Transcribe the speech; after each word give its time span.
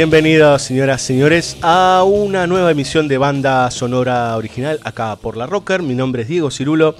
Bienvenidos, 0.00 0.62
señoras 0.62 1.02
y 1.02 1.06
señores, 1.08 1.58
a 1.60 2.04
una 2.06 2.46
nueva 2.46 2.70
emisión 2.70 3.06
de 3.06 3.18
banda 3.18 3.70
sonora 3.70 4.34
original 4.38 4.80
acá 4.82 5.14
por 5.16 5.36
la 5.36 5.44
Rocker. 5.44 5.82
Mi 5.82 5.94
nombre 5.94 6.22
es 6.22 6.28
Diego 6.28 6.50
Cirulo. 6.50 6.96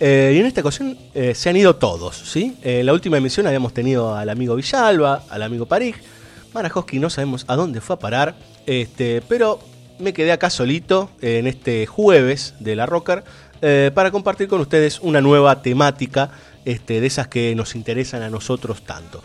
eh, 0.00 0.32
y 0.34 0.40
en 0.40 0.46
esta 0.46 0.60
ocasión 0.60 0.98
eh, 1.14 1.32
se 1.36 1.48
han 1.48 1.56
ido 1.56 1.76
todos, 1.76 2.16
¿sí? 2.16 2.56
En 2.62 2.86
la 2.86 2.92
última 2.92 3.18
emisión 3.18 3.46
habíamos 3.46 3.72
tenido 3.72 4.16
al 4.16 4.28
amigo 4.28 4.56
Villalba, 4.56 5.22
al 5.30 5.42
amigo 5.44 5.66
París. 5.66 5.94
Marajowski 6.52 6.98
no 6.98 7.08
sabemos 7.08 7.44
a 7.46 7.54
dónde 7.54 7.80
fue 7.80 7.94
a 7.94 7.98
parar, 8.00 8.34
este, 8.66 9.22
pero 9.28 9.60
me 10.00 10.12
quedé 10.12 10.32
acá 10.32 10.50
solito 10.50 11.08
en 11.20 11.46
este 11.46 11.86
jueves 11.86 12.54
de 12.58 12.74
la 12.74 12.84
Rocker 12.84 13.22
eh, 13.62 13.92
para 13.94 14.10
compartir 14.10 14.48
con 14.48 14.60
ustedes 14.60 14.98
una 15.02 15.20
nueva 15.20 15.62
temática 15.62 16.32
este, 16.64 17.00
de 17.00 17.06
esas 17.06 17.28
que 17.28 17.54
nos 17.54 17.76
interesan 17.76 18.22
a 18.22 18.28
nosotros 18.28 18.82
tanto. 18.82 19.22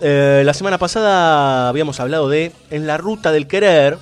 Eh, 0.00 0.42
la 0.44 0.52
semana 0.52 0.76
pasada 0.76 1.68
habíamos 1.68 2.00
hablado 2.00 2.28
de 2.28 2.52
En 2.70 2.86
la 2.86 2.98
ruta 2.98 3.32
del 3.32 3.46
querer, 3.46 3.96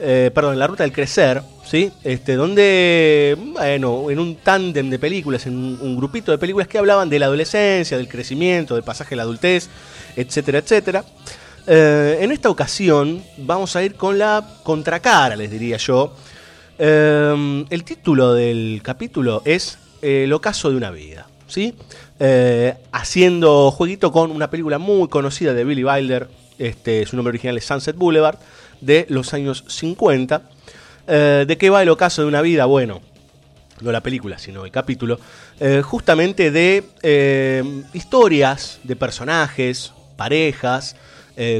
eh, 0.00 0.30
perdón, 0.34 0.54
En 0.54 0.58
la 0.58 0.66
ruta 0.66 0.82
del 0.82 0.92
crecer, 0.92 1.42
¿sí? 1.64 1.92
Este, 2.02 2.34
donde, 2.34 3.36
bueno, 3.52 4.10
en 4.10 4.18
un 4.18 4.36
tándem 4.36 4.90
de 4.90 4.98
películas, 4.98 5.46
en 5.46 5.56
un, 5.56 5.96
grupito 5.96 6.32
de 6.32 6.38
películas 6.38 6.66
que 6.66 6.78
hablaban 6.78 7.08
de 7.08 7.18
la 7.18 7.26
adolescencia, 7.26 7.96
del 7.96 8.08
crecimiento, 8.08 8.74
del 8.74 8.82
pasaje 8.82 9.14
a 9.14 9.18
la 9.18 9.22
adultez, 9.22 9.68
etcétera, 10.16 10.58
etcétera. 10.58 11.04
Eh, 11.66 12.18
en 12.22 12.32
esta 12.32 12.50
ocasión 12.50 13.22
vamos 13.38 13.76
a 13.76 13.84
ir 13.84 13.94
con 13.94 14.18
la 14.18 14.44
contracara, 14.62 15.36
les 15.36 15.50
diría 15.50 15.76
yo. 15.76 16.14
El 16.78 17.84
título 17.84 18.32
del 18.32 18.80
capítulo 18.82 19.42
es 19.44 19.78
El 20.00 20.32
ocaso 20.32 20.70
de 20.70 20.76
una 20.76 20.90
vida, 20.90 21.26
¿sí? 21.46 21.74
Eh, 22.22 22.74
haciendo 22.92 23.70
jueguito 23.70 24.12
con 24.12 24.30
una 24.30 24.50
película 24.50 24.76
muy 24.76 25.08
conocida 25.08 25.54
de 25.54 25.64
Billy 25.64 25.82
Wilder, 25.82 26.28
este, 26.58 27.06
su 27.06 27.16
nombre 27.16 27.30
original 27.30 27.56
es 27.56 27.64
Sunset 27.64 27.96
Boulevard, 27.96 28.38
de 28.82 29.06
los 29.08 29.32
años 29.32 29.64
50. 29.68 30.42
Eh, 31.06 31.46
¿De 31.48 31.56
qué 31.56 31.70
va 31.70 31.80
el 31.80 31.88
ocaso 31.88 32.20
de 32.20 32.28
una 32.28 32.42
vida? 32.42 32.66
Bueno, 32.66 33.00
no 33.80 33.90
la 33.90 34.02
película, 34.02 34.38
sino 34.38 34.66
el 34.66 34.70
capítulo, 34.70 35.18
eh, 35.60 35.80
justamente 35.82 36.50
de 36.50 36.84
historias 37.94 38.80
de 38.84 38.96
personajes, 38.96 39.94
parejas, 40.16 40.96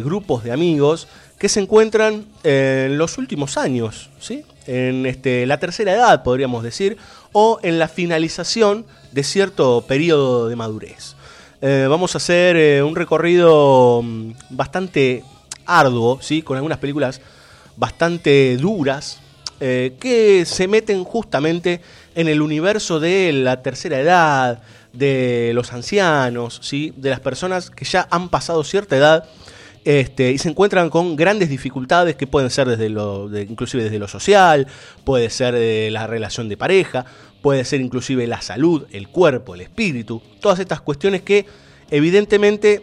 grupos 0.02 0.44
de 0.44 0.52
amigos 0.52 1.08
que 1.40 1.48
se 1.48 1.58
encuentran 1.58 2.26
en 2.44 2.98
los 2.98 3.16
últimos 3.16 3.56
años, 3.56 4.10
¿sí? 4.20 4.44
en 4.66 5.06
este, 5.06 5.46
la 5.46 5.58
tercera 5.58 5.94
edad, 5.94 6.22
podríamos 6.22 6.62
decir, 6.62 6.98
o 7.32 7.58
en 7.62 7.78
la 7.78 7.88
finalización 7.88 8.84
de 9.10 9.24
cierto 9.24 9.86
periodo 9.88 10.48
de 10.48 10.56
madurez. 10.56 11.16
Eh, 11.62 11.86
vamos 11.88 12.14
a 12.14 12.18
hacer 12.18 12.56
eh, 12.56 12.82
un 12.82 12.94
recorrido 12.94 14.02
mm, 14.02 14.32
bastante 14.50 15.24
arduo, 15.64 16.18
¿sí? 16.20 16.42
con 16.42 16.58
algunas 16.58 16.76
películas 16.76 17.22
bastante 17.74 18.58
duras, 18.58 19.20
eh, 19.60 19.96
que 19.98 20.44
se 20.44 20.68
meten 20.68 21.04
justamente 21.04 21.80
en 22.14 22.28
el 22.28 22.42
universo 22.42 23.00
de 23.00 23.32
la 23.32 23.62
tercera 23.62 23.98
edad, 23.98 24.60
de 24.92 25.52
los 25.54 25.72
ancianos, 25.72 26.60
¿sí? 26.62 26.92
de 26.98 27.08
las 27.08 27.20
personas 27.20 27.70
que 27.70 27.86
ya 27.86 28.06
han 28.10 28.28
pasado 28.28 28.62
cierta 28.62 28.98
edad 28.98 29.24
este, 29.84 30.30
y 30.32 30.38
se 30.38 30.48
encuentran 30.50 30.90
con 30.90 31.16
grandes 31.16 31.48
dificultades 31.48 32.16
que 32.16 32.26
pueden 32.26 32.50
ser 32.50 32.68
desde 32.68 32.88
lo, 32.90 33.28
de- 33.28 33.42
inclusive 33.42 33.82
desde 33.84 33.98
lo 33.98 34.08
social, 34.08 34.66
puede 35.04 35.30
ser 35.30 35.54
de 35.54 35.90
la 35.90 36.06
relación 36.06 36.48
de 36.48 36.56
pareja, 36.56 37.06
puede 37.42 37.64
ser 37.64 37.80
inclusive 37.80 38.26
la 38.26 38.42
salud, 38.42 38.86
el 38.92 39.08
cuerpo, 39.08 39.54
el 39.54 39.62
espíritu, 39.62 40.20
todas 40.40 40.58
estas 40.58 40.80
cuestiones 40.82 41.22
que 41.22 41.46
evidentemente 41.90 42.82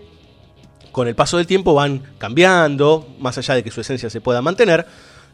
con 0.92 1.08
el 1.08 1.16
paso 1.16 1.38
del 1.38 1.46
tiempo 1.46 1.76
van 1.76 2.02
cambiando, 2.18 3.08
más 3.20 3.38
allá 3.38 3.54
de 3.54 3.64
que 3.64 3.70
su 3.72 3.82
esencia 3.82 4.10
se 4.10 4.20
pueda 4.22 4.42
mantener, 4.42 4.88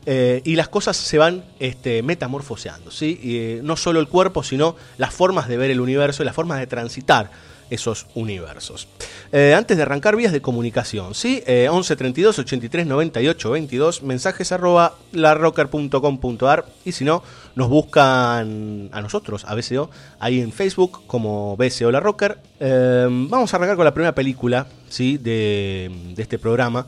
eh, 0.06 0.42
y 0.44 0.58
las 0.58 0.68
cosas 0.68 0.98
se 0.98 1.18
van 1.18 1.46
este, 1.60 2.04
metamorfoseando, 2.04 2.92
¿sí? 2.92 3.18
Y, 3.24 3.38
eh, 3.38 3.62
no 3.64 3.78
solo 3.78 4.02
el 4.02 4.10
cuerpo, 4.10 4.44
sino 4.44 4.76
las 4.98 5.14
formas 5.14 5.48
de 5.48 5.56
ver 5.56 5.72
el 5.72 5.80
universo 5.80 6.22
y 6.22 6.26
las 6.26 6.36
formas 6.36 6.60
de 6.60 6.68
transitar 6.68 7.32
esos 7.74 8.08
universos. 8.16 8.88
Eh, 9.32 9.54
antes 9.56 9.78
de 9.78 9.84
arrancar 9.84 10.16
vías 10.16 10.32
de 10.32 10.42
comunicación, 10.42 11.16
¿sí? 11.16 11.44
Eh, 11.48 11.68
11 11.70 11.96
32 11.96 12.40
83 12.40 12.86
98 12.86 13.52
22, 13.52 14.04
mensajes 14.04 14.52
arroba 14.52 14.96
larrocker.com.ar 15.12 16.66
y 16.86 16.92
si 16.92 17.04
no, 17.04 17.24
nos 17.56 17.70
buscan 17.70 18.90
a 18.92 19.02
nosotros, 19.02 19.46
a 19.46 19.56
BCO, 19.56 19.90
ahí 20.20 20.40
en 20.40 20.52
Facebook 20.52 21.02
como 21.08 21.58
BCO 21.58 21.92
La 21.92 22.00
Rocker. 22.00 22.38
Eh, 22.60 23.08
vamos 23.10 23.54
a 23.54 23.58
arrancar 23.58 23.76
con 23.76 23.86
la 23.86 23.94
primera 23.94 24.14
película, 24.14 24.68
¿sí? 24.90 25.18
De, 25.18 25.90
de 26.16 26.22
este 26.22 26.38
programa. 26.38 26.86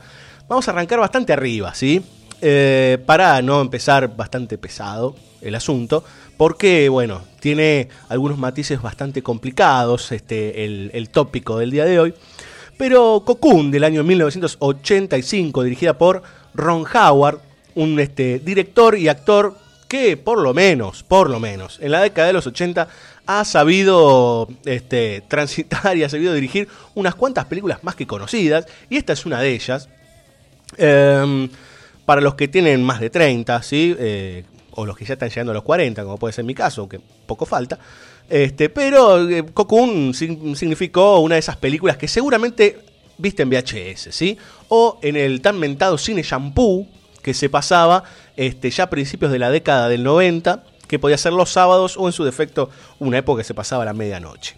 Vamos 0.48 0.68
a 0.68 0.70
arrancar 0.70 1.00
bastante 1.00 1.32
arriba, 1.32 1.74
¿sí? 1.74 2.02
Eh, 2.42 2.98
para 3.06 3.40
no 3.40 3.62
empezar 3.62 4.14
bastante 4.14 4.58
pesado 4.58 5.16
el 5.40 5.54
asunto, 5.54 6.04
porque, 6.36 6.88
bueno, 6.88 7.22
tiene 7.40 7.88
algunos 8.08 8.38
matices 8.38 8.82
bastante 8.82 9.22
complicados 9.22 10.12
este, 10.12 10.64
el, 10.64 10.90
el 10.94 11.08
tópico 11.08 11.58
del 11.58 11.70
día 11.70 11.84
de 11.84 11.98
hoy. 11.98 12.14
Pero 12.76 13.22
Cocoon, 13.24 13.70
del 13.70 13.84
año 13.84 14.04
1985, 14.04 15.62
dirigida 15.62 15.96
por 15.96 16.22
Ron 16.54 16.84
Howard, 16.92 17.40
un 17.74 17.98
este, 18.00 18.38
director 18.38 18.98
y 18.98 19.08
actor 19.08 19.56
que 19.88 20.16
por 20.16 20.40
lo 20.40 20.52
menos, 20.52 21.02
por 21.02 21.30
lo 21.30 21.38
menos, 21.38 21.78
en 21.80 21.92
la 21.92 22.00
década 22.00 22.26
de 22.26 22.32
los 22.32 22.46
80 22.46 22.88
ha 23.26 23.44
sabido 23.44 24.48
este, 24.64 25.22
transitar 25.28 25.96
y 25.96 26.02
ha 26.02 26.08
sabido 26.08 26.34
dirigir 26.34 26.68
unas 26.94 27.14
cuantas 27.14 27.46
películas 27.46 27.82
más 27.84 27.94
que 27.94 28.06
conocidas, 28.06 28.66
y 28.90 28.96
esta 28.96 29.12
es 29.12 29.26
una 29.26 29.40
de 29.40 29.50
ellas. 29.54 29.88
Em, 30.76 31.48
para 32.04 32.20
los 32.20 32.34
que 32.34 32.48
tienen 32.48 32.82
más 32.84 33.00
de 33.00 33.10
30, 33.10 33.62
¿sí? 33.62 33.94
Eh, 33.98 34.44
o 34.76 34.86
los 34.86 34.96
que 34.96 35.04
ya 35.04 35.14
están 35.14 35.28
llegando 35.28 35.50
a 35.52 35.54
los 35.54 35.64
40, 35.64 36.04
como 36.04 36.16
puede 36.18 36.32
ser 36.32 36.44
mi 36.44 36.54
caso, 36.54 36.82
aunque 36.82 37.00
poco 37.26 37.44
falta. 37.46 37.78
Este, 38.28 38.68
pero 38.68 39.28
eh, 39.28 39.44
Cocoon 39.52 40.12
sig- 40.12 40.54
significó 40.54 41.18
una 41.20 41.34
de 41.34 41.40
esas 41.40 41.56
películas 41.56 41.96
que 41.96 42.08
seguramente 42.08 42.78
viste 43.18 43.42
en 43.42 43.50
VHS, 43.50 44.08
¿sí? 44.14 44.36
O 44.68 44.98
en 45.02 45.16
el 45.16 45.40
tan 45.40 45.58
mentado 45.58 45.96
cine 45.98 46.22
shampoo 46.22 46.86
que 47.22 47.34
se 47.34 47.48
pasaba 47.48 48.04
este, 48.36 48.70
ya 48.70 48.84
a 48.84 48.90
principios 48.90 49.32
de 49.32 49.38
la 49.38 49.50
década 49.50 49.88
del 49.88 50.02
90, 50.04 50.62
que 50.86 50.98
podía 50.98 51.18
ser 51.18 51.32
los 51.32 51.50
sábados 51.50 51.96
o 51.96 52.06
en 52.06 52.12
su 52.12 52.22
defecto 52.24 52.70
una 53.00 53.18
época 53.18 53.40
que 53.40 53.44
se 53.44 53.54
pasaba 53.54 53.82
a 53.82 53.86
la 53.86 53.92
medianoche. 53.94 54.56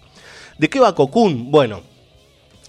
¿De 0.58 0.68
qué 0.68 0.78
va 0.80 0.94
Cocoon? 0.94 1.50
Bueno, 1.50 1.82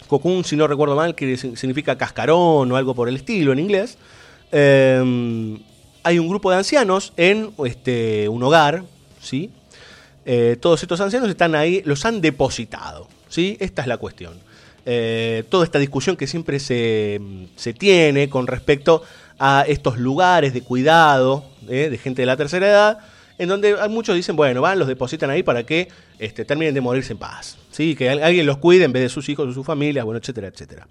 Cocoon, 0.07 0.43
si 0.43 0.55
no 0.55 0.67
recuerdo 0.67 0.95
mal, 0.95 1.15
que 1.15 1.35
si- 1.37 1.55
significa 1.55 1.97
cascarón 1.97 2.71
o 2.71 2.75
algo 2.75 2.93
por 2.95 3.09
el 3.09 3.15
estilo 3.15 3.51
en 3.53 3.59
inglés. 3.59 3.97
Eh, 4.51 5.57
hay 6.03 6.19
un 6.19 6.27
grupo 6.27 6.51
de 6.51 6.57
ancianos 6.57 7.13
en 7.17 7.51
este, 7.65 8.29
un 8.29 8.43
hogar, 8.43 8.83
¿sí? 9.21 9.51
Eh, 10.25 10.57
todos 10.59 10.81
estos 10.81 11.01
ancianos 11.01 11.29
están 11.29 11.55
ahí, 11.55 11.81
los 11.85 12.05
han 12.05 12.21
depositado, 12.21 13.07
¿sí? 13.27 13.57
Esta 13.59 13.81
es 13.81 13.87
la 13.87 13.97
cuestión. 13.97 14.33
Eh, 14.85 15.43
toda 15.49 15.65
esta 15.65 15.79
discusión 15.79 16.15
que 16.15 16.27
siempre 16.27 16.59
se, 16.59 17.19
se 17.55 17.73
tiene 17.73 18.29
con 18.29 18.47
respecto 18.47 19.03
a 19.37 19.63
estos 19.67 19.97
lugares 19.97 20.53
de 20.53 20.61
cuidado 20.61 21.45
¿eh? 21.67 21.89
de 21.89 21.97
gente 21.97 22.21
de 22.21 22.25
la 22.25 22.37
tercera 22.37 22.67
edad 22.67 22.99
en 23.37 23.47
donde 23.47 23.75
muchos 23.87 24.15
dicen, 24.15 24.35
bueno, 24.35 24.61
van, 24.61 24.77
los 24.77 24.87
depositan 24.87 25.29
ahí 25.29 25.43
para 25.43 25.63
que 25.63 25.87
este, 26.19 26.43
terminen 26.43 26.73
de 26.73 26.81
morirse 26.81 27.13
en 27.13 27.19
paz, 27.19 27.57
¿sí? 27.71 27.95
que 27.95 28.09
alguien 28.09 28.45
los 28.45 28.57
cuide 28.57 28.83
en 28.83 28.91
vez 28.91 29.01
de 29.01 29.09
sus 29.09 29.29
hijos 29.29 29.47
o 29.47 29.53
sus 29.53 29.65
familias, 29.65 30.03
bueno, 30.03 30.19
etcétera, 30.19 30.47
etcétera. 30.47 30.87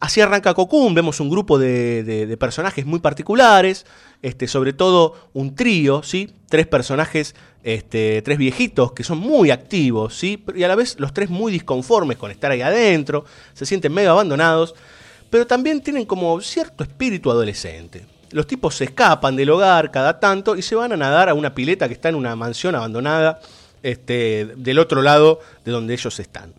Así 0.00 0.20
arranca 0.20 0.54
Cocoon, 0.54 0.94
vemos 0.94 1.18
un 1.18 1.28
grupo 1.28 1.58
de, 1.58 2.36
personajes 2.38 2.86
muy 2.86 3.00
particulares, 3.00 3.84
este, 4.22 4.46
sobre 4.46 4.72
todo 4.72 5.30
un 5.32 5.56
trío, 5.56 6.04
¿sí? 6.04 6.32
tres 6.48 6.68
personajes, 6.68 7.34
este, 7.64 8.22
tres 8.22 8.38
viejitos 8.38 8.92
que 8.92 9.02
son 9.02 9.18
muy 9.18 9.50
activos, 9.50 10.16
¿sí? 10.16 10.44
y 10.54 10.62
a 10.62 10.68
la 10.68 10.76
vez 10.76 11.00
los 11.00 11.12
tres 11.12 11.30
muy 11.30 11.50
disconformes 11.50 12.16
con 12.16 12.30
estar 12.30 12.52
ahí 12.52 12.62
adentro, 12.62 13.24
se 13.54 13.66
sienten 13.66 13.92
medio 13.92 14.12
abandonados, 14.12 14.76
pero 15.30 15.48
también 15.48 15.80
tienen 15.80 16.04
como 16.04 16.40
cierto 16.40 16.84
espíritu 16.84 17.32
adolescente. 17.32 18.06
Los 18.30 18.46
tipos 18.46 18.76
se 18.76 18.84
escapan 18.84 19.34
del 19.34 19.50
hogar 19.50 19.90
cada 19.90 20.20
tanto 20.20 20.54
y 20.54 20.62
se 20.62 20.76
van 20.76 20.92
a 20.92 20.96
nadar 20.96 21.28
a 21.28 21.34
una 21.34 21.54
pileta 21.54 21.88
que 21.88 21.94
está 21.94 22.08
en 22.08 22.14
una 22.14 22.36
mansión 22.36 22.76
abandonada 22.76 23.40
este, 23.82 24.52
del 24.56 24.78
otro 24.78 25.02
lado 25.02 25.40
de 25.64 25.72
donde 25.72 25.94
ellos 25.94 26.20
están. 26.20 26.52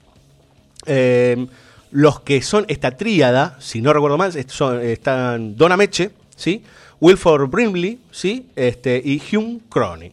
Eh, 0.85 1.47
los 1.91 2.19
que 2.21 2.41
son 2.41 2.65
esta 2.67 2.91
tríada, 2.91 3.57
si 3.59 3.81
no 3.81 3.93
recuerdo 3.93 4.17
mal, 4.17 4.33
son, 4.47 4.81
están 4.81 5.55
Donna 5.55 5.77
Meche, 5.77 6.11
¿sí? 6.35 6.63
Wilford 7.01 7.49
Brimley 7.49 7.99
¿sí? 8.11 8.47
Este, 8.55 9.01
y 9.03 9.17
Hugh 9.19 9.61
Cronin. 9.69 10.11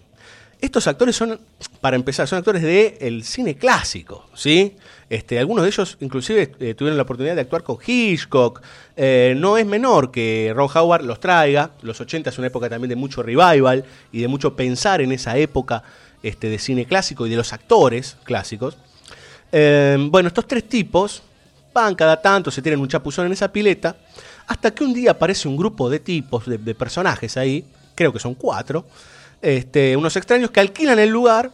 Estos 0.60 0.86
actores 0.86 1.14
son, 1.14 1.38
para 1.80 1.96
empezar, 1.96 2.26
son 2.26 2.38
actores 2.38 2.62
del 2.62 3.24
cine 3.24 3.56
clásico, 3.56 4.26
¿sí? 4.34 4.74
Este, 5.08 5.38
algunos 5.38 5.62
de 5.62 5.68
ellos 5.68 5.96
inclusive 6.00 6.52
eh, 6.58 6.74
tuvieron 6.74 6.96
la 6.96 7.04
oportunidad 7.04 7.34
de 7.34 7.42
actuar 7.42 7.62
con 7.62 7.76
Hitchcock. 7.84 8.62
Eh, 8.96 9.34
no 9.36 9.58
es 9.58 9.66
menor 9.66 10.10
que 10.10 10.52
Ron 10.56 10.68
Howard 10.74 11.04
los 11.04 11.20
traiga. 11.20 11.72
Los 11.82 12.00
80 12.00 12.30
es 12.30 12.38
una 12.38 12.48
época 12.48 12.68
también 12.68 12.88
de 12.88 12.96
mucho 12.96 13.22
revival 13.22 13.84
y 14.10 14.22
de 14.22 14.28
mucho 14.28 14.56
pensar 14.56 15.02
en 15.02 15.12
esa 15.12 15.36
época 15.36 15.82
este, 16.22 16.48
de 16.48 16.58
cine 16.58 16.86
clásico 16.86 17.26
y 17.26 17.30
de 17.30 17.36
los 17.36 17.52
actores 17.52 18.16
clásicos. 18.24 18.78
Eh, 19.52 19.96
bueno, 20.10 20.28
estos 20.28 20.48
tres 20.48 20.68
tipos 20.68 21.22
van 21.76 21.94
cada 21.94 22.20
tanto, 22.22 22.50
se 22.50 22.62
tienen 22.62 22.80
un 22.80 22.88
chapuzón 22.88 23.26
en 23.26 23.32
esa 23.32 23.52
pileta, 23.52 23.96
hasta 24.46 24.70
que 24.72 24.82
un 24.82 24.94
día 24.94 25.10
aparece 25.10 25.46
un 25.46 25.56
grupo 25.56 25.90
de 25.90 26.00
tipos, 26.00 26.46
de, 26.46 26.74
personajes 26.74 27.36
ahí, 27.36 27.64
creo 27.94 28.12
que 28.12 28.18
son 28.18 28.34
cuatro, 28.34 28.86
este, 29.42 29.94
unos 29.94 30.16
extraños 30.16 30.50
que 30.50 30.60
alquilan 30.60 30.98
el 30.98 31.10
lugar 31.10 31.52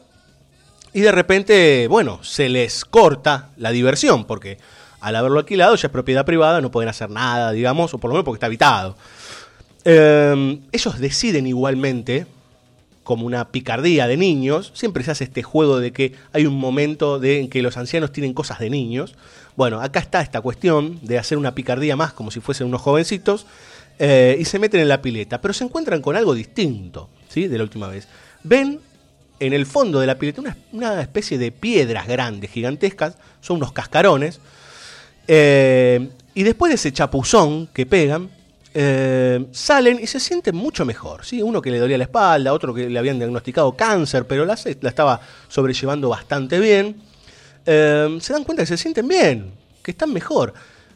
y 0.92 1.00
de 1.00 1.10
repente, 1.10 1.88
bueno, 1.88 2.22
se 2.22 2.48
les 2.48 2.84
corta 2.84 3.50
la 3.56 3.72
diversión, 3.72 4.24
porque 4.24 4.58
al 5.00 5.16
haberlo 5.16 5.40
alquilado 5.40 5.74
ya 5.74 5.88
es 5.88 5.92
propiedad 5.92 6.24
privada, 6.24 6.60
no 6.60 6.70
pueden 6.70 6.88
hacer 6.88 7.10
nada, 7.10 7.50
digamos, 7.50 7.92
o 7.92 7.98
por 7.98 8.08
lo 8.08 8.14
menos 8.14 8.24
porque 8.24 8.36
está 8.36 8.46
habitado. 8.46 8.96
Em, 9.84 10.60
ellos 10.70 11.00
deciden 11.00 11.48
igualmente, 11.48 12.26
como 13.02 13.26
una 13.26 13.48
picardía 13.50 14.06
de 14.06 14.16
niños, 14.16 14.70
siempre 14.74 15.02
se 15.02 15.10
hace 15.10 15.24
este 15.24 15.42
juego 15.42 15.80
de 15.80 15.92
que 15.92 16.12
hay 16.32 16.46
un 16.46 16.56
momento 16.56 17.22
en 17.24 17.48
que 17.48 17.60
los 17.62 17.76
ancianos 17.76 18.12
tienen 18.12 18.32
cosas 18.32 18.60
de 18.60 18.70
niños, 18.70 19.16
bueno, 19.56 19.80
acá 19.80 20.00
está 20.00 20.20
esta 20.20 20.40
cuestión 20.40 20.98
de 21.02 21.18
hacer 21.18 21.38
una 21.38 21.54
picardía 21.54 21.96
más 21.96 22.12
como 22.12 22.30
si 22.30 22.40
fuesen 22.40 22.66
unos 22.66 22.80
jovencitos 22.80 23.46
eh, 23.98 24.36
y 24.38 24.44
se 24.44 24.58
meten 24.58 24.80
en 24.80 24.88
la 24.88 25.02
pileta, 25.02 25.40
pero 25.40 25.52
se 25.54 25.64
encuentran 25.64 26.00
con 26.00 26.16
algo 26.16 26.34
distinto, 26.34 27.08
¿sí? 27.28 27.48
De 27.48 27.58
la 27.58 27.64
última 27.64 27.88
vez. 27.88 28.08
Ven 28.42 28.80
en 29.38 29.52
el 29.52 29.66
fondo 29.66 30.00
de 30.00 30.06
la 30.06 30.18
pileta 30.18 30.42
una, 30.72 31.00
especie 31.00 31.36
de 31.36 31.52
piedras 31.52 32.06
grandes, 32.06 32.50
gigantescas, 32.50 33.16
son 33.40 33.58
unos 33.58 33.72
cascarones, 33.72 34.40
eh, 35.28 36.10
y 36.34 36.42
después 36.42 36.70
de 36.70 36.76
ese 36.76 36.92
chapuzón 36.92 37.68
que 37.72 37.84
pegan, 37.84 38.30
eh, 38.74 39.46
salen 39.50 39.98
y 40.00 40.06
se 40.06 40.18
sienten 40.18 40.56
mucho 40.56 40.84
mejor. 40.84 41.24
¿sí? 41.24 41.42
Uno 41.42 41.60
que 41.60 41.70
le 41.70 41.78
dolía 41.78 41.98
la 41.98 42.04
espalda, 42.04 42.52
otro 42.52 42.72
que 42.72 42.88
le 42.88 42.98
habían 42.98 43.18
diagnosticado 43.18 43.76
cáncer, 43.76 44.26
pero 44.26 44.44
la, 44.46 44.58
la 44.80 44.88
estaba 44.88 45.20
sobrellevando 45.48 46.08
bastante 46.08 46.58
bien. 46.58 47.11
Em, 47.64 48.20
se 48.20 48.32
dan 48.32 48.44
cuenta 48.44 48.62
que 48.62 48.66
se 48.66 48.76
sienten 48.76 49.06
bien, 49.06 49.52
que 49.82 49.92
están 49.92 50.12
mejor. 50.12 50.52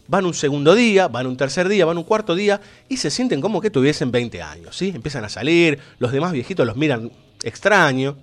Van 0.08 0.24
un 0.24 0.34
segundo 0.34 0.74
día, 0.74 1.08
van 1.08 1.26
un 1.26 1.36
tercer 1.36 1.68
día, 1.68 1.84
van 1.84 1.98
un 1.98 2.04
cuarto 2.04 2.34
día 2.34 2.60
y 2.88 2.96
se 2.96 3.10
sienten 3.10 3.40
como 3.40 3.60
que 3.60 3.70
tuviesen 3.70 4.10
20 4.10 4.40
años, 4.42 4.76
¿sí? 4.76 4.92
Empiezan 4.94 5.24
a 5.24 5.28
salir, 5.28 5.78
los 5.98 6.12
demás 6.12 6.32
viejitos 6.32 6.66
los 6.66 6.76
miran 6.76 7.10
extraño. 7.42 8.16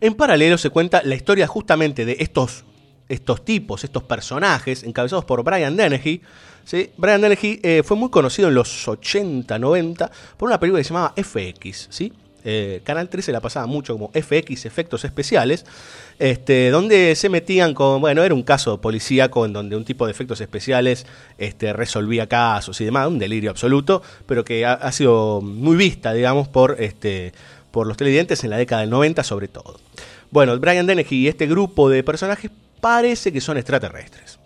En 0.00 0.14
paralelo 0.14 0.58
se 0.58 0.70
cuenta 0.70 1.02
la 1.04 1.14
historia 1.14 1.46
justamente 1.46 2.04
de 2.04 2.16
estos, 2.18 2.64
estos 3.08 3.44
tipos, 3.44 3.84
estos 3.84 4.02
personajes, 4.04 4.82
encabezados 4.82 5.24
por 5.24 5.42
Brian 5.44 5.76
Dennehy. 5.76 6.22
¿sí? 6.64 6.90
Brian 6.96 7.20
Dennehy 7.20 7.60
eh, 7.62 7.82
fue 7.84 7.96
muy 7.96 8.10
conocido 8.10 8.48
en 8.48 8.54
los 8.54 8.88
80, 8.88 9.58
90 9.58 10.10
por 10.36 10.48
una 10.48 10.58
película 10.58 10.80
que 10.80 10.84
se 10.84 10.94
llamaba 10.94 11.14
FX, 11.16 11.88
¿sí? 11.90 12.12
Eh, 12.44 12.80
Canal 12.84 13.08
13 13.08 13.32
la 13.32 13.40
pasaba 13.40 13.66
mucho 13.66 13.94
como 13.94 14.10
FX, 14.12 14.64
efectos 14.66 15.04
especiales, 15.04 15.66
este, 16.18 16.70
donde 16.70 17.14
se 17.16 17.28
metían 17.28 17.74
con, 17.74 18.00
bueno, 18.00 18.22
era 18.22 18.34
un 18.34 18.42
caso 18.42 18.80
policíaco 18.80 19.44
en 19.46 19.52
donde 19.52 19.76
un 19.76 19.84
tipo 19.84 20.06
de 20.06 20.12
efectos 20.12 20.40
especiales 20.40 21.06
este, 21.38 21.72
resolvía 21.72 22.26
casos 22.26 22.80
y 22.80 22.84
demás, 22.84 23.08
un 23.08 23.18
delirio 23.18 23.50
absoluto, 23.50 24.02
pero 24.26 24.44
que 24.44 24.64
ha, 24.66 24.92
sido 24.92 25.40
muy 25.40 25.76
vista, 25.76 26.12
digamos, 26.12 26.48
por, 26.48 26.76
este, 26.78 27.32
por 27.70 27.86
los 27.86 27.96
televidentes 27.96 28.42
en 28.44 28.50
la 28.50 28.56
década 28.56 28.82
del 28.82 28.90
90 28.90 29.22
sobre 29.24 29.48
todo. 29.48 29.78
Bueno, 30.30 30.58
Brian 30.58 30.86
Dennehy 30.86 31.16
y 31.16 31.28
este 31.28 31.46
grupo 31.46 31.88
de 31.88 32.02
personajes 32.04 32.50
parece 32.80 33.32
que 33.32 33.40
son 33.40 33.56
extraterrestres. 33.56 34.38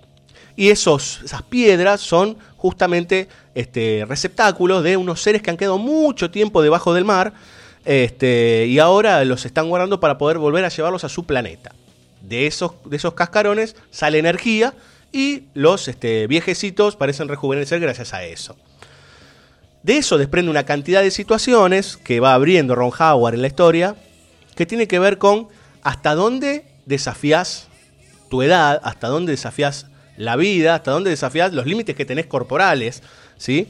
Y 0.57 0.69
esos, 0.69 1.21
esas 1.25 1.43
piedras 1.43 2.01
son 2.01 2.37
justamente 2.57 3.29
este, 3.55 4.05
receptáculos 4.09 4.83
de 4.83 4.97
unos 4.97 5.21
seres 5.21 5.43
que 5.43 5.51
han 5.51 5.57
quedado 5.57 5.79
mucho 5.79 6.31
tiempo 6.31 6.63
debajo 6.63 6.95
del 6.95 7.05
mar, 7.05 7.33
este, 7.85 8.67
y 8.67 8.79
ahora 8.79 9.25
los 9.25 9.45
están 9.45 9.69
guardando 9.69 10.01
para 10.01 10.19
poder 10.19 10.39
volver 10.39 10.65
a 10.65 10.69
llevarlos 10.69 11.05
a 11.05 11.09
su 11.09 11.25
planeta. 11.25 11.75
De 12.23 12.47
esos, 12.47 12.73
de 12.87 12.97
esos 12.97 13.15
cascarones 13.15 13.77
sale 13.91 14.19
energía 14.19 14.75
y 15.13 15.45
los 15.55 15.89
este, 15.89 16.27
viejecitos 16.27 16.97
parecen 16.97 17.29
rejuvenecer 17.29 17.81
gracias 17.81 18.15
a 18.15 18.25
eso. 18.25 18.57
De 19.83 19.99
eso 19.99 20.17
desprende 20.17 20.51
una 20.51 20.65
cantidad 20.65 21.03
de 21.03 21.11
situaciones 21.11 21.99
que 21.99 22.19
va 22.19 22.33
abriendo 22.33 22.75
Ron 22.75 22.91
Howard 22.99 23.35
en 23.35 23.43
la 23.43 23.49
historia, 23.49 23.97
que 24.57 24.65
tiene 24.65 24.89
que 24.89 24.99
ver 24.99 25.19
con 25.19 25.49
hasta 25.83 26.15
dónde 26.15 26.65
desafías 26.87 27.69
tu 28.31 28.43
edad, 28.43 28.81
hasta 28.83 29.09
dónde 29.09 29.33
desafías 29.33 29.87
la 30.17 30.37
vida, 30.37 30.75
hasta 30.75 30.91
dónde 30.91 31.11
desafías 31.11 31.53
los 31.53 31.67
límites 31.67 31.95
que 31.95 32.07
tenés 32.07 32.27
corporales, 32.27 33.03
¿sí? 33.37 33.69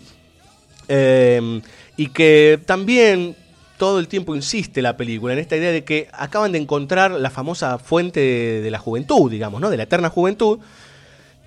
Eh, 0.86 1.60
y 1.96 2.08
que 2.08 2.60
también 2.64 3.36
todo 3.76 3.98
el 3.98 4.08
tiempo 4.08 4.34
insiste 4.34 4.82
la 4.82 4.96
película 4.96 5.32
en 5.32 5.38
esta 5.38 5.56
idea 5.56 5.72
de 5.72 5.84
que 5.84 6.08
acaban 6.12 6.52
de 6.52 6.58
encontrar 6.58 7.10
la 7.10 7.30
famosa 7.30 7.78
fuente 7.78 8.20
de, 8.20 8.70
la 8.70 8.78
juventud, 8.78 9.30
digamos, 9.30 9.60
¿no? 9.60 9.70
De 9.70 9.76
la 9.76 9.82
eterna 9.84 10.10
juventud. 10.10 10.58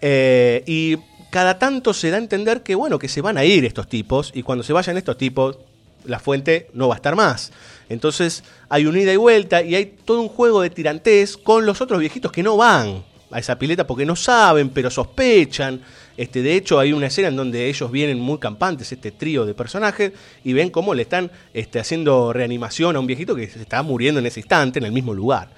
Eh, 0.02 0.64
y 0.66 0.98
cada 1.30 1.58
tanto 1.60 1.94
se 1.94 2.10
da 2.10 2.18
a 2.18 2.20
entender 2.20 2.64
que, 2.64 2.76
bueno, 2.76 3.00
que 3.00 3.08
se 3.08 3.22
van 3.22 3.38
a 3.38 3.46
ir 3.46 3.66
estos 3.66 3.88
tipos 3.88 4.32
y 4.34 4.44
cuando 4.44 4.64
se 4.64 4.74
vayan 4.74 4.98
estos 4.98 5.18
tipos, 5.18 5.58
la 6.06 6.20
fuente 6.20 6.70
no 6.74 6.88
va 6.88 6.96
a 6.96 6.98
estar 6.98 7.16
más. 7.16 7.52
Entonces 7.90 8.44
hay 8.70 8.86
un 8.86 8.98
ida 8.98 9.14
y 9.14 9.18
vuelta 9.18 9.62
y 9.62 9.76
hay 9.76 9.86
todo 9.86 10.22
un 10.22 10.30
juego 10.30 10.62
de 10.62 10.70
tirantes 10.70 11.38
con 11.38 11.66
los 11.66 11.82
otros 11.82 12.00
viejitos 12.00 12.32
que 12.32 12.44
no 12.44 12.58
van 12.58 13.04
a 13.32 13.40
esa 13.40 13.58
pileta 13.58 13.86
porque 13.86 14.06
no 14.06 14.16
saben, 14.16 14.70
pero 14.70 14.90
sospechan. 14.90 15.82
Este, 16.18 16.42
de 16.42 16.56
hecho, 16.56 16.80
hay 16.80 16.94
una 16.94 17.08
escena 17.08 17.28
en 17.28 17.36
donde 17.36 17.70
ellos 17.70 17.92
vienen 17.92 18.20
muy 18.20 18.40
campantes, 18.40 18.92
este 18.92 19.12
trío 19.12 19.46
de 19.46 19.54
personajes, 19.54 20.12
y 20.44 20.54
ven 20.54 20.72
cómo 20.72 20.96
le 20.96 21.04
están 21.04 21.32
este, 21.54 21.80
haciendo 21.80 22.34
reanimación 22.34 22.96
a 22.96 23.00
un 23.00 23.08
viejito 23.08 23.36
que 23.36 23.48
se 23.48 23.62
está 23.62 23.84
muriendo 23.84 24.20
en 24.20 24.26
ese 24.26 24.40
instante, 24.40 24.80
en 24.80 24.86
el 24.86 24.92
mismo 24.92 25.14
lugar. 25.14 25.50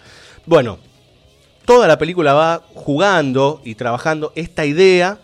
Bueno, 0.46 0.80
toda 1.66 1.88
la 1.88 1.98
película 1.98 2.34
va 2.34 2.62
jugando 2.74 3.62
y 3.64 3.76
trabajando 3.76 4.34
esta 4.36 4.66
idea 4.66 5.20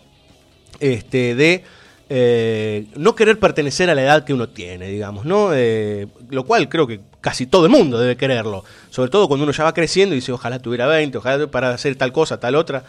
este, 0.79 1.35
de 1.35 1.63
eh, 2.07 2.85
no 2.95 3.15
querer 3.15 3.39
pertenecer 3.39 3.89
a 3.89 3.95
la 3.95 4.03
edad 4.03 4.23
que 4.23 4.33
uno 4.33 4.47
tiene, 4.47 4.87
digamos, 4.87 5.25
¿no? 5.25 5.49
Eh, 5.53 6.07
lo 6.29 6.43
cual 6.43 6.69
creo 6.69 6.85
que 6.85 7.01
casi 7.19 7.47
todo 7.47 7.65
el 7.65 7.71
mundo 7.71 7.99
debe 7.99 8.15
quererlo, 8.15 8.63
sobre 8.91 9.09
todo 9.09 9.27
cuando 9.27 9.43
uno 9.43 9.51
ya 9.51 9.63
va 9.63 9.73
creciendo 9.73 10.13
y 10.13 10.19
dice, 10.19 10.31
ojalá 10.31 10.59
tuviera 10.59 10.85
20, 10.85 11.17
ojalá 11.17 11.47
para 11.47 11.71
hacer 11.71 11.95
tal 11.95 12.13
cosa, 12.13 12.39
tal 12.39 12.55
otra. 12.55 12.83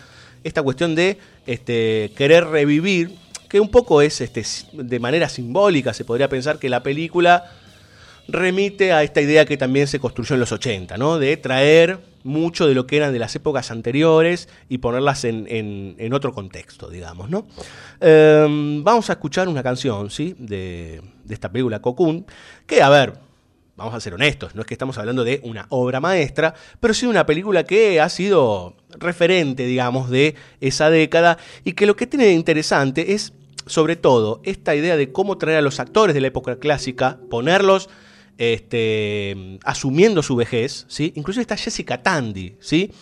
Esta 0.46 0.62
cuestión 0.62 0.94
de 0.94 1.18
este, 1.44 2.12
querer 2.16 2.46
revivir, 2.46 3.10
que 3.48 3.58
un 3.58 3.68
poco 3.68 4.00
es 4.00 4.20
este, 4.20 4.44
de 4.74 5.00
manera 5.00 5.28
simbólica, 5.28 5.92
se 5.92 6.04
podría 6.04 6.28
pensar 6.28 6.60
que 6.60 6.68
la 6.68 6.84
película 6.84 7.50
remite 8.28 8.92
a 8.92 9.02
esta 9.02 9.20
idea 9.20 9.44
que 9.44 9.56
también 9.56 9.88
se 9.88 9.98
construyó 9.98 10.34
en 10.34 10.40
los 10.40 10.52
80, 10.52 10.98
¿no? 10.98 11.18
De 11.18 11.36
traer 11.36 11.98
mucho 12.22 12.68
de 12.68 12.74
lo 12.74 12.86
que 12.86 12.96
eran 12.96 13.12
de 13.12 13.18
las 13.18 13.34
épocas 13.34 13.72
anteriores 13.72 14.48
y 14.68 14.78
ponerlas 14.78 15.24
en, 15.24 16.12
otro 16.12 16.32
contexto, 16.32 16.90
digamos, 16.90 17.28
¿no? 17.28 17.48
Em, 17.98 18.84
vamos 18.84 19.10
a 19.10 19.14
escuchar 19.14 19.48
una 19.48 19.64
canción, 19.64 20.10
¿sí? 20.10 20.36
De, 20.38 21.02
de 21.24 21.34
esta 21.34 21.50
película 21.50 21.80
Cocoon, 21.80 22.24
que, 22.68 22.82
a 22.82 22.88
ver, 22.88 23.25
vamos 23.76 23.94
a 23.94 24.00
ser 24.00 24.14
honestos, 24.14 24.54
no 24.54 24.62
es 24.62 24.66
que 24.66 24.74
estamos 24.74 24.96
hablando 24.98 25.22
de 25.22 25.40
una 25.44 25.66
obra 25.68 26.00
maestra, 26.00 26.54
pero 26.80 26.94
sí 26.94 27.06
una 27.06 27.26
película 27.26 27.64
que 27.64 28.00
ha 28.00 28.08
sido 28.08 28.76
referente, 28.98 29.66
digamos, 29.66 30.08
de 30.08 30.34
esa 30.60 30.90
década 30.90 31.38
y 31.62 31.72
que 31.72 31.86
lo 31.86 31.94
que 31.94 32.06
tiene 32.06 32.24
de 32.24 32.32
interesante 32.32 33.12
es, 33.12 33.34
sobre 33.66 33.96
todo, 33.96 34.40
esta 34.44 34.74
idea 34.74 34.96
de 34.96 35.12
cómo 35.12 35.36
traer 35.36 35.58
a 35.58 35.62
los 35.62 35.78
actores 35.78 36.14
de 36.14 36.22
la 36.22 36.28
época 36.28 36.58
clásica, 36.58 37.18
ponerlos 37.28 37.90
este, 38.38 39.58
asumiendo 39.64 40.22
su 40.22 40.36
vejez, 40.36 40.86
¿sí? 40.88 41.12
Inclusive 41.14 41.42
está 41.42 41.56
Jessica 41.56 42.02
Tandy, 42.02 42.56
¿sí? 42.60 42.92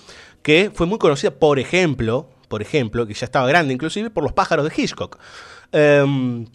Que 0.43 0.71
fue 0.75 0.87
muy 0.87 0.99
conocida, 0.99 1.31
por 1.31 1.59
ejemplo, 1.59 2.31
por 2.49 2.62
ejemplo, 2.62 3.07
que 3.07 3.14
ya 3.14 3.25
estaba 3.25 3.47
grande 3.47 3.75
inclusive, 3.75 4.11
por 4.11 4.23
los 4.23 4.33
pájaros 4.33 4.69
de 4.69 4.83
Hitchcock. 4.83 5.19
Em, 5.73 6.47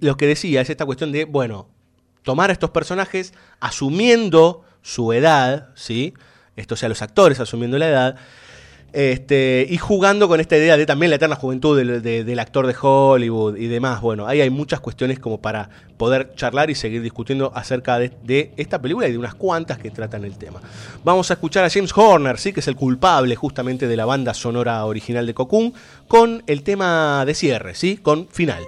lo 0.00 0.16
que 0.16 0.26
decía 0.26 0.60
es 0.60 0.70
esta 0.70 0.86
cuestión 0.86 1.12
de, 1.12 1.24
bueno, 1.24 1.68
tomar 2.22 2.50
a 2.50 2.52
estos 2.52 2.70
personajes 2.70 3.34
asumiendo 3.60 4.64
su 4.82 5.12
edad, 5.12 5.68
¿sí? 5.74 6.14
Esto 6.56 6.76
sea, 6.76 6.88
los 6.88 7.02
actores 7.02 7.40
asumiendo 7.40 7.78
la 7.78 7.88
edad, 7.88 8.16
este, 8.92 9.66
y 9.68 9.76
jugando 9.76 10.28
con 10.28 10.40
esta 10.40 10.56
idea 10.56 10.78
de 10.78 10.86
también 10.86 11.10
la 11.10 11.16
eterna 11.16 11.36
juventud 11.36 11.76
del, 11.76 12.02
del, 12.02 12.38
actor 12.38 12.66
de 12.66 12.74
Hollywood 12.80 13.56
y 13.56 13.66
demás. 13.66 14.00
Bueno, 14.00 14.26
ahí 14.26 14.40
hay 14.40 14.48
muchas 14.48 14.80
cuestiones 14.80 15.18
como 15.18 15.42
para 15.42 15.68
poder 15.98 16.32
charlar 16.34 16.70
y 16.70 16.74
seguir 16.74 17.02
discutiendo 17.02 17.52
acerca 17.54 17.98
de, 17.98 18.12
de, 18.24 18.52
esta 18.56 18.80
película 18.80 19.06
y 19.06 19.12
de 19.12 19.18
unas 19.18 19.34
cuantas 19.34 19.78
que 19.78 19.90
tratan 19.90 20.24
el 20.24 20.38
tema. 20.38 20.60
Vamos 21.04 21.30
a 21.30 21.34
escuchar 21.34 21.64
a 21.64 21.70
James 21.70 21.92
Horner, 21.94 22.38
¿sí? 22.38 22.52
que 22.52 22.60
es 22.60 22.68
el 22.68 22.76
culpable 22.76 23.36
justamente 23.36 23.86
de 23.86 23.96
la 23.96 24.06
banda 24.06 24.32
sonora 24.32 24.84
original 24.86 25.26
de 25.26 25.34
Cocoon, 25.34 25.74
con 26.06 26.42
el 26.46 26.62
tema 26.62 27.24
de 27.26 27.34
cierre, 27.34 27.74
¿sí? 27.74 27.98
con 27.98 28.26
final. 28.28 28.64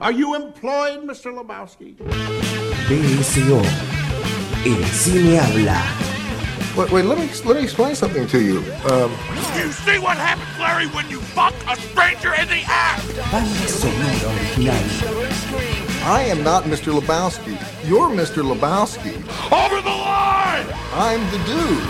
Are 0.00 0.12
you 0.12 0.34
employed, 0.34 1.04
Mr. 1.04 1.32
Lebowski? 1.34 1.96
BSO. 2.86 3.60
El 4.66 4.84
cine 4.92 5.38
habla. 5.38 5.80
Wait, 6.76 6.90
wait, 6.92 7.04
let 7.06 7.16
me 7.18 7.30
let 7.46 7.56
me 7.56 7.62
explain 7.62 7.94
something 7.94 8.26
to 8.28 8.40
you. 8.42 8.58
Um, 8.90 9.10
You 9.56 9.72
see 9.72 9.98
what 9.98 10.18
happens, 10.18 10.58
Larry, 10.58 10.86
when 10.88 11.08
you 11.08 11.20
fuck 11.20 11.54
a 11.66 11.76
stranger 11.80 12.34
in 12.34 12.46
the 12.48 12.62
ass? 12.66 13.02
Banda 13.32 13.68
sonora 13.68 14.36
original. 14.36 14.74
I 16.04 16.24
am 16.28 16.42
not 16.44 16.64
Mr. 16.64 16.92
Lebowski. 16.92 17.56
You're 17.88 18.10
Mr. 18.10 18.42
Lebowski. 18.44 19.14
Over 19.50 19.80
the 19.80 19.88
line! 19.88 20.66
I'm 20.92 21.20
the 21.30 21.38
dude. 21.48 21.84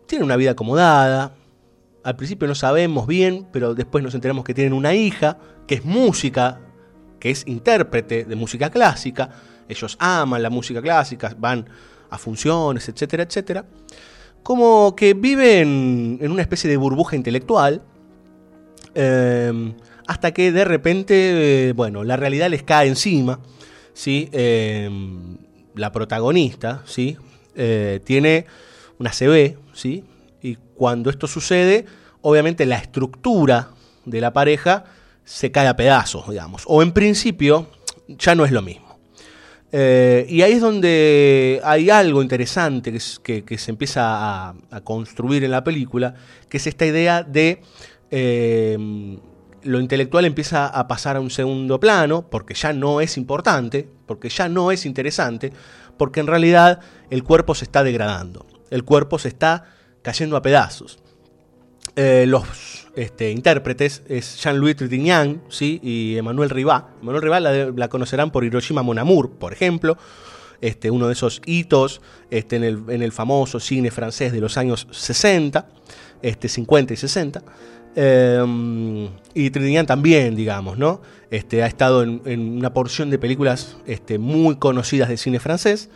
tienen 0.06 0.24
una 0.24 0.36
vida 0.36 0.50
acomodada, 0.50 1.34
al 2.02 2.16
principio 2.16 2.46
no 2.46 2.54
sabemos 2.54 3.06
bien, 3.06 3.48
pero 3.50 3.74
después 3.74 4.04
nos 4.04 4.14
enteramos 4.14 4.44
que 4.44 4.52
tienen 4.52 4.74
una 4.74 4.94
hija, 4.94 5.38
que 5.66 5.76
es 5.76 5.84
música, 5.84 6.60
que 7.18 7.30
es 7.30 7.46
intérprete 7.46 8.24
de 8.24 8.36
música 8.36 8.68
clásica, 8.68 9.30
ellos 9.68 9.96
aman 9.98 10.42
la 10.42 10.50
música 10.50 10.82
clásica, 10.82 11.34
van 11.38 11.66
a 12.14 12.18
funciones, 12.18 12.88
etcétera, 12.88 13.24
etcétera. 13.24 13.66
Como 14.42 14.94
que 14.94 15.14
viven 15.14 16.18
en 16.20 16.30
una 16.30 16.42
especie 16.42 16.68
de 16.68 16.76
burbuja 16.76 17.16
intelectual, 17.16 17.82
eh, 18.94 19.74
hasta 20.06 20.32
que 20.32 20.52
de 20.52 20.64
repente, 20.64 21.68
eh, 21.68 21.72
bueno, 21.72 22.04
la 22.04 22.16
realidad 22.16 22.50
les 22.50 22.62
cae 22.62 22.88
encima, 22.88 23.40
¿sí? 23.92 24.28
Eh, 24.32 24.90
la 25.74 25.92
protagonista, 25.92 26.82
¿sí? 26.84 27.16
Eh, 27.54 28.00
tiene 28.04 28.46
una 28.98 29.10
CB, 29.10 29.56
¿sí? 29.72 30.04
Y 30.42 30.56
cuando 30.74 31.10
esto 31.10 31.26
sucede, 31.26 31.86
obviamente 32.20 32.66
la 32.66 32.76
estructura 32.76 33.70
de 34.04 34.20
la 34.20 34.32
pareja 34.32 34.84
se 35.24 35.50
cae 35.50 35.68
a 35.68 35.76
pedazos, 35.76 36.28
digamos. 36.28 36.64
O 36.66 36.82
en 36.82 36.92
principio 36.92 37.68
ya 38.08 38.34
no 38.34 38.44
es 38.44 38.52
lo 38.52 38.60
mismo. 38.60 38.83
Eh, 39.76 40.24
y 40.28 40.42
ahí 40.42 40.52
es 40.52 40.60
donde 40.60 41.60
hay 41.64 41.90
algo 41.90 42.22
interesante 42.22 42.92
que, 42.92 43.58
se 43.58 43.70
empieza 43.72 44.02
a, 44.04 44.54
a 44.70 44.80
construir 44.82 45.42
en 45.42 45.50
la 45.50 45.64
película, 45.64 46.14
que 46.48 46.58
es 46.58 46.68
esta 46.68 46.86
idea 46.86 47.24
de 47.24 47.60
eh, 48.12 49.18
lo 49.64 49.80
intelectual 49.80 50.26
empieza 50.26 50.68
a 50.68 50.86
pasar 50.86 51.16
a 51.16 51.20
un 51.20 51.30
segundo 51.30 51.80
plano, 51.80 52.28
porque 52.30 52.54
ya 52.54 52.72
no 52.72 53.00
es 53.00 53.16
importante, 53.16 53.88
porque 54.06 54.28
ya 54.28 54.48
no 54.48 54.70
es 54.70 54.86
interesante, 54.86 55.52
porque 55.96 56.20
en 56.20 56.28
realidad 56.28 56.78
el 57.10 57.24
cuerpo 57.24 57.56
se 57.56 57.64
está 57.64 57.82
degradando, 57.82 58.46
el 58.70 58.84
cuerpo 58.84 59.18
se 59.18 59.26
está 59.26 59.64
cayendo 60.02 60.36
a 60.36 60.42
pedazos. 60.42 61.00
Eh, 61.96 62.24
los 62.26 62.88
este, 62.96 63.30
intérpretes 63.30 64.02
es 64.08 64.42
Jean-Louis 64.42 64.74
Trintignant 64.74 65.42
¿sí? 65.48 65.80
y 65.82 66.16
Emmanuel 66.16 66.50
Ribá. 66.50 66.90
Emmanuel 67.00 67.22
Ribá 67.22 67.40
la, 67.40 67.88
conocerán 67.88 68.30
por 68.30 68.44
Hiroshima 68.44 68.82
Mon 68.82 68.98
Amour, 68.98 69.30
por 69.32 69.52
ejemplo, 69.52 69.96
este, 70.60 70.90
uno 70.90 71.06
de 71.06 71.12
esos 71.12 71.40
hitos 71.46 72.00
este, 72.30 72.56
en, 72.56 72.64
el, 72.64 72.82
en 72.88 73.02
el 73.02 73.12
famoso 73.12 73.60
cine 73.60 73.90
francés 73.90 74.32
de 74.32 74.40
los 74.40 74.56
años 74.56 74.88
60, 74.90 75.68
este, 76.22 76.48
50 76.48 76.94
y 76.94 76.96
60. 76.96 77.42
Eh, 77.96 79.08
y 79.34 79.50
Trintignant 79.50 79.86
también, 79.86 80.34
digamos, 80.34 80.78
¿no? 80.78 81.00
Este, 81.30 81.62
ha 81.62 81.66
estado 81.66 82.02
en, 82.02 82.56
una 82.56 82.72
porción 82.72 83.10
de 83.10 83.18
películas 83.18 83.76
este, 83.86 84.18
muy 84.18 84.56
conocidas 84.56 85.08
de 85.08 85.16
cine 85.16 85.38
francés. 85.38 85.90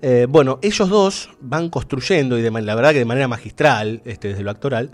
Eh, 0.00 0.26
bueno, 0.28 0.58
ellos 0.62 0.88
dos 0.88 1.30
van 1.40 1.70
construyendo, 1.70 2.38
y 2.38 2.42
de, 2.42 2.50
la 2.50 2.74
verdad 2.74 2.92
que 2.92 2.98
de 2.98 3.04
manera 3.04 3.28
magistral, 3.28 4.02
este, 4.04 4.28
desde 4.28 4.42
lo 4.42 4.50
actoral, 4.50 4.90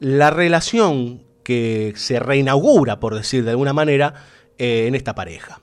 la 0.00 0.30
relación 0.30 1.22
que 1.44 1.92
se 1.96 2.18
reinaugura, 2.18 2.98
por 3.00 3.14
decir 3.14 3.44
de 3.44 3.50
alguna 3.50 3.72
manera, 3.72 4.14
eh, 4.58 4.86
en 4.86 4.94
esta 4.94 5.14
pareja. 5.14 5.60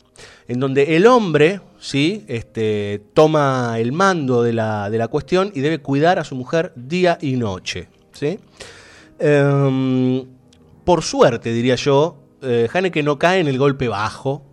En 0.48 0.60
donde 0.60 0.96
el 0.96 1.06
hombre 1.08 1.60
¿sí? 1.80 2.24
este, 2.28 3.02
toma 3.14 3.76
el 3.80 3.92
mando 3.92 4.44
de 4.44 4.54
la, 4.54 4.90
de 4.90 4.98
la 4.98 5.08
cuestión 5.10 5.52
y 5.54 5.60
debe 5.60 5.80
cuidar 5.80 6.20
a 6.20 6.24
su 6.24 6.36
mujer 6.36 6.72
día 6.76 7.18
y 7.22 7.36
noche. 7.36 7.90
¿sí? 8.14 8.40
Em, 9.20 10.26
por 10.84 11.04
suerte, 11.04 11.52
diría 11.52 11.76
yo, 11.76 12.18
eh, 12.42 12.70
Haneke 12.72 13.04
no 13.04 13.20
cae 13.20 13.40
en 13.40 13.48
el 13.48 13.58
golpe 13.58 13.88
bajo. 13.88 14.44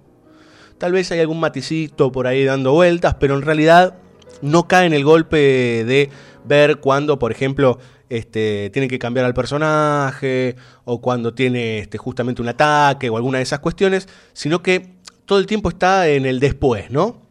Tal 0.79 0.92
vez 0.92 1.12
hay 1.12 1.20
algún 1.20 1.40
maticito 1.40 2.11
por 2.11 2.27
ahí 2.27 2.44
dando 2.44 2.73
vueltas, 2.73 3.16
pero 3.20 3.37
en 3.37 3.42
realidad 3.42 3.94
no 4.42 4.66
cae 4.66 4.87
en 4.87 4.94
el 4.94 5.05
golpe 5.05 5.37
de 5.85 6.11
ver 6.44 6.77
cuando, 6.77 7.18
por 7.18 7.31
ejemplo, 7.31 7.79
este, 8.16 8.70
tiene 8.70 8.88
que 8.88 8.98
cambiar 8.98 9.27
al 9.27 9.35
personaje 9.35 10.57
o 10.85 11.00
cuando 11.00 11.35
tiene 11.35 11.79
este, 11.79 11.98
justamente 11.98 12.42
un 12.42 12.48
ataque 12.48 13.11
o 13.11 13.16
alguna 13.16 13.38
de 13.38 13.44
esas 13.44 13.61
cuestiones, 13.61 14.09
sino 14.33 14.62
que 14.62 14.94
todo 15.24 15.38
el 15.38 15.46
tiempo 15.46 15.68
está 15.68 16.09
en 16.09 16.27
el 16.27 16.40
después, 16.40 16.90
¿no? 16.90 17.22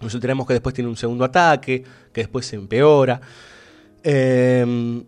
Nos 0.00 0.14
enteramos 0.14 0.46
que 0.46 0.54
después 0.54 0.74
tiene 0.74 0.90
un 0.90 0.96
segundo 0.96 1.24
ataque, 1.24 1.84
que 2.12 2.20
después 2.22 2.46
se 2.46 2.56
empeora. 2.56 3.20
Eh, 4.02 5.04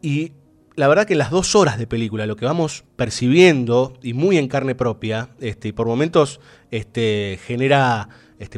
y 0.00 0.32
la 0.74 0.88
verdad 0.88 1.06
que 1.06 1.14
en 1.14 1.18
las 1.18 1.30
dos 1.30 1.54
horas 1.54 1.78
de 1.78 1.86
película, 1.86 2.26
lo 2.26 2.36
que 2.36 2.44
vamos 2.44 2.84
percibiendo, 2.96 3.94
y 4.02 4.14
muy 4.14 4.38
en 4.38 4.48
carne 4.48 4.74
propia, 4.74 5.30
este, 5.40 5.68
y 5.68 5.72
por 5.72 5.86
momentos 5.86 6.40
este, 6.70 7.38
genera 7.44 8.08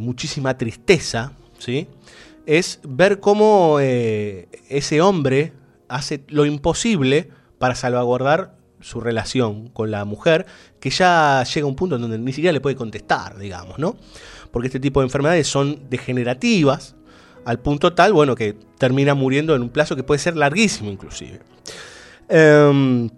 muchísima 0.01 0.57
tristeza, 0.57 1.33
¿sí? 1.59 1.89
es 2.47 2.81
ver 2.83 3.21
cómo 3.21 3.79
eh, 3.81 4.49
ese 4.69 5.01
hombre 5.01 5.53
hace 5.95 6.25
lo 6.29 6.45
imposible 6.45 7.29
para 7.59 7.75
salvaguardar 7.75 8.57
su 8.81 9.01
relación 9.01 9.69
con 9.69 9.91
la 9.91 10.05
mujer, 10.05 10.45
que 10.81 10.91
ya 10.91 11.43
llega 11.45 11.65
a 11.65 11.69
un 11.69 11.77
punto 11.77 11.97
en 11.97 12.03
donde 12.03 12.19
ni 12.19 12.33
siquiera 12.33 12.53
le 12.53 12.61
puede 12.61 12.77
contestar, 12.77 13.39
digamos, 13.39 13.79
¿no? 13.79 13.97
Porque 14.51 14.67
este 14.67 14.81
tipo 14.81 15.01
de 15.01 15.07
enfermedades 15.07 15.47
son 15.47 15.89
degenerativas, 15.89 16.97
al 17.45 17.61
punto 17.61 17.95
tal, 17.95 18.13
bueno, 18.13 18.35
que 18.35 18.57
termina 18.79 19.15
muriendo 19.15 19.55
en 19.55 19.63
un 19.63 19.69
plazo 19.69 19.97
que 19.97 20.03
puede 20.03 20.19
ser 20.19 20.37
larguísimo 20.37 20.91
inclusive. 20.91 21.41
Eh, 22.29 23.09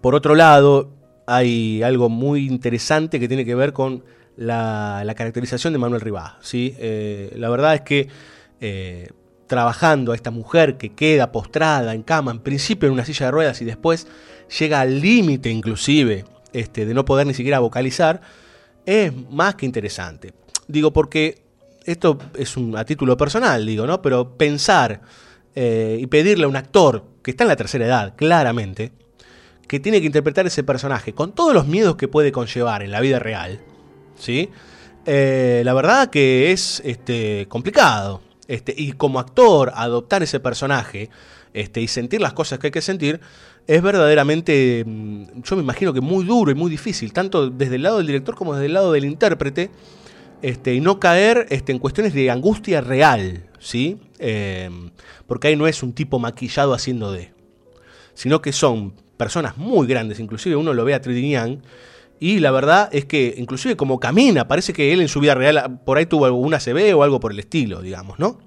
por 0.00 0.14
otro 0.14 0.34
lado, 0.34 0.92
hay 1.26 1.82
algo 1.82 2.08
muy 2.08 2.46
interesante 2.46 3.18
que 3.18 3.28
tiene 3.28 3.44
que 3.44 3.54
ver 3.54 3.72
con 3.72 4.04
la, 4.36 5.02
la 5.04 5.14
caracterización 5.14 5.72
de 5.72 5.78
Manuel 5.78 6.02
Ribá. 6.02 6.38
¿sí? 6.40 6.74
Eh, 6.78 7.32
la 7.36 7.48
verdad 7.48 7.74
es 7.74 7.80
que 7.80 8.08
eh, 8.60 9.08
trabajando 9.46 10.12
a 10.12 10.14
esta 10.14 10.30
mujer 10.30 10.76
que 10.76 10.94
queda 10.94 11.32
postrada 11.32 11.94
en 11.94 12.02
cama, 12.02 12.30
en 12.30 12.40
principio 12.40 12.86
en 12.86 12.94
una 12.94 13.04
silla 13.04 13.26
de 13.26 13.32
ruedas 13.32 13.60
y 13.60 13.64
después 13.64 14.06
llega 14.58 14.80
al 14.80 15.00
límite 15.00 15.50
inclusive 15.50 16.24
este, 16.52 16.86
de 16.86 16.94
no 16.94 17.04
poder 17.04 17.26
ni 17.26 17.34
siquiera 17.34 17.58
vocalizar, 17.58 18.20
es 18.86 19.12
más 19.30 19.56
que 19.56 19.66
interesante. 19.66 20.32
Digo, 20.68 20.92
porque 20.92 21.42
esto 21.84 22.18
es 22.34 22.56
un, 22.56 22.76
a 22.76 22.84
título 22.84 23.16
personal, 23.16 23.66
digo, 23.66 23.86
¿no? 23.86 24.00
Pero 24.00 24.36
pensar 24.36 25.02
eh, 25.54 25.98
y 26.00 26.06
pedirle 26.06 26.44
a 26.44 26.48
un 26.48 26.56
actor 26.56 27.04
que 27.22 27.32
está 27.32 27.44
en 27.44 27.48
la 27.48 27.56
tercera 27.56 27.86
edad, 27.86 28.14
claramente, 28.16 28.92
que 29.66 29.80
tiene 29.80 30.00
que 30.00 30.06
interpretar 30.06 30.46
ese 30.46 30.62
personaje 30.62 31.12
con 31.12 31.32
todos 31.32 31.54
los 31.54 31.66
miedos 31.66 31.96
que 31.96 32.08
puede 32.08 32.32
conllevar 32.32 32.82
en 32.82 32.90
la 32.90 33.00
vida 33.00 33.18
real, 33.18 33.60
¿sí? 34.16 34.50
Eh, 35.06 35.62
la 35.64 35.74
verdad 35.74 36.08
que 36.08 36.52
es 36.52 36.80
este, 36.84 37.46
complicado. 37.48 38.22
Este, 38.46 38.74
y 38.76 38.92
como 38.92 39.18
actor, 39.18 39.72
adoptar 39.74 40.22
ese 40.22 40.38
personaje 40.40 41.08
este, 41.54 41.80
y 41.80 41.88
sentir 41.88 42.20
las 42.20 42.34
cosas 42.34 42.58
que 42.58 42.66
hay 42.66 42.70
que 42.70 42.82
sentir, 42.82 43.20
es 43.66 43.82
verdaderamente, 43.82 44.84
mm, 44.86 45.42
yo 45.42 45.56
me 45.56 45.62
imagino 45.62 45.92
que 45.92 46.00
muy 46.00 46.24
duro 46.24 46.50
y 46.50 46.54
muy 46.54 46.70
difícil, 46.70 47.12
tanto 47.12 47.48
desde 47.48 47.76
el 47.76 47.82
lado 47.82 47.98
del 47.98 48.06
director 48.06 48.34
como 48.34 48.54
desde 48.54 48.66
el 48.66 48.74
lado 48.74 48.92
del 48.92 49.04
intérprete, 49.04 49.70
este, 50.42 50.74
y 50.74 50.80
no 50.80 51.00
caer 51.00 51.46
este, 51.48 51.72
en 51.72 51.78
cuestiones 51.78 52.12
de 52.12 52.30
angustia 52.30 52.82
real, 52.82 53.46
¿sí? 53.58 53.98
Eh, 54.18 54.68
porque 55.26 55.48
ahí 55.48 55.56
no 55.56 55.66
es 55.66 55.82
un 55.82 55.94
tipo 55.94 56.18
maquillado 56.18 56.74
haciendo 56.74 57.12
de, 57.12 57.32
sino 58.12 58.42
que 58.42 58.52
son 58.52 58.92
personas 59.16 59.56
muy 59.56 59.86
grandes, 59.86 60.20
inclusive 60.20 60.56
uno 60.56 60.74
lo 60.74 60.84
ve 60.84 60.92
a 60.92 61.00
Tridinian, 61.00 61.62
y 62.20 62.38
la 62.40 62.50
verdad 62.50 62.88
es 62.92 63.04
que 63.04 63.34
inclusive 63.36 63.76
como 63.76 64.00
camina, 64.00 64.48
parece 64.48 64.72
que 64.72 64.92
él 64.92 65.00
en 65.00 65.08
su 65.08 65.20
vida 65.20 65.34
real 65.34 65.80
por 65.84 65.98
ahí 65.98 66.06
tuvo 66.06 66.26
alguna 66.26 66.58
CB 66.58 66.94
o 66.96 67.02
algo 67.02 67.20
por 67.20 67.32
el 67.32 67.38
estilo, 67.38 67.82
digamos, 67.82 68.18
¿no? 68.18 68.38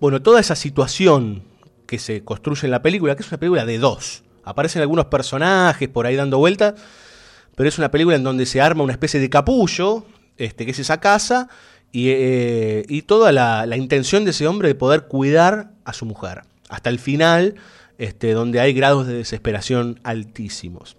Bueno, 0.00 0.20
toda 0.20 0.40
esa 0.40 0.56
situación 0.56 1.44
que 1.86 1.98
se 1.98 2.24
construye 2.24 2.66
en 2.66 2.72
la 2.72 2.82
película, 2.82 3.14
que 3.14 3.22
es 3.22 3.28
una 3.28 3.38
película 3.38 3.64
de 3.64 3.78
dos, 3.78 4.24
aparecen 4.44 4.82
algunos 4.82 5.06
personajes 5.06 5.88
por 5.88 6.06
ahí 6.06 6.16
dando 6.16 6.38
vueltas, 6.38 6.74
pero 7.54 7.68
es 7.68 7.78
una 7.78 7.90
película 7.90 8.16
en 8.16 8.24
donde 8.24 8.46
se 8.46 8.60
arma 8.60 8.82
una 8.82 8.92
especie 8.92 9.20
de 9.20 9.30
capullo, 9.30 10.04
este, 10.36 10.64
que 10.64 10.72
es 10.72 10.78
esa 10.78 10.98
casa, 11.00 11.48
y, 11.92 12.08
eh, 12.08 12.84
y 12.88 13.02
toda 13.02 13.30
la, 13.30 13.66
la, 13.66 13.76
intención 13.76 14.24
de 14.24 14.30
ese 14.30 14.46
hombre 14.46 14.68
de 14.68 14.74
poder 14.74 15.02
cuidar 15.02 15.72
a 15.84 15.92
su 15.92 16.06
mujer, 16.06 16.42
hasta 16.68 16.88
el 16.88 16.98
final, 16.98 17.56
este, 17.98 18.32
donde 18.32 18.58
hay 18.60 18.72
grados 18.72 19.06
de 19.06 19.14
desesperación 19.14 20.00
altísimos. 20.02 20.96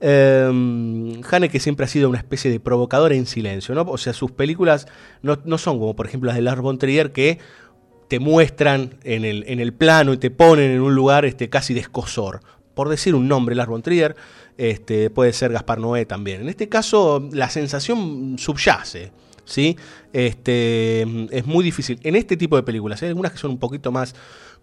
Eh, 0.00 1.20
Haneke 1.30 1.60
siempre 1.60 1.84
ha 1.84 1.88
sido 1.88 2.08
una 2.08 2.18
especie 2.18 2.50
de 2.50 2.58
provocador 2.58 3.12
en 3.12 3.26
silencio, 3.26 3.74
¿no? 3.74 3.82
O 3.82 3.98
sea, 3.98 4.12
sus 4.12 4.32
películas 4.32 4.86
no, 5.22 5.38
no 5.44 5.58
son 5.58 5.78
como, 5.78 5.94
por 5.94 6.06
ejemplo, 6.06 6.28
las 6.28 6.36
de 6.36 6.42
Lars 6.42 6.60
von 6.60 6.78
Trier, 6.78 7.12
que 7.12 7.38
te 8.08 8.18
muestran 8.18 8.98
en 9.04 9.24
el, 9.24 9.44
en 9.46 9.60
el 9.60 9.72
plano 9.72 10.12
y 10.12 10.16
te 10.16 10.30
ponen 10.30 10.70
en 10.70 10.80
un 10.80 10.94
lugar 10.94 11.24
este, 11.24 11.48
casi 11.48 11.74
de 11.74 11.80
escosor. 11.80 12.40
Por 12.74 12.88
decir 12.88 13.14
un 13.14 13.28
nombre, 13.28 13.54
Lars 13.54 13.68
von 13.68 13.82
Trier, 13.82 14.16
este, 14.56 15.10
puede 15.10 15.32
ser 15.32 15.52
Gaspar 15.52 15.78
Noé 15.78 16.06
también. 16.06 16.40
En 16.40 16.48
este 16.48 16.68
caso, 16.68 17.28
la 17.32 17.50
sensación 17.50 18.36
subyace. 18.38 19.12
¿sí? 19.44 19.76
Este, 20.12 21.02
es 21.36 21.46
muy 21.46 21.64
difícil. 21.64 22.00
En 22.02 22.16
este 22.16 22.36
tipo 22.36 22.56
de 22.56 22.62
películas, 22.62 23.02
hay 23.02 23.08
algunas 23.08 23.32
que 23.32 23.38
son 23.38 23.50
un 23.50 23.58
poquito 23.58 23.92
más 23.92 24.14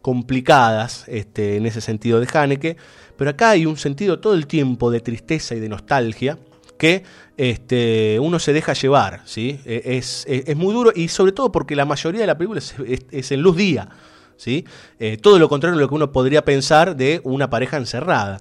complicadas 0.02 1.06
este, 1.08 1.58
en 1.58 1.65
ese 1.65 1.82
sentido 1.82 2.19
de 2.19 2.28
Haneke, 2.32 2.78
pero 3.17 3.32
acá 3.32 3.51
hay 3.51 3.65
un 3.65 3.77
sentido 3.77 4.19
todo 4.19 4.34
el 4.34 4.47
tiempo 4.47 4.91
de 4.91 5.01
tristeza 5.01 5.56
y 5.56 5.60
de 5.60 5.69
nostalgia 5.69 6.38
que 6.77 7.03
este, 7.38 8.19
uno 8.19 8.39
se 8.39 8.53
deja 8.53 8.73
llevar, 8.73 9.21
¿sí? 9.25 9.60
E, 9.65 9.97
es, 9.97 10.25
es, 10.27 10.43
es, 10.47 10.56
muy 10.56 10.73
duro 10.73 10.91
y 10.95 11.08
sobre 11.08 11.32
todo 11.32 11.51
porque 11.51 11.75
la 11.75 11.86
mayoría 11.86 12.21
de 12.21 12.27
la 12.27 12.38
película 12.38 12.60
es, 12.60 12.75
es 13.12 13.32
en 13.32 13.41
luz 13.41 13.58
día, 13.58 13.89
¿sí? 14.38 14.65
Eh, 14.99 15.17
todo 15.17 15.39
lo 15.39 15.49
contrario 15.49 15.77
de 15.77 15.84
lo 15.84 15.89
que 15.89 15.95
uno 15.95 16.12
podría 16.12 16.45
pensar 16.45 16.95
de 16.95 17.19
una 17.23 17.49
pareja 17.49 17.77
encerrada. 17.77 18.39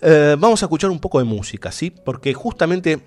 Eh, 0.00 0.36
vamos 0.38 0.62
a 0.62 0.66
escuchar 0.66 0.90
un 0.90 1.00
poco 1.00 1.18
de 1.18 1.24
música, 1.24 1.72
¿sí? 1.72 1.90
Porque 1.90 2.32
justamente 2.32 3.00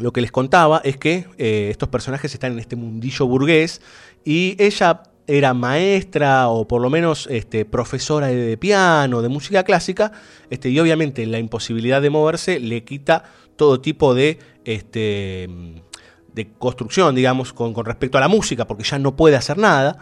lo 0.00 0.12
que 0.12 0.20
les 0.20 0.30
contaba 0.30 0.80
es 0.84 0.96
que 0.96 1.26
eh, 1.38 1.68
estos 1.70 1.88
personajes 1.88 2.32
están 2.32 2.52
en 2.52 2.58
este 2.58 2.76
mundillo 2.76 3.26
burgués 3.26 3.80
y 4.24 4.56
ella 4.58 5.02
era 5.30 5.54
maestra 5.54 6.48
o 6.48 6.66
por 6.66 6.82
lo 6.82 6.90
menos 6.90 7.28
este, 7.30 7.64
profesora 7.64 8.26
de 8.26 8.56
piano, 8.56 9.22
de 9.22 9.28
música 9.28 9.62
clásica, 9.62 10.12
este, 10.50 10.70
y 10.70 10.80
obviamente 10.80 11.24
la 11.26 11.38
imposibilidad 11.38 12.02
de 12.02 12.10
moverse 12.10 12.58
le 12.58 12.84
quita 12.84 13.24
todo 13.56 13.80
tipo 13.80 14.14
de, 14.14 14.38
este, 14.64 15.48
de 16.34 16.48
construcción, 16.58 17.14
digamos, 17.14 17.52
con, 17.52 17.74
respecto 17.84 18.18
a 18.18 18.20
la 18.20 18.28
música, 18.28 18.66
porque 18.66 18.84
ya 18.84 18.98
no 18.98 19.16
puede 19.16 19.36
hacer 19.36 19.58
nada. 19.58 19.98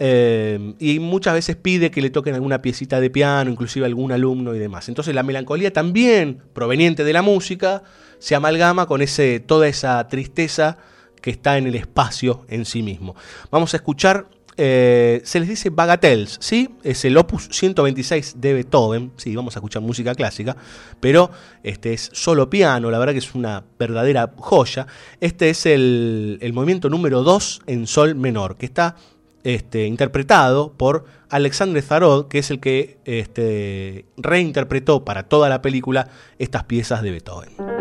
Eh, 0.00 0.74
y 0.80 0.98
muchas 0.98 1.34
veces 1.34 1.54
pide 1.54 1.92
que 1.92 2.02
le 2.02 2.10
toquen 2.10 2.34
alguna 2.34 2.60
piecita 2.60 3.00
de 3.00 3.10
piano, 3.10 3.50
inclusive 3.50 3.86
algún 3.86 4.10
alumno 4.10 4.54
y 4.54 4.58
demás. 4.58 4.88
Entonces 4.88 5.14
la 5.14 5.22
melancolía 5.22 5.72
también, 5.72 6.42
proveniente 6.52 7.04
de 7.04 7.12
la 7.12 7.22
música, 7.22 7.84
se 8.18 8.34
amalgama 8.34 8.86
con 8.86 9.02
ese, 9.02 9.38
toda 9.38 9.68
esa 9.68 10.08
tristeza 10.08 10.78
que 11.20 11.30
está 11.30 11.58
en 11.58 11.66
el 11.66 11.74
espacio 11.74 12.44
en 12.48 12.64
sí 12.64 12.82
mismo. 12.82 13.14
Vamos 13.50 13.72
a 13.72 13.78
escuchar 13.78 14.26
eh, 14.56 15.20
se 15.24 15.40
les 15.40 15.48
dice 15.48 15.70
bagatelles, 15.70 16.36
¿sí? 16.40 16.68
Es 16.82 17.04
el 17.04 17.16
opus 17.16 17.48
126 17.50 18.40
de 18.40 18.54
Beethoven, 18.54 19.12
sí, 19.16 19.34
vamos 19.34 19.56
a 19.56 19.58
escuchar 19.58 19.82
música 19.82 20.14
clásica, 20.14 20.56
pero 21.00 21.30
este 21.62 21.92
es 21.92 22.10
solo 22.12 22.48
piano, 22.48 22.90
la 22.90 22.98
verdad 22.98 23.12
que 23.12 23.18
es 23.18 23.34
una 23.34 23.64
verdadera 23.78 24.32
joya. 24.36 24.86
Este 25.20 25.50
es 25.50 25.66
el, 25.66 26.38
el 26.40 26.52
movimiento 26.52 26.88
número 26.88 27.22
2 27.22 27.62
en 27.66 27.86
sol 27.86 28.14
menor, 28.14 28.56
que 28.56 28.66
está 28.66 28.96
este, 29.44 29.86
interpretado 29.86 30.72
por 30.72 31.04
Alexandre 31.28 31.82
Zarod, 31.82 32.28
que 32.28 32.38
es 32.38 32.50
el 32.50 32.60
que 32.60 32.98
este, 33.04 34.06
reinterpretó 34.16 35.04
para 35.04 35.24
toda 35.24 35.48
la 35.48 35.62
película 35.62 36.08
estas 36.38 36.64
piezas 36.64 37.02
de 37.02 37.10
Beethoven. 37.10 37.73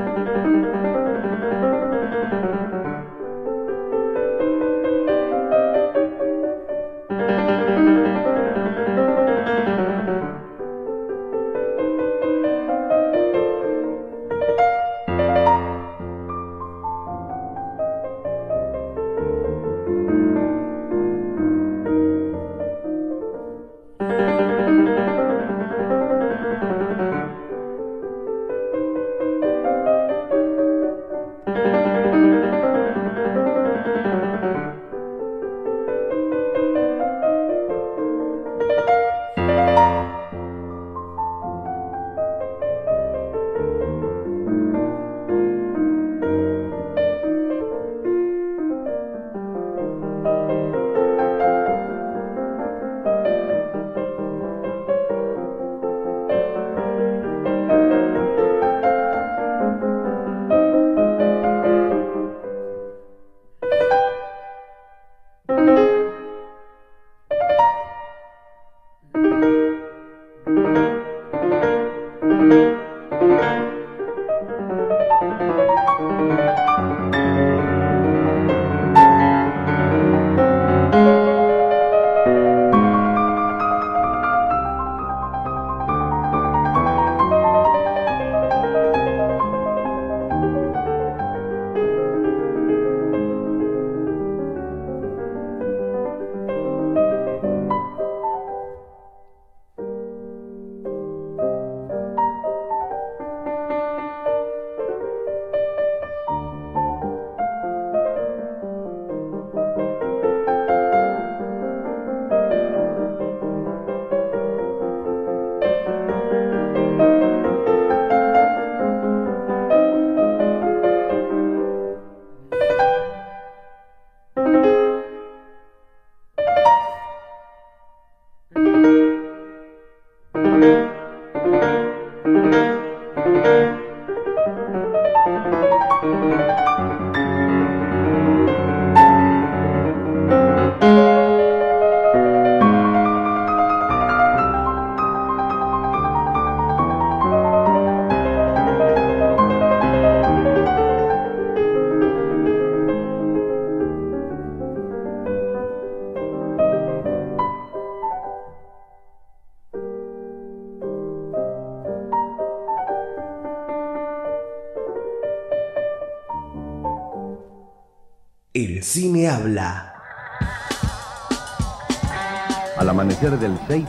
Música 133.25 133.92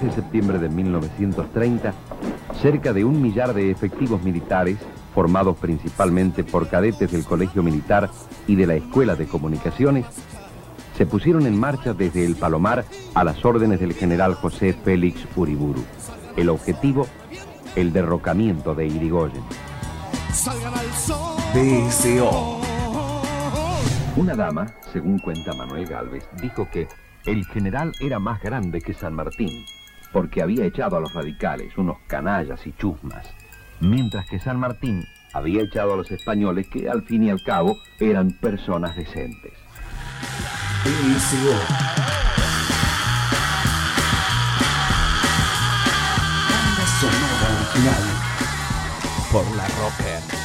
de 0.05 0.13
septiembre 0.13 0.59
de 0.59 0.69
1930, 0.69 1.95
cerca 2.61 2.93
de 2.93 3.05
un 3.05 3.21
millar 3.23 3.55
de 3.55 3.71
efectivos 3.71 4.23
militares, 4.23 4.79
formados 5.15 5.57
principalmente 5.57 6.45
por 6.45 6.69
cadetes 6.69 7.11
del 7.11 7.25
Colegio 7.25 7.63
Militar 7.63 8.11
y 8.47 8.57
de 8.57 8.67
la 8.67 8.75
Escuela 8.75 9.17
de 9.17 9.27
Comunicaciones, 9.27 10.05
se 10.97 11.07
pusieron 11.07 11.47
en 11.47 11.59
marcha 11.59 11.95
desde 11.95 12.25
el 12.25 12.37
Palomar 12.37 12.85
a 13.15 13.25
las 13.25 13.45
órdenes 13.45 13.81
del 13.81 13.95
general 13.95 14.35
José 14.35 14.75
Félix 14.75 15.27
Uriburu. 15.35 15.85
El 16.37 16.49
objetivo, 16.51 17.07
el 17.75 17.93
derrocamiento 17.93 18.75
de 18.75 18.87
Irigoyen. 18.87 19.43
BSO. 21.55 22.61
Una 24.17 24.35
dama, 24.35 24.67
según 24.93 25.19
cuenta 25.19 25.55
Manuel 25.55 25.87
Galvez, 25.87 26.25
dijo 26.41 26.69
que 26.71 26.87
el 27.27 27.45
general 27.47 27.93
era 28.01 28.19
más 28.19 28.43
grande 28.43 28.81
que 28.81 28.93
San 28.93 29.15
Martín, 29.15 29.65
porque 30.15 30.43
había 30.43 30.65
echado 30.65 30.97
a 30.97 31.01
los 31.01 31.13
radicales, 31.13 31.77
unos 31.77 31.99
canallas 32.07 32.65
y 32.69 32.73
chusmas, 32.75 33.35
mientras 33.81 34.27
que 34.27 34.39
San 34.39 34.61
Martín 34.61 35.05
había 35.33 35.63
echado 35.63 35.95
a 35.95 35.97
los 35.97 36.11
españoles 36.13 36.69
que 36.69 36.89
al 36.89 37.03
fin 37.03 37.25
y 37.25 37.31
al 37.31 37.43
cabo 37.43 37.79
eran 37.99 38.31
personas 38.31 38.95
decentes. 38.95 39.53
Por 49.33 49.57
la 49.57 49.67
Rocker. 49.67 50.44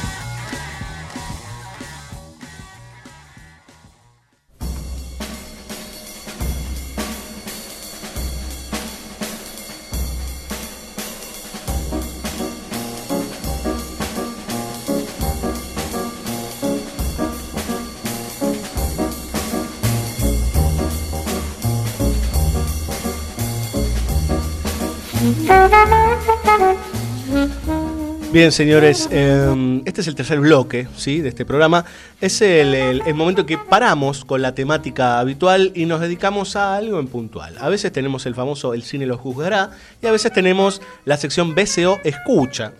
Bien, 28.32 28.52
señores, 28.52 29.08
eh, 29.10 29.82
este 29.86 30.02
es 30.02 30.06
el 30.06 30.14
tercer 30.14 30.38
bloque 30.38 30.86
¿sí? 30.96 31.20
de 31.20 31.30
este 31.30 31.44
programa. 31.44 31.84
Es 32.20 32.40
el, 32.42 32.74
el- 32.74 33.02
el 33.04 33.14
momento 33.14 33.44
que 33.44 33.58
paramos 33.58 34.24
con 34.24 34.40
la 34.40 34.54
temática 34.54 35.18
habitual 35.18 35.72
y 35.74 35.84
nos 35.86 36.00
dedicamos 36.00 36.54
a 36.54 36.76
algo 36.76 37.00
en 37.00 37.08
puntual. 37.08 37.56
A 37.60 37.68
veces 37.68 37.90
tenemos 37.90 38.26
el 38.26 38.36
famoso 38.36 38.72
El 38.72 38.84
cine 38.84 39.04
lo 39.06 39.18
juzgará 39.18 39.70
y 40.00 40.06
a 40.06 40.12
veces 40.12 40.32
tenemos 40.32 40.80
la 41.04 41.16
sección 41.16 41.56
BCO 41.56 41.98
Escucha. 42.04 42.72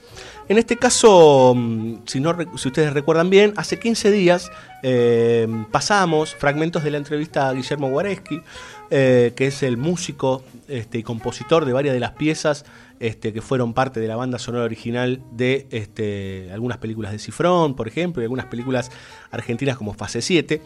En 0.50 0.58
este 0.58 0.76
caso, 0.76 1.54
mm, 1.56 1.98
si, 2.06 2.18
no, 2.18 2.36
si 2.56 2.66
ustedes 2.66 2.92
recuerdan 2.92 3.30
bien, 3.30 3.52
hace 3.56 3.78
15 3.78 4.10
días 4.10 4.50
eh, 4.82 5.46
pasamos 5.70 6.34
fragmentos 6.34 6.82
de 6.82 6.90
la 6.90 6.98
entrevista 6.98 7.48
a 7.48 7.52
Guillermo 7.52 7.88
Guareschi, 7.88 8.42
eh, 8.90 9.32
que 9.36 9.46
es 9.46 9.62
el 9.62 9.76
músico 9.76 10.42
este, 10.66 10.98
y 10.98 11.02
compositor 11.04 11.66
de 11.66 11.72
varias 11.72 11.94
de 11.94 12.00
las 12.00 12.10
piezas 12.14 12.64
este, 12.98 13.32
que 13.32 13.40
fueron 13.42 13.74
parte 13.74 14.00
de 14.00 14.08
la 14.08 14.16
banda 14.16 14.40
sonora 14.40 14.64
original 14.64 15.22
de 15.30 15.68
este, 15.70 16.50
algunas 16.52 16.78
películas 16.78 17.12
de 17.12 17.20
Cifrón, 17.20 17.76
por 17.76 17.86
ejemplo, 17.86 18.20
y 18.20 18.24
algunas 18.24 18.46
películas 18.46 18.90
argentinas 19.30 19.76
como 19.76 19.94
Fase 19.94 20.20
7. 20.20 20.60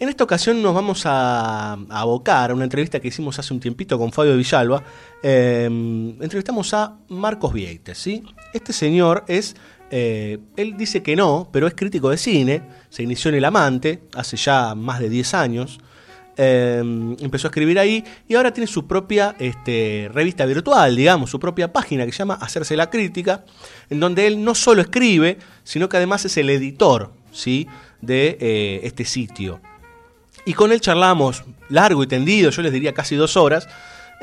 En 0.00 0.08
esta 0.08 0.22
ocasión 0.22 0.62
nos 0.62 0.74
vamos 0.74 1.02
a, 1.06 1.72
abocar 1.88 2.52
a 2.52 2.54
una 2.54 2.62
entrevista 2.62 3.00
que 3.00 3.08
hicimos 3.08 3.36
hace 3.40 3.52
un 3.52 3.58
tiempito 3.58 3.98
con 3.98 4.12
Fabio 4.12 4.36
Villalba. 4.36 4.84
Eh, 5.24 5.64
entrevistamos 5.64 6.72
a 6.72 6.98
Marcos 7.08 7.52
Vieites, 7.52 7.98
¿sí? 7.98 8.22
Este 8.54 8.72
señor 8.72 9.24
es, 9.26 9.56
eh, 9.90 10.38
él 10.56 10.76
dice 10.76 11.02
que 11.02 11.16
no, 11.16 11.48
pero 11.52 11.66
es 11.66 11.74
crítico 11.74 12.10
de 12.10 12.16
cine, 12.16 12.62
se 12.90 13.02
inició 13.02 13.30
en 13.30 13.34
El 13.36 13.44
Amante 13.44 14.02
hace 14.14 14.36
ya 14.36 14.76
más 14.76 15.00
de 15.00 15.08
10 15.08 15.34
años. 15.34 15.80
Eh, 16.36 16.80
empezó 17.18 17.48
a 17.48 17.50
escribir 17.50 17.80
ahí 17.80 18.04
y 18.28 18.36
ahora 18.36 18.52
tiene 18.52 18.68
su 18.68 18.86
propia 18.86 19.34
este, 19.40 20.08
revista 20.14 20.46
virtual, 20.46 20.94
digamos, 20.94 21.28
su 21.28 21.40
propia 21.40 21.72
página 21.72 22.06
que 22.06 22.12
se 22.12 22.18
llama 22.18 22.34
Hacerse 22.34 22.76
la 22.76 22.88
Crítica, 22.88 23.44
en 23.90 23.98
donde 23.98 24.28
él 24.28 24.44
no 24.44 24.54
solo 24.54 24.80
escribe, 24.80 25.38
sino 25.64 25.88
que 25.88 25.96
además 25.96 26.24
es 26.24 26.36
el 26.36 26.50
editor 26.50 27.12
¿sí? 27.32 27.66
de 28.00 28.38
eh, 28.40 28.80
este 28.84 29.04
sitio. 29.04 29.60
Y 30.48 30.54
con 30.54 30.72
él 30.72 30.80
charlamos 30.80 31.44
largo 31.68 32.02
y 32.02 32.06
tendido, 32.06 32.48
yo 32.48 32.62
les 32.62 32.72
diría 32.72 32.94
casi 32.94 33.16
dos 33.16 33.36
horas, 33.36 33.68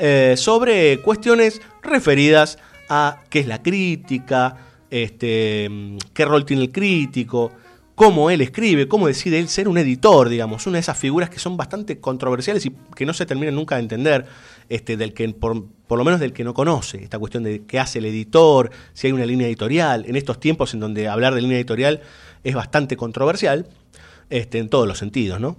eh, 0.00 0.34
sobre 0.36 0.98
cuestiones 1.00 1.62
referidas 1.84 2.58
a 2.88 3.22
qué 3.30 3.38
es 3.38 3.46
la 3.46 3.62
crítica, 3.62 4.56
este, 4.90 5.70
qué 6.12 6.24
rol 6.24 6.44
tiene 6.44 6.64
el 6.64 6.72
crítico, 6.72 7.52
cómo 7.94 8.28
él 8.28 8.40
escribe, 8.40 8.88
cómo 8.88 9.06
decide 9.06 9.38
él 9.38 9.46
ser 9.46 9.68
un 9.68 9.78
editor, 9.78 10.28
digamos, 10.28 10.66
una 10.66 10.78
de 10.78 10.80
esas 10.80 10.98
figuras 10.98 11.30
que 11.30 11.38
son 11.38 11.56
bastante 11.56 12.00
controversiales 12.00 12.66
y 12.66 12.72
que 12.96 13.06
no 13.06 13.14
se 13.14 13.24
terminan 13.24 13.54
nunca 13.54 13.76
de 13.76 13.82
entender, 13.82 14.26
este, 14.68 14.96
del 14.96 15.14
que, 15.14 15.28
por, 15.28 15.64
por 15.86 15.96
lo 15.96 16.04
menos 16.04 16.18
del 16.18 16.32
que 16.32 16.42
no 16.42 16.54
conoce, 16.54 17.04
esta 17.04 17.20
cuestión 17.20 17.44
de 17.44 17.62
qué 17.68 17.78
hace 17.78 18.00
el 18.00 18.06
editor, 18.06 18.72
si 18.94 19.06
hay 19.06 19.12
una 19.12 19.26
línea 19.26 19.46
editorial, 19.46 20.04
en 20.08 20.16
estos 20.16 20.40
tiempos 20.40 20.74
en 20.74 20.80
donde 20.80 21.06
hablar 21.06 21.36
de 21.36 21.42
línea 21.42 21.56
editorial 21.56 22.00
es 22.42 22.56
bastante 22.56 22.96
controversial, 22.96 23.68
este, 24.28 24.58
en 24.58 24.68
todos 24.68 24.88
los 24.88 24.98
sentidos, 24.98 25.38
¿no? 25.38 25.56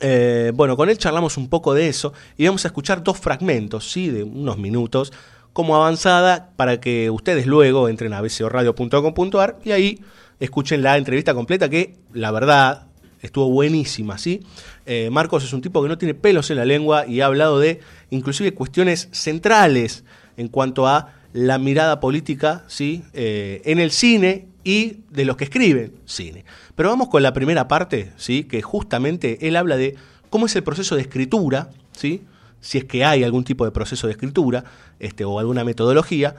Eh, 0.00 0.52
bueno, 0.54 0.76
con 0.76 0.90
él 0.90 0.98
charlamos 0.98 1.36
un 1.36 1.48
poco 1.48 1.74
de 1.74 1.88
eso 1.88 2.12
y 2.36 2.46
vamos 2.46 2.64
a 2.64 2.68
escuchar 2.68 3.02
dos 3.02 3.18
fragmentos, 3.18 3.90
¿sí? 3.90 4.08
de 4.08 4.22
unos 4.24 4.58
minutos, 4.58 5.12
como 5.52 5.74
avanzada, 5.74 6.50
para 6.56 6.80
que 6.80 7.10
ustedes 7.10 7.46
luego 7.46 7.88
entren 7.88 8.12
a 8.12 8.20
bcoradio.com.ar 8.20 9.58
y 9.64 9.70
ahí 9.72 10.00
escuchen 10.38 10.82
la 10.82 10.98
entrevista 10.98 11.32
completa, 11.34 11.70
que 11.70 11.94
la 12.12 12.30
verdad 12.30 12.88
estuvo 13.22 13.48
buenísima. 13.48 14.18
¿sí? 14.18 14.42
Eh, 14.84 15.08
Marcos 15.10 15.44
es 15.44 15.52
un 15.52 15.62
tipo 15.62 15.82
que 15.82 15.88
no 15.88 15.98
tiene 15.98 16.14
pelos 16.14 16.50
en 16.50 16.58
la 16.58 16.64
lengua 16.64 17.06
y 17.06 17.20
ha 17.20 17.26
hablado 17.26 17.58
de 17.58 17.80
inclusive 18.10 18.52
cuestiones 18.52 19.08
centrales 19.12 20.04
en 20.36 20.48
cuanto 20.48 20.86
a 20.86 21.14
la 21.32 21.58
mirada 21.58 22.00
política 22.00 22.64
¿sí? 22.66 23.02
Eh, 23.12 23.62
en 23.64 23.78
el 23.78 23.90
cine 23.90 24.48
y 24.66 25.04
de 25.10 25.24
los 25.24 25.36
que 25.36 25.44
escriben 25.44 25.94
cine. 26.06 26.44
Pero 26.74 26.88
vamos 26.88 27.06
con 27.06 27.22
la 27.22 27.32
primera 27.32 27.68
parte, 27.68 28.12
¿sí? 28.16 28.42
que 28.42 28.62
justamente 28.62 29.46
él 29.46 29.54
habla 29.54 29.76
de 29.76 29.94
cómo 30.28 30.46
es 30.46 30.56
el 30.56 30.64
proceso 30.64 30.96
de 30.96 31.02
escritura, 31.02 31.70
¿sí? 31.92 32.24
si 32.60 32.78
es 32.78 32.84
que 32.84 33.04
hay 33.04 33.22
algún 33.22 33.44
tipo 33.44 33.64
de 33.64 33.70
proceso 33.70 34.08
de 34.08 34.14
escritura 34.14 34.64
este, 34.98 35.24
o 35.24 35.38
alguna 35.38 35.62
metodología, 35.62 36.34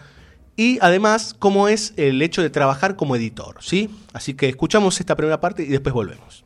y 0.58 0.78
además 0.82 1.38
cómo 1.40 1.70
es 1.70 1.94
el 1.96 2.22
hecho 2.22 2.42
de 2.42 2.50
trabajar 2.50 2.98
como 2.98 3.16
editor. 3.16 3.56
¿sí? 3.62 3.90
Así 4.12 4.34
que 4.34 4.50
escuchamos 4.50 5.00
esta 5.00 5.16
primera 5.16 5.40
parte 5.40 5.64
y 5.64 5.68
después 5.68 5.94
volvemos. 5.94 6.44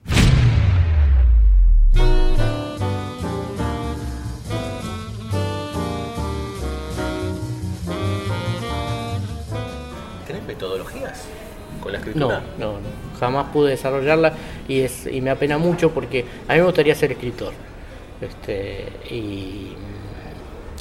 Con 11.99 12.19
la 12.19 12.27
No, 12.27 12.29
no, 12.57 12.71
no, 12.73 13.19
jamás 13.19 13.47
pude 13.51 13.71
desarrollarla 13.71 14.33
y, 14.67 14.81
es, 14.81 15.05
y 15.07 15.21
me 15.21 15.29
apena 15.29 15.57
mucho 15.57 15.91
porque 15.91 16.25
a 16.47 16.53
mí 16.53 16.59
me 16.59 16.65
gustaría 16.65 16.95
ser 16.95 17.11
escritor. 17.11 17.53
Este, 18.21 18.85
y, 19.09 19.73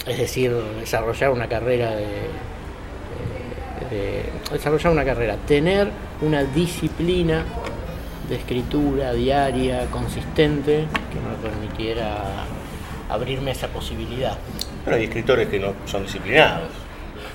es 0.07 0.19
decir, 0.19 0.53
desarrollar 0.79 1.31
una 1.31 1.47
carrera 1.49 1.91
de, 1.91 2.07
de- 3.91 4.25
desarrollar 4.53 4.93
una 4.93 5.05
carrera, 5.05 5.37
tener 5.47 5.91
una 6.23 6.45
disciplina 6.45 7.45
de 8.29 8.37
escritura 8.37 9.13
diaria, 9.13 9.87
consistente, 9.87 10.87
que 11.11 11.19
me 11.19 11.49
permitiera 11.51 12.45
abrirme 13.09 13.51
esa 13.51 13.69
posibilidad. 13.69 14.37
Pero 14.85 14.97
hay 14.97 15.05
escritores 15.05 15.49
que 15.49 15.59
no 15.59 15.75
son 15.87 16.05
disciplinados. 16.05 16.69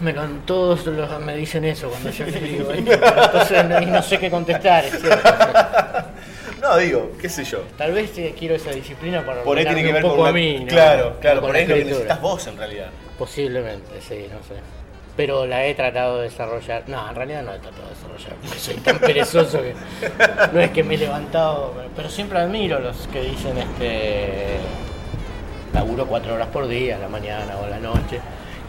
Me, 0.02 0.14
con- 0.14 0.42
todos 0.46 0.86
los- 0.88 1.20
me 1.22 1.36
dicen 1.36 1.64
eso 1.66 1.90
cuando 1.90 2.10
yo 2.10 2.26
escribo. 2.26 2.72
¿eh? 2.72 2.78
Entonces 2.80 3.88
no, 3.88 4.02
sé 4.04 4.20
qué 4.20 4.30
contestar. 4.30 4.86
es 4.86 5.00
cierto. 5.02 5.30
No, 6.62 6.78
digo, 6.78 7.12
qué 7.22 7.30
sé 7.30 7.44
yo. 7.44 7.60
Tal 7.78 7.92
vez 7.92 8.18
eh, 8.18 8.34
quiero 8.38 8.56
esa 8.56 8.72
disciplina 8.72 9.24
para 9.24 9.44
Por 9.44 9.56
ahí 9.56 9.66
tiene 9.66 9.84
que 9.84 9.94
ver 9.94 10.04
un 10.04 10.10
con 10.10 10.12
poco 10.12 10.22
una- 10.24 10.30
a 10.32 10.34
mí. 10.34 10.60
¿no? 10.62 10.68
Claro, 10.68 11.18
claro, 11.22 11.42
Con 11.42 11.50
por 11.50 11.56
ahí 11.58 11.62
es 11.64 11.70
lo 11.70 11.76
que 11.76 11.84
necesitas 11.86 12.22
vos 12.22 12.48
en 12.48 12.58
realidad. 12.58 12.88
Posiblemente, 13.20 14.02
sí, 14.02 14.26
no 14.34 14.40
sé. 14.48 14.60
Pero 15.16 15.46
la 15.46 15.64
he 15.66 15.76
tratado 15.76 16.18
de 16.18 16.24
desarrollar. 16.24 16.84
No, 16.88 17.08
en 17.08 17.16
realidad 17.16 17.44
no 17.44 17.54
he 17.54 17.60
tratado 17.60 17.84
de 17.84 17.90
desarrollar. 17.94 18.34
porque 18.42 18.58
Soy 18.60 18.74
tan 18.78 18.98
perezoso 18.98 19.62
que 19.62 19.76
no 20.54 20.60
es 20.60 20.72
que 20.72 20.84
me 20.84 20.96
he 20.96 20.98
levantado. 20.98 21.74
Pero 21.96 22.10
siempre 22.10 22.40
admiro 22.40 22.80
los 22.80 23.08
que 23.10 23.22
dicen 23.22 23.58
este. 23.60 24.56
Laburo 25.74 26.08
cuatro 26.08 26.34
horas 26.34 26.48
por 26.48 26.68
día, 26.68 26.96
a 26.96 27.00
la 27.00 27.10
mañana 27.10 27.58
o 27.62 27.66
a 27.66 27.70
la 27.70 27.80
noche. 27.80 28.20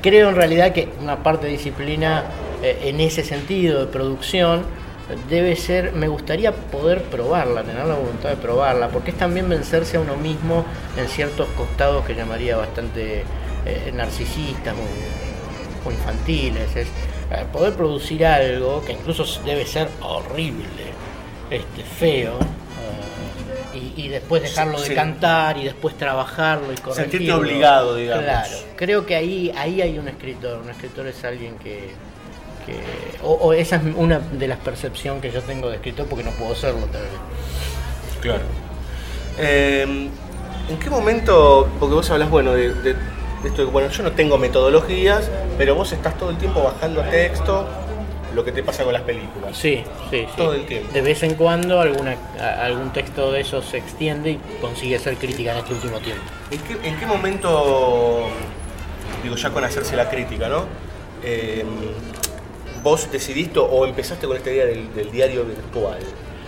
Creo 0.07 0.29
en 0.29 0.37
realidad 0.37 0.73
que 0.73 0.89
una 1.03 1.25
parte 1.25 1.47
de 1.47 1.53
disciplina 1.55 2.27
eh, 2.63 2.79
en 2.85 3.01
ese 3.01 3.25
sentido 3.25 3.81
de 3.81 3.87
producción 3.87 4.63
debe 5.29 5.57
ser, 5.57 5.95
me 5.95 6.07
gustaría 6.07 6.53
poder 6.53 7.03
probarla, 7.03 7.65
tener 7.65 7.85
la 7.87 7.97
voluntad 7.97 8.29
de 8.29 8.37
probarla, 8.37 8.87
porque 8.91 9.11
es 9.11 9.17
también 9.17 9.49
vencerse 9.49 9.97
a 9.97 10.01
uno 10.01 10.15
mismo 10.15 10.65
en 10.97 11.09
ciertos 11.09 11.49
costados 11.57 12.05
que 12.07 12.15
llamaría 12.15 12.57
bastante 12.57 13.25
eh, 13.67 13.91
narcisistas 13.93 14.77
o, 15.85 15.91
infantiles. 15.91 16.77
Es 16.77 16.87
eh, 16.87 17.45
poder 17.53 17.73
producir 17.73 18.25
algo 18.27 18.85
que 18.85 18.93
incluso 18.93 19.25
debe 19.45 19.67
ser 19.67 19.89
horrible, 20.03 20.85
este, 21.51 21.83
feo. 21.83 22.39
Y, 23.97 24.09
después 24.09 24.43
dejarlo 24.43 24.81
de 24.81 24.95
cantar 24.95 25.57
y 25.57 25.65
después 25.65 25.97
trabajarlo 25.97 26.73
y 26.73 26.77
corregirlo. 26.77 27.11
Sentirte 27.11 27.33
obligado, 27.33 27.97
digamos. 27.97 28.25
Claro, 28.25 28.57
creo 28.77 29.07
que 29.07 29.17
ahí, 29.17 29.53
ahí 29.57 29.81
hay 29.83 29.99
un 29.99 30.09
escritor. 30.09 30.59
Un 30.63 30.71
escritor 30.71 31.07
es 31.07 31.25
alguien 31.25 31.57
que, 31.57 31.91
que 32.67 32.77
o, 33.23 33.33
o 33.33 33.53
esa 33.53 33.77
es 33.77 33.83
una 33.97 34.19
de 34.19 34.49
las 34.49 34.59
percepciones 34.59 35.23
que 35.23 35.31
yo 35.31 35.41
tengo 35.43 35.69
de 35.71 35.77
escritor 35.77 36.07
porque 36.07 36.25
no 36.25 36.31
puedo 36.33 36.55
serlo 36.55 36.87
tal 36.87 37.03
vez. 37.03 37.11
Claro. 38.21 38.43
Eh, 39.39 40.09
¿En 40.69 40.79
qué 40.79 40.91
momento, 40.91 41.69
porque 41.79 41.95
vos 41.95 42.11
hablas, 42.11 42.29
bueno, 42.31 42.53
de, 42.53 42.75
de- 42.75 42.95
de 43.43 43.49
esto 43.51 43.65
de, 43.67 43.71
bueno, 43.71 43.89
yo 43.91 44.03
no 44.03 44.13
tengo 44.13 44.39
metodologías, 44.39 45.31
pero 45.59 45.75
vos 45.75 45.93
estás 45.93 46.17
todo 46.19 46.31
el 46.31 46.39
tiempo 46.39 46.63
bajando 46.65 47.03
texto, 47.03 47.69
lo 48.37 48.45
que 48.45 48.53
te 48.53 48.63
pasa 48.63 48.85
con 48.85 48.93
las 48.93 49.03
películas. 49.03 49.57
Sí, 49.57 49.83
sí, 50.11 50.21
sí. 50.21 50.27
Todo 50.37 50.53
el 50.53 50.67
tiempo. 50.67 50.93
De 50.93 51.01
vez 51.01 51.23
en 51.23 51.35
cuando 51.35 51.81
alguna, 51.81 52.15
a- 52.39 52.67
algún 52.67 52.93
texto 52.93 53.33
de 53.33 53.41
esos 53.41 53.65
se 53.65 53.79
extiende 53.79 54.33
y 54.33 54.39
consigue 54.61 54.99
ser 54.99 55.17
crítica 55.17 55.53
en 55.53 55.59
este 55.59 55.73
último 55.73 55.99
tiempo. 56.01 56.23
¿En 56.51 56.61
qué, 56.61 56.89
en 56.89 56.97
qué 56.99 57.07
momento, 57.07 58.29
digo, 59.23 59.37
ya 59.37 59.51
con 59.51 59.65
hacerse 59.65 59.97
la 59.97 60.09
crítica, 60.11 60.49
¿no? 60.49 60.67
Eh, 61.25 61.65
¿Vos 62.83 63.11
decidiste 63.11 63.59
o 63.59 63.85
empezaste 63.87 64.27
con 64.27 64.37
esta 64.37 64.51
idea 64.51 64.67
del, 64.67 64.95
del 64.95 65.11
diario 65.11 65.43
virtual? 65.45 65.99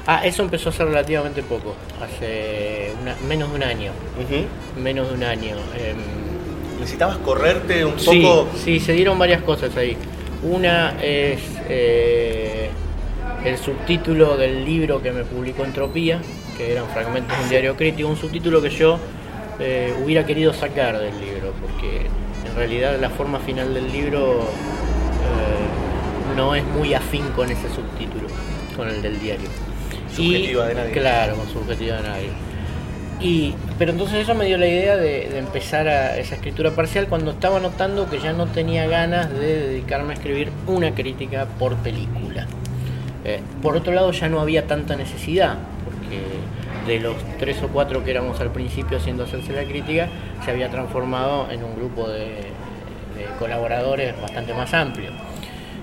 Ah, 0.06 0.24
eso 0.24 0.42
empezó 0.42 0.68
hace 0.68 0.84
relativamente 0.84 1.42
poco, 1.42 1.74
hace 2.02 2.92
una- 3.02 3.16
menos 3.26 3.48
de 3.50 3.56
un 3.56 3.62
año. 3.62 3.92
Menos 4.80 5.08
de 5.08 5.14
un 5.14 5.24
año. 5.24 5.56
Em, 5.76 5.96
¿Necesitabas 6.80 7.16
correrte 7.18 7.84
un 7.84 7.98
Sí, 7.98 8.20
poco? 8.22 8.48
sí, 8.62 8.78
se 8.78 8.92
dieron 8.92 9.18
varias 9.18 9.42
cosas 9.42 9.74
ahí. 9.76 9.96
Una 10.42 10.90
es 11.02 11.40
eh, 11.68 12.70
el 13.44 13.58
subtítulo 13.58 14.36
del 14.36 14.64
libro 14.64 15.02
que 15.02 15.10
me 15.10 15.24
publicó 15.24 15.64
Entropía, 15.64 16.20
que 16.56 16.72
eran 16.72 16.86
fragmentos 16.88 17.36
de 17.36 17.42
un 17.44 17.48
diario 17.50 17.76
crítico, 17.76 18.08
un 18.08 18.16
subtítulo 18.16 18.62
que 18.62 18.70
yo 18.70 18.98
eh, 19.58 19.92
hubiera 20.04 20.24
querido 20.24 20.52
sacar 20.52 20.98
del 20.98 21.18
libro, 21.20 21.52
porque 21.60 22.06
en 22.48 22.56
realidad 22.56 22.98
la 23.00 23.10
forma 23.10 23.40
final 23.40 23.74
del 23.74 23.90
libro 23.92 24.42
eh, 24.42 26.36
no 26.36 26.54
es 26.54 26.64
muy 26.64 26.94
afín 26.94 27.24
con 27.34 27.50
ese 27.50 27.68
subtítulo, 27.74 28.28
con 28.76 28.88
el 28.88 29.02
del 29.02 29.18
diario. 29.20 29.48
Subjetiva 30.14 30.64
Y- 30.64 30.68
de 30.68 30.74
nadie. 30.74 30.92
Claro, 30.92 31.34
con 31.36 31.48
subjetiva 31.48 31.96
de 31.96 32.02
nadie. 32.08 32.28
Y, 33.20 33.54
pero 33.78 33.90
entonces 33.90 34.18
eso 34.18 34.34
me 34.34 34.44
dio 34.46 34.58
la 34.58 34.68
idea 34.68 34.96
de, 34.96 35.38
empezar 35.38 35.88
a 35.88 36.16
esa 36.18 36.36
escritura 36.36 36.70
parcial 36.70 37.08
cuando 37.08 37.32
estaba 37.32 37.58
notando 37.58 38.08
que 38.08 38.20
ya 38.20 38.32
no 38.32 38.46
tenía 38.46 38.86
ganas 38.86 39.30
de 39.30 39.68
dedicarme 39.68 40.12
a 40.12 40.16
escribir 40.16 40.50
una 40.66 40.94
crítica 40.94 41.46
por 41.58 41.74
película. 41.76 42.46
Eh, 43.24 43.40
por 43.60 43.76
otro 43.76 43.92
lado 43.92 44.12
ya 44.12 44.28
no 44.28 44.40
había 44.40 44.66
tanta 44.66 44.94
necesidad, 44.94 45.58
porque 45.84 46.22
de 46.86 47.00
los 47.00 47.16
tres 47.38 47.60
o 47.62 47.68
cuatro 47.68 48.04
que 48.04 48.12
éramos 48.12 48.40
al 48.40 48.52
principio 48.52 48.98
haciendo 48.98 49.24
hacerse 49.24 49.52
la 49.52 49.64
crítica, 49.64 50.08
se 50.44 50.52
había 50.52 50.70
transformado 50.70 51.50
en 51.50 51.64
un 51.64 51.74
grupo 51.74 52.08
de, 52.08 52.26
de 53.18 53.26
colaboradores 53.38 54.18
bastante 54.20 54.54
más 54.54 54.72
amplio. 54.74 55.10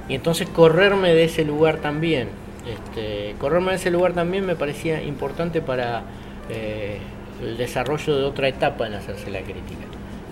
Y 0.08 0.16
entonces 0.16 0.48
correrme 0.48 1.14
de 1.14 1.26
ese 1.26 1.44
lugar 1.44 1.78
también, 1.78 2.30
este, 2.66 3.36
correrme 3.40 3.72
de 3.72 3.78
ese 3.78 3.92
lugar 3.92 4.14
también 4.14 4.46
me 4.46 4.56
parecía 4.56 5.02
importante 5.04 5.62
para 5.62 6.04
eh, 6.50 7.00
el 7.42 7.58
desarrollo 7.58 8.18
de 8.18 8.24
otra 8.24 8.48
etapa 8.48 8.88
en 8.88 8.94
hacerse 8.94 9.30
la 9.30 9.42
crítica. 9.42 9.86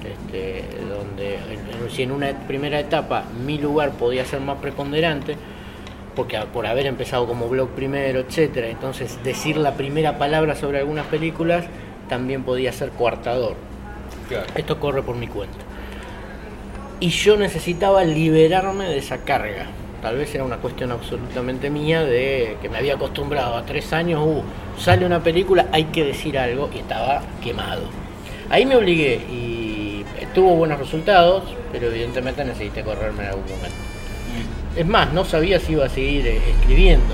Este, 0.04 0.66
donde 0.90 1.38
si 1.90 2.04
en 2.04 2.12
una 2.12 2.30
primera 2.46 2.78
etapa 2.80 3.24
mi 3.46 3.58
lugar 3.58 3.92
podía 3.92 4.26
ser 4.26 4.42
más 4.42 4.58
preponderante, 4.58 5.38
porque 6.16 6.38
por 6.52 6.68
haber 6.68 6.88
empezado 6.88 7.26
como 7.26 7.48
blog 7.48 7.70
primero, 7.70 8.20
etcétera, 8.20 8.68
entonces 8.68 9.18
decir 9.24 9.58
la 9.58 9.76
primera 9.76 10.18
palabra 10.18 10.56
sobre 10.56 10.80
algunas 10.80 11.06
películas 11.08 11.66
también 12.10 12.44
podía 12.44 12.72
ser 12.72 12.90
coartador. 12.90 13.56
Esto 14.56 14.80
corre 14.80 15.04
por 15.04 15.16
mi 15.16 15.28
cuenta. 15.28 15.58
Y 17.00 17.10
yo 17.10 17.38
necesitaba 17.38 18.04
liberarme 18.04 18.86
de 18.86 18.98
esa 18.98 19.20
carga. 19.20 19.68
Tal 20.02 20.18
vez 20.18 20.34
era 20.36 20.44
una 20.44 20.58
cuestión 20.58 20.92
absolutamente 20.92 21.70
mía 21.70 22.04
de 22.04 22.58
que 22.62 22.70
me 22.70 22.78
había 22.78 22.96
acostumbrado 22.96 23.56
a 23.56 23.66
tres 23.66 23.94
años, 23.94 24.22
uh, 24.26 24.44
sale 24.78 25.06
una 25.06 25.22
película, 25.24 25.68
hay 25.72 25.86
que 25.86 26.04
decir 26.04 26.38
algo 26.38 26.70
y 26.74 26.80
estaba 26.80 27.22
quemado. 27.44 27.84
Ahí 28.50 28.66
me 28.66 28.76
obligué 28.76 29.16
y 29.32 30.04
tuvo 30.34 30.56
buenos 30.56 30.80
resultados, 30.80 31.44
pero 31.72 31.88
evidentemente 31.88 32.44
necesité 32.44 32.84
correrme 32.84 33.24
en 33.24 33.30
algún 33.30 33.44
momento. 33.46 33.76
Es 34.76 34.86
más, 34.88 35.14
no 35.14 35.24
sabía 35.26 35.60
si 35.60 35.74
iba 35.74 35.86
a 35.86 35.90
seguir 35.90 36.26
eh, 36.26 36.42
escribiendo 36.60 37.14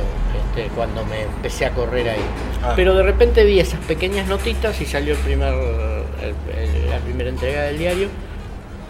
este, 0.55 0.70
cuando 0.74 1.03
me 1.05 1.24
empecé 1.24 1.66
a 1.66 1.72
correr 1.72 2.07
ahí. 2.10 2.22
Ah. 2.64 2.72
Pero 2.76 2.93
de 2.95 3.03
repente 3.03 3.43
vi 3.43 3.60
esas 3.60 3.82
pequeñas 3.82 4.28
notitas 4.30 4.80
y 4.80 4.86
salió 4.86 5.14
el 5.14 5.20
primer, 5.20 5.53
el- 5.53 6.57
el- 6.57 6.89
la 6.89 6.97
primera 6.99 7.30
entrega 7.30 7.64
del 7.64 7.78
diario. 7.78 8.07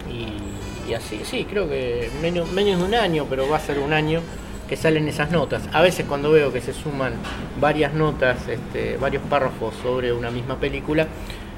Y, 0.08 0.88
y 0.90 0.94
así, 0.94 1.20
sí, 1.24 1.44
creo 1.50 1.68
que 1.68 2.08
menos, 2.22 2.50
menos 2.52 2.78
de 2.78 2.84
un 2.86 2.94
año, 2.94 3.26
pero 3.28 3.48
va 3.48 3.56
a 3.56 3.60
ser 3.60 3.80
un 3.80 3.92
año 3.92 4.20
que 4.70 4.76
salen 4.76 5.08
esas 5.08 5.32
notas. 5.32 5.64
A 5.72 5.82
veces 5.82 6.06
cuando 6.06 6.30
veo 6.30 6.52
que 6.52 6.60
se 6.60 6.72
suman 6.72 7.14
varias 7.60 7.92
notas, 7.92 8.46
este, 8.46 8.96
varios 8.98 9.20
párrafos 9.24 9.74
sobre 9.82 10.12
una 10.12 10.30
misma 10.30 10.60
película, 10.60 11.08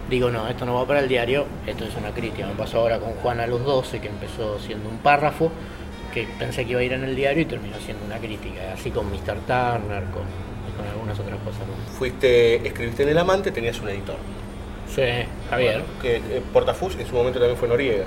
digo, 0.08 0.30
no, 0.30 0.48
esto 0.48 0.64
no 0.64 0.76
va 0.76 0.86
para 0.86 1.00
el 1.00 1.08
diario, 1.08 1.44
esto 1.66 1.84
es 1.84 1.94
una 1.94 2.12
crítica. 2.12 2.46
Me 2.46 2.54
pasó 2.54 2.78
ahora 2.78 2.98
con 3.00 3.12
Juan 3.16 3.40
a 3.40 3.46
los 3.46 3.62
12, 3.66 4.00
que 4.00 4.08
empezó 4.08 4.58
siendo 4.58 4.88
un 4.88 4.96
párrafo, 4.96 5.52
que 6.14 6.26
pensé 6.38 6.64
que 6.64 6.70
iba 6.70 6.80
a 6.80 6.84
ir 6.84 6.94
en 6.94 7.04
el 7.04 7.14
diario 7.14 7.42
y 7.42 7.44
terminó 7.44 7.76
siendo 7.84 8.02
una 8.06 8.16
crítica, 8.16 8.72
así 8.72 8.90
con 8.90 9.04
Mr. 9.10 9.40
Turner, 9.46 10.04
con, 10.04 10.24
con 10.74 10.86
algunas 10.90 11.20
otras 11.20 11.38
cosas. 11.40 11.60
¿no? 11.68 11.92
Fuiste, 11.98 12.66
escribiste 12.66 13.02
en 13.02 13.10
El 13.10 13.18
Amante, 13.18 13.50
tenías 13.50 13.78
un 13.82 13.90
editor. 13.90 14.16
Sí, 14.88 15.02
Javier. 15.50 15.82
Bueno, 15.82 16.00
que 16.00 16.16
eh, 16.16 16.42
Portafus 16.50 16.96
en 16.96 17.06
su 17.06 17.14
momento 17.14 17.38
también 17.38 17.58
fue 17.58 17.68
Noriega. 17.68 18.06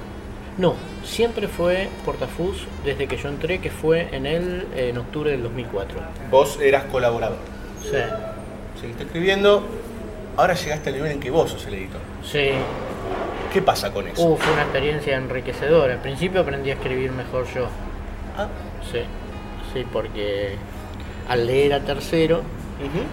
No, 0.58 0.76
siempre 1.04 1.48
fue 1.48 1.90
Portafus 2.06 2.66
desde 2.86 3.08
que 3.08 3.18
yo 3.18 3.28
entré, 3.28 3.60
que 3.60 3.70
fue 3.70 4.08
en 4.16 4.26
el 4.26 4.68
en 4.76 4.98
octubre 4.98 5.32
del 5.32 5.44
2004. 5.44 5.98
Vos 6.32 6.60
eras 6.62 6.86
colaborador. 6.86 7.38
Sí. 7.84 7.98
Seguiste 8.80 9.04
escribiendo, 9.04 9.64
ahora 10.38 10.54
llegaste 10.54 10.90
al 10.90 10.96
nivel 10.96 11.12
en 11.12 11.20
que 11.20 11.30
vos 11.30 11.52
sos 11.52 11.66
el 11.68 11.74
editor. 11.74 12.02
Sí. 12.24 12.52
¿Qué 13.52 13.62
pasa 13.62 13.92
con 13.92 14.08
eso? 14.08 14.22
Uh, 14.22 14.38
fue 14.38 14.54
una 14.54 14.64
experiencia 14.64 15.18
enriquecedora. 15.18 15.94
Al 15.94 16.02
principio 16.02 16.42
aprendí 16.42 16.70
a 16.72 16.74
escribir 16.74 17.12
mejor 17.12 17.46
yo. 17.54 17.68
Ah. 18.38 18.48
Sí, 18.92 19.00
sí, 19.74 19.86
porque 19.92 20.56
al 21.30 21.48
leer 21.48 21.74
a 21.74 21.80
tercero, 21.82 22.42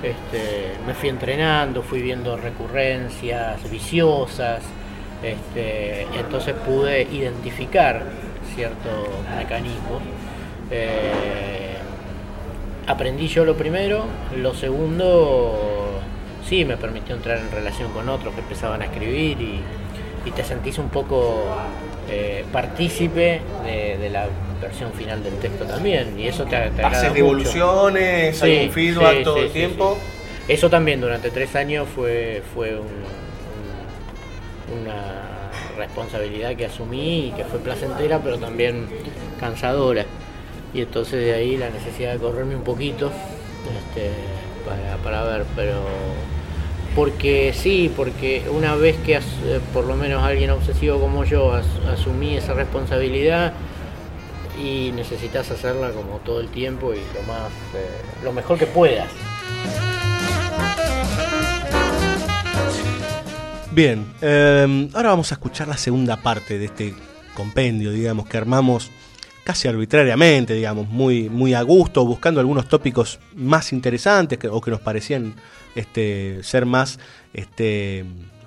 este, 0.03 0.73
me 0.87 0.95
fui 0.95 1.09
entrenando, 1.09 1.83
fui 1.83 2.03
viendo 2.03 2.37
recurrencias 2.37 3.71
viciosas, 3.71 4.63
este, 5.23 6.07
y 6.15 6.19
entonces 6.19 6.55
pude 6.67 7.03
identificar 7.03 8.03
ciertos 8.55 9.09
mecanismos. 9.39 10.03
Eh, 10.71 11.75
aprendí 12.87 13.29
yo 13.29 13.45
lo 13.45 13.57
primero, 13.57 14.05
lo 14.37 14.55
segundo 14.55 16.01
sí 16.49 16.65
me 16.65 16.77
permitió 16.77 17.15
entrar 17.15 17.39
en 17.39 17.51
relación 17.51 17.93
con 17.93 18.09
otros 18.09 18.35
que 18.35 18.41
empezaban 18.41 18.83
a 18.83 18.87
escribir 18.87 19.41
y, 19.41 19.61
y 20.25 20.31
te 20.33 20.45
sentís 20.45 20.79
un 20.79 20.89
poco 20.89 21.45
eh, 22.11 22.45
partícipe 22.53 23.41
de, 23.65 23.99
de 23.99 24.11
la 24.11 24.27
versión 24.61 24.93
final 24.93 25.23
del 25.23 25.35
texto 25.39 25.65
también 25.65 26.19
y 26.19 26.27
eso 26.27 26.45
te, 26.45 26.71
te 26.71 26.83
Haces 26.83 27.15
devoluciones, 27.15 28.43
hay 28.43 28.67
un 28.67 28.73
feedback 28.73 29.23
todo 29.25 29.39
el 29.39 29.51
tiempo. 29.53 29.97
sí. 30.01 30.53
Eso 30.53 30.69
también 30.69 31.01
durante 31.01 31.31
tres 31.31 31.55
años 31.55 31.87
fue, 31.95 32.43
fue 32.53 32.77
un- 32.77 33.23
una 34.81 35.51
responsabilidad 35.77 36.55
que 36.57 36.67
asumí 36.67 37.29
y 37.29 37.33
que 37.33 37.45
fue 37.45 37.59
placentera 37.61 38.19
pero 38.23 38.39
también 38.39 38.87
cansadora. 39.41 40.05
Y 40.75 40.83
entonces 40.83 41.25
de 41.25 41.35
ahí 41.35 41.57
la 41.57 41.71
necesidad 41.71 42.13
de 42.13 42.19
correrme 42.19 42.57
un 42.57 42.63
poquito 42.65 43.07
este, 43.09 44.11
para, 44.67 44.97
para 45.03 45.25
ver, 45.25 45.45
pero 45.57 45.83
Porque 46.95 47.53
sí, 47.55 47.91
porque 47.97 48.43
una 48.51 48.75
vez 48.77 48.97
que 48.99 49.17
as- 49.17 49.25
eh, 49.47 49.61
por 49.73 49.87
lo 49.87 49.97
menos 49.97 50.23
alguien 50.23 50.51
obsesivo 50.51 50.99
como 51.01 51.25
yo 51.25 51.53
as- 51.55 51.65
asumí 51.91 52.37
esa 52.37 52.53
responsabilidad 52.53 53.55
y 54.63 54.93
necesitas 54.95 55.51
hacerla 55.51 55.91
como 55.91 56.19
todo 56.19 56.41
el 56.41 56.49
tiempo 56.49 56.93
y 56.93 56.99
lo 57.15 57.23
más 57.27 57.49
eh, 57.75 57.87
lo 58.23 58.33
mejor 58.33 58.59
que 58.59 58.67
puedas. 58.67 59.09
Bien, 63.75 64.05
eh, 64.21 64.91
ahora 64.93 65.09
vamos 65.09 65.33
a 65.33 65.37
escuchar 65.37 65.67
la 65.67 65.79
segunda 65.79 66.19
parte 66.19 66.59
de 66.59 66.67
este 66.67 66.95
compendio, 67.35 67.91
digamos, 67.91 68.29
que 68.29 68.37
armamos 68.37 68.91
casi 69.45 69.67
arbitrariamente, 69.67 70.53
digamos, 70.53 70.89
muy, 70.89 71.31
muy 71.31 71.55
a 71.55 71.63
gusto, 71.63 72.05
buscando 72.05 72.39
algunos 72.39 72.69
tópicos 72.69 73.19
más 73.35 73.73
interesantes 73.73 74.39
o 74.51 74.61
que 74.61 74.71
nos 74.71 74.81
parecían 74.81 75.35
este, 75.75 76.43
ser 76.43 76.67
más 76.67 76.99
este, 77.33 78.05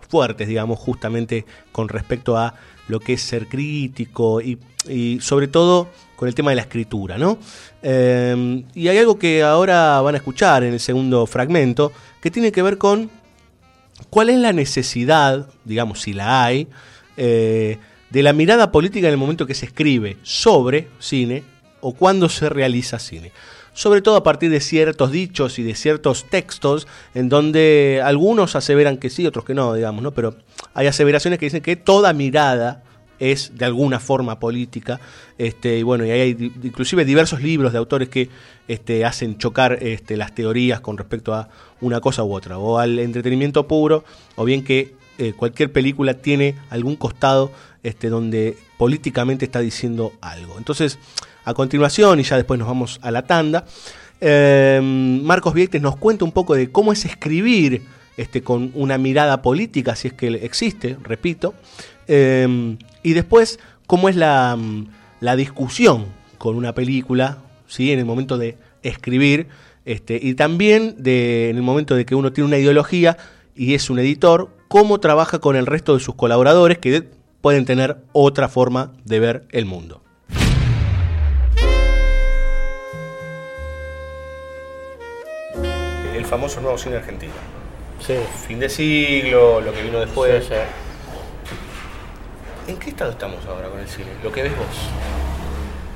fuertes, 0.07 0.47
digamos, 0.47 0.77
justamente 0.77 1.43
con 1.71 1.89
respecto 1.89 2.37
a 2.37 2.53
lo 2.87 2.99
que 2.99 3.13
es 3.13 3.21
ser 3.23 3.47
crítico 3.47 4.41
y, 4.41 4.59
y 4.87 5.19
sobre 5.21 5.47
todo 5.47 5.89
con 6.15 6.27
el 6.27 6.35
tema 6.35 6.51
de 6.51 6.57
la 6.57 6.61
escritura, 6.61 7.17
¿no? 7.17 7.39
Eh, 7.81 8.63
y 8.75 8.89
hay 8.89 8.97
algo 8.99 9.17
que 9.17 9.41
ahora 9.41 9.99
van 10.01 10.13
a 10.13 10.19
escuchar 10.19 10.63
en 10.63 10.73
el 10.73 10.79
segundo 10.79 11.25
fragmento 11.25 11.91
que 12.21 12.29
tiene 12.29 12.51
que 12.51 12.61
ver 12.61 12.77
con 12.77 13.09
¿Cuál 14.09 14.29
es 14.29 14.39
la 14.39 14.53
necesidad, 14.53 15.47
digamos, 15.63 16.01
si 16.01 16.13
la 16.13 16.43
hay, 16.43 16.67
eh, 17.17 17.77
de 18.09 18.23
la 18.23 18.33
mirada 18.33 18.71
política 18.71 19.07
en 19.07 19.13
el 19.13 19.19
momento 19.19 19.45
que 19.45 19.53
se 19.53 19.65
escribe 19.65 20.17
sobre 20.23 20.87
cine 20.99 21.43
o 21.81 21.93
cuando 21.93 22.29
se 22.29 22.49
realiza 22.49 22.99
cine? 22.99 23.31
Sobre 23.73 24.01
todo 24.01 24.15
a 24.15 24.23
partir 24.23 24.49
de 24.51 24.61
ciertos 24.61 25.11
dichos 25.11 25.59
y 25.59 25.63
de 25.63 25.75
ciertos 25.75 26.25
textos 26.29 26.87
en 27.13 27.27
donde 27.27 28.01
algunos 28.03 28.55
aseveran 28.55 28.97
que 28.97 29.09
sí, 29.09 29.27
otros 29.27 29.43
que 29.43 29.53
no, 29.53 29.73
digamos, 29.73 30.01
¿no? 30.01 30.11
Pero 30.11 30.35
hay 30.73 30.87
aseveraciones 30.87 31.39
que 31.39 31.47
dicen 31.47 31.61
que 31.61 31.75
toda 31.75 32.13
mirada 32.13 32.84
es 33.19 33.57
de 33.57 33.65
alguna 33.65 33.99
forma 33.99 34.39
política. 34.39 34.99
Este, 35.37 35.79
y 35.79 35.83
bueno, 35.83 36.05
y 36.05 36.11
hay 36.11 36.51
inclusive 36.63 37.05
diversos 37.05 37.41
libros 37.41 37.71
de 37.71 37.77
autores 37.77 38.09
que 38.09 38.29
este, 38.67 39.05
hacen 39.05 39.37
chocar 39.37 39.79
este, 39.81 40.17
las 40.17 40.33
teorías 40.33 40.79
con 40.79 40.97
respecto 40.97 41.33
a 41.33 41.49
una 41.81 42.01
cosa 42.01 42.23
u 42.23 42.33
otra, 42.33 42.57
o 42.57 42.79
al 42.79 42.99
entretenimiento 42.99 43.67
puro, 43.67 44.03
o 44.35 44.45
bien 44.45 44.63
que 44.63 44.95
eh, 45.17 45.33
cualquier 45.33 45.71
película 45.71 46.15
tiene 46.15 46.55
algún 46.69 46.95
costado 46.95 47.51
este, 47.83 48.09
donde 48.09 48.57
políticamente 48.77 49.45
está 49.45 49.59
diciendo 49.59 50.13
algo. 50.21 50.57
Entonces, 50.57 50.99
a 51.45 51.53
continuación, 51.53 52.19
y 52.19 52.23
ya 52.23 52.35
después 52.35 52.57
nos 52.57 52.67
vamos 52.67 52.99
a 53.01 53.11
la 53.11 53.21
tanda, 53.21 53.65
eh, 54.19 54.79
Marcos 54.81 55.53
Vieites 55.53 55.81
nos 55.81 55.95
cuenta 55.97 56.25
un 56.25 56.31
poco 56.31 56.55
de 56.55 56.71
cómo 56.71 56.91
es 56.91 57.05
escribir 57.05 57.83
este, 58.17 58.41
con 58.41 58.71
una 58.73 58.97
mirada 58.97 59.41
política, 59.41 59.95
si 59.95 60.07
es 60.07 60.13
que 60.13 60.27
existe, 60.27 60.97
repito, 61.03 61.53
eh, 62.07 62.77
y 63.05 63.13
después 63.13 63.59
cómo 63.87 64.09
es 64.09 64.15
la, 64.15 64.55
mm, 64.57 64.87
la 65.21 65.35
discusión 65.35 66.05
con 66.37 66.55
una 66.55 66.73
película, 66.73 67.37
¿sí? 67.67 67.91
en 67.91 67.99
el 67.99 68.05
momento 68.05 68.37
de 68.37 68.57
escribir, 68.83 69.47
este, 69.85 70.19
y 70.21 70.33
también 70.33 70.95
de, 70.97 71.49
en 71.49 71.57
el 71.57 71.61
momento 71.61 71.95
de 71.95 72.05
que 72.05 72.15
uno 72.15 72.33
tiene 72.33 72.47
una 72.47 72.57
ideología 72.57 73.17
y 73.55 73.75
es 73.75 73.89
un 73.89 73.99
editor, 73.99 74.49
cómo 74.67 74.99
trabaja 74.99 75.39
con 75.39 75.55
el 75.55 75.67
resto 75.67 75.93
de 75.93 75.99
sus 75.99 76.15
colaboradores 76.15 76.79
que 76.79 76.91
de- 76.91 77.09
pueden 77.41 77.65
tener 77.65 77.97
otra 78.11 78.49
forma 78.49 78.91
de 79.05 79.19
ver 79.19 79.45
el 79.51 79.65
mundo. 79.65 80.01
El 86.15 86.25
famoso 86.25 86.61
nuevo 86.61 86.77
cine 86.77 86.97
argentino. 86.97 87.33
Sí. 88.05 88.15
Fin 88.47 88.59
de 88.59 88.69
siglo, 88.69 89.61
lo 89.61 89.73
que 89.73 89.83
vino 89.83 89.99
después. 89.99 90.43
Sí, 90.45 90.49
sí. 90.53 90.55
¿En 92.67 92.77
qué 92.77 92.89
estado 92.89 93.11
estamos 93.11 93.45
ahora 93.45 93.69
con 93.69 93.79
el 93.79 93.87
cine? 93.87 94.07
Lo 94.23 94.31
que 94.31 94.41
ves 94.43 94.57
vos. 94.57 94.65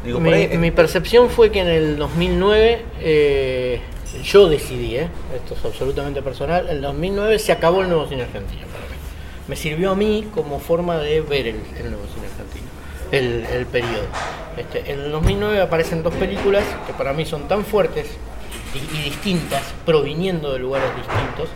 Digo, 0.03 0.19
mi, 0.19 0.31
ahí, 0.31 0.57
mi 0.57 0.71
percepción 0.71 1.29
fue 1.29 1.51
que 1.51 1.61
en 1.61 1.67
el 1.67 1.97
2009 1.97 2.85
eh, 3.01 3.81
yo 4.23 4.47
decidí, 4.47 4.95
¿eh? 4.95 5.09
esto 5.35 5.55
es 5.55 5.65
absolutamente 5.65 6.21
personal, 6.21 6.67
en 6.69 6.77
el 6.77 6.81
2009 6.81 7.39
se 7.39 7.51
acabó 7.51 7.81
el 7.81 7.89
nuevo 7.89 8.07
cine 8.07 8.23
argentino 8.23 8.61
para 8.67 8.83
mí. 8.85 8.95
Me 9.47 9.55
sirvió 9.55 9.91
a 9.91 9.95
mí 9.95 10.27
como 10.33 10.59
forma 10.59 10.97
de 10.99 11.21
ver 11.21 11.47
el, 11.47 11.59
el 11.77 11.91
nuevo 11.91 12.05
cine 12.13 12.27
argentino, 12.27 12.67
el, 13.11 13.45
el 13.51 13.65
periodo. 13.65 14.05
Este, 14.55 14.91
en 14.91 14.99
el 14.99 15.11
2009 15.11 15.61
aparecen 15.61 16.03
dos 16.03 16.13
películas 16.13 16.63
que 16.85 16.93
para 16.93 17.13
mí 17.13 17.25
son 17.25 17.47
tan 17.47 17.65
fuertes 17.65 18.07
y, 18.75 18.97
y 18.97 19.01
distintas, 19.01 19.63
proviniendo 19.85 20.53
de 20.53 20.59
lugares 20.59 20.89
distintos, 20.95 21.49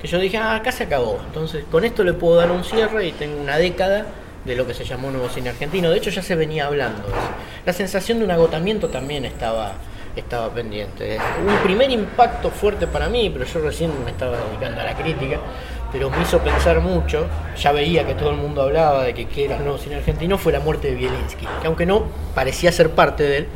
que 0.00 0.08
yo 0.08 0.18
dije, 0.18 0.38
ah, 0.38 0.56
acá 0.56 0.72
se 0.72 0.84
acabó. 0.84 1.20
Entonces, 1.26 1.64
con 1.70 1.84
esto 1.84 2.02
le 2.02 2.14
puedo 2.14 2.36
dar 2.36 2.50
un 2.50 2.64
cierre 2.64 3.06
y 3.06 3.12
tengo 3.12 3.40
una 3.40 3.58
década 3.58 4.06
de 4.44 4.54
lo 4.54 4.66
que 4.66 4.74
se 4.74 4.84
llamó 4.84 5.10
nuevo 5.10 5.28
cine 5.28 5.50
argentino. 5.50 5.90
De 5.90 5.98
hecho, 5.98 6.10
ya 6.10 6.22
se 6.22 6.34
venía 6.34 6.66
hablando 6.66 7.02
de 7.02 7.08
eso. 7.08 7.28
La 7.64 7.72
sensación 7.72 8.18
de 8.18 8.24
un 8.24 8.30
agotamiento 8.30 8.88
también 8.88 9.24
estaba, 9.24 9.72
estaba 10.16 10.50
pendiente. 10.50 11.18
Un 11.46 11.56
primer 11.58 11.90
impacto 11.90 12.50
fuerte 12.50 12.86
para 12.86 13.08
mí, 13.08 13.30
pero 13.30 13.44
yo 13.44 13.60
recién 13.60 13.92
me 14.04 14.10
estaba 14.10 14.36
dedicando 14.36 14.80
a 14.80 14.84
la 14.84 14.94
crítica, 14.96 15.38
pero 15.92 16.10
me 16.10 16.22
hizo 16.22 16.38
pensar 16.40 16.80
mucho, 16.80 17.26
ya 17.56 17.72
veía 17.72 18.04
que 18.06 18.14
todo 18.14 18.30
el 18.30 18.36
mundo 18.36 18.62
hablaba 18.62 19.04
de 19.04 19.14
que, 19.14 19.26
que 19.26 19.44
era 19.44 19.58
nuevo 19.58 19.78
cine 19.78 19.96
argentino, 19.96 20.36
fue 20.38 20.52
la 20.52 20.60
muerte 20.60 20.88
de 20.88 20.96
Bielinski, 20.96 21.46
que 21.60 21.66
aunque 21.66 21.86
no 21.86 22.06
parecía 22.34 22.72
ser 22.72 22.90
parte 22.90 23.22
de 23.22 23.36
él, 23.38 23.48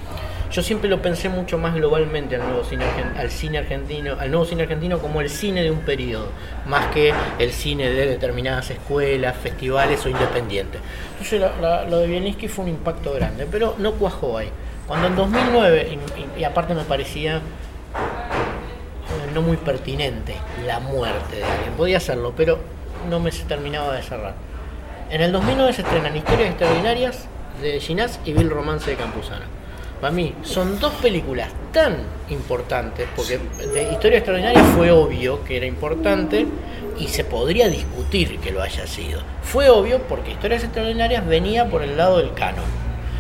yo 0.51 0.63
siempre 0.63 0.89
lo 0.89 1.01
pensé 1.03 1.29
mucho 1.29 1.59
más 1.59 1.75
globalmente 1.75 2.37
al 2.37 2.43
nuevo 2.43 2.65
cine 2.65 2.85
al 3.17 3.31
cine 3.31 3.59
argentino, 3.59 4.17
al 4.19 4.31
nuevo 4.31 4.45
cine 4.47 4.63
argentino 4.63 4.99
como 4.99 5.21
el 5.21 5.29
cine 5.31 5.63
de 5.63 5.71
un 5.71 5.81
periodo, 5.81 6.29
más 6.67 6.87
que 6.87 7.13
el 7.39 7.53
cine 7.53 7.91
de 7.91 8.07
determinadas 8.07 8.71
escuelas, 8.71 9.37
festivales 9.37 10.05
o 10.07 10.09
independientes. 10.09 10.81
Entonces 11.13 11.41
la- 11.61 11.85
lo 11.85 11.99
de 11.99 12.07
Bielinski 12.07 12.49
fue 12.49 12.65
un 12.65 12.71
impacto 12.71 13.13
grande, 13.13 13.47
pero 13.51 13.75
no 13.79 13.93
cuajó 13.93 14.39
ahí. 14.39 14.49
Cuando 14.87 15.09
en 15.09 15.17
2009, 15.17 15.89
y, 15.91 16.39
y- 16.39 16.41
y 16.41 16.45
aparte 16.45 16.73
me 16.75 16.83
parecía 16.85 17.37
eh, 17.37 19.31
no 19.35 19.43
muy 19.43 19.57
pertinente 19.57 20.35
la 20.67 20.81
muerte 20.81 21.37
de 21.37 21.45
alguien, 21.45 21.73
podía 21.77 21.99
hacerlo, 21.99 22.33
pero 22.37 22.59
no 23.09 23.21
me 23.21 23.31
terminaba 23.31 23.95
de 23.95 24.03
cerrar. 24.03 24.35
En 25.11 25.21
el 25.21 25.33
2009 25.33 25.73
se 25.73 25.83
estrenan 25.83 26.17
Historias 26.17 26.51
Extraordinarias 26.51 27.27
de 27.63 27.81
Ginás 27.81 28.21
y 28.25 28.33
Bill 28.33 28.51
Romance 28.51 28.91
de 28.91 28.97
Campuzano. 28.97 29.45
Para 30.01 30.13
mí 30.13 30.33
son 30.43 30.79
dos 30.79 30.93
películas 30.95 31.51
tan 31.73 31.97
importantes, 32.31 33.09
porque 33.17 33.41
de 33.73 33.93
Historia 33.93 34.19
Extraordinaria 34.19 34.63
fue 34.77 34.93
obvio 34.93 35.43
que 35.45 35.57
era 35.57 35.67
importante 35.67 36.47
y 36.99 37.09
se 37.09 37.25
podría 37.25 37.69
discutir 37.69 38.39
que 38.39 38.53
lo 38.53 38.63
haya 38.63 38.87
sido. 38.87 39.21
Fue 39.43 39.69
obvio 39.69 40.01
porque 40.03 40.31
Historias 40.31 40.63
Extraordinarias 40.63 41.27
venía 41.27 41.69
por 41.69 41.83
el 41.83 41.97
lado 41.97 42.19
del 42.19 42.33
canon. 42.35 42.65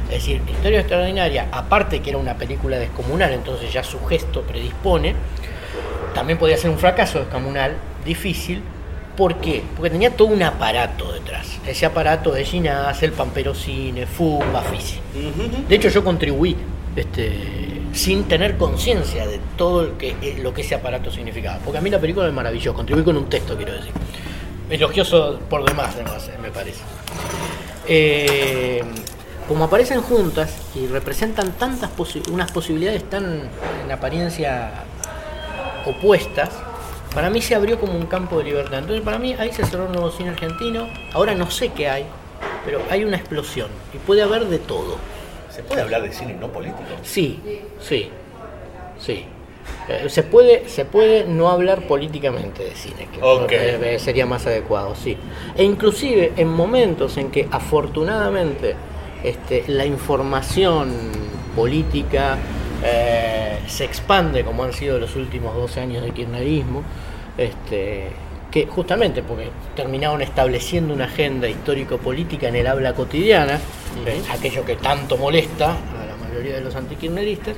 Es 0.05 0.21
decir, 0.21 0.41
Historia 0.49 0.81
Extraordinaria, 0.81 1.49
aparte 1.51 2.01
que 2.01 2.11
era 2.11 2.19
una 2.19 2.35
película 2.35 2.79
descomunal, 2.79 3.33
entonces 3.33 3.73
ya 3.73 3.83
su 3.83 4.05
gesto 4.07 4.43
predispone, 4.43 5.15
también 6.15 6.39
podía 6.39 6.57
ser 6.57 6.71
un 6.71 6.79
fracaso 6.79 7.19
descomunal, 7.19 7.75
difícil. 8.05 8.63
¿Por 9.19 9.35
qué? 9.41 9.63
Porque 9.77 9.91
tenía 9.91 10.11
todo 10.17 10.29
un 10.29 10.43
aparato 10.45 11.13
detrás. 11.13 11.59
Ese 11.67 11.85
aparato 11.85 12.31
de 12.31 12.45
Ginás, 12.45 13.03
el 13.03 13.11
Pampero 13.13 13.53
Cine, 13.55 14.07
Fumba, 14.07 14.63
Fisi. 14.63 15.01
De 15.69 15.75
hecho, 15.75 15.89
yo 15.89 16.05
contribuí 16.05 16.57
este, 16.95 17.33
sin 17.93 18.25
tener 18.25 18.57
conciencia 18.57 19.27
de 19.27 19.41
todo 19.57 19.99
que, 19.99 20.11
eh, 20.23 20.39
lo 20.41 20.55
que 20.55 20.61
ese 20.63 20.77
aparato 20.77 21.11
significaba. 21.11 21.59
Porque 21.65 21.79
a 21.79 21.81
mí 21.81 21.91
la 21.91 21.99
película 21.99 22.27
me 22.27 22.33
maravilló. 22.33 22.73
Contribuí 22.73 23.03
con 23.03 23.17
un 23.17 23.29
texto, 23.29 23.57
quiero 23.57 23.73
decir. 23.73 23.91
Elogioso 24.71 25.41
por 25.51 25.65
demás, 25.65 25.95
además, 25.97 26.29
eh, 26.29 26.39
me 26.41 26.51
parece. 26.53 26.81
Eh, 27.89 28.83
como 29.49 29.65
aparecen 29.65 30.01
juntas 30.03 30.55
y 30.75 30.87
representan 30.87 31.53
tantas 31.53 31.91
posi- 31.97 32.23
unas 32.31 32.53
posibilidades 32.53 33.03
tan 33.11 33.49
en 33.85 33.91
apariencia 33.91 34.71
opuestas, 35.87 36.51
para 37.15 37.31
mí 37.31 37.41
se 37.43 37.55
abrió 37.55 37.79
como 37.81 37.93
un 37.95 38.07
campo 38.07 38.39
de 38.39 38.45
libertad. 38.45 38.79
Entonces 38.81 39.03
para 39.05 39.19
mí 39.19 39.35
ahí 39.39 39.53
se 39.53 39.65
cerró 39.65 39.87
el 39.87 39.93
nuevo 39.93 40.11
cine 40.11 40.31
argentino, 40.31 40.89
ahora 41.13 41.35
no 41.35 41.51
sé 41.51 41.71
qué 41.71 41.89
hay, 41.89 42.05
pero 42.65 42.81
hay 42.91 43.05
una 43.05 43.17
explosión 43.17 43.69
y 43.95 43.99
puede 43.99 44.23
haber 44.23 44.45
de 44.47 44.59
todo. 44.59 44.97
¿Se 45.51 45.63
puede 45.63 45.81
hablar 45.83 46.03
de 46.03 46.13
cine 46.13 46.35
no 46.35 46.49
político? 46.49 46.83
Sí, 47.03 47.41
sí, 47.81 48.11
sí. 49.01 49.25
Eh, 49.89 50.09
Se 50.09 50.23
puede, 50.23 50.69
se 50.69 50.85
puede 50.85 51.25
no 51.25 51.49
hablar 51.51 51.87
políticamente 51.87 52.63
de 52.65 52.75
cine, 52.75 53.09
que 53.13 53.21
Ok. 53.23 53.53
eh, 53.53 53.95
eh, 53.95 53.99
sería 53.99 54.25
más 54.25 54.47
adecuado, 54.47 54.95
sí. 54.95 55.17
E 55.57 55.65
inclusive 55.65 56.33
en 56.37 56.49
momentos 56.49 57.17
en 57.17 57.31
que 57.31 57.49
afortunadamente 57.51 58.77
este, 59.25 59.65
la 59.69 59.85
información 59.85 60.91
política 61.57 62.39
eh, 62.85 63.38
se 63.69 63.85
expande, 63.85 64.45
como 64.45 64.65
han 64.65 64.73
sido 64.73 64.99
los 64.99 65.17
últimos 65.17 65.55
12 65.55 65.81
años 65.81 66.03
de 66.05 66.11
kirchnerismo, 66.11 66.83
este, 67.37 68.11
que 68.51 68.67
justamente 68.67 69.23
porque 69.23 69.51
terminaron 69.77 70.23
estableciendo 70.23 70.95
una 70.95 71.05
agenda 71.05 71.49
histórico-política 71.49 72.49
en 72.49 72.57
el 72.57 72.67
habla 72.67 72.95
cotidiana, 72.95 73.59
eh, 74.07 74.23
aquello 74.31 74.65
que 74.65 74.77
tanto 74.77 75.17
molesta 75.17 75.73
a 75.73 76.07
la 76.07 76.29
mayoría 76.29 76.55
de 76.55 76.63
los 76.63 76.75
antikirchneristas, 76.75 77.57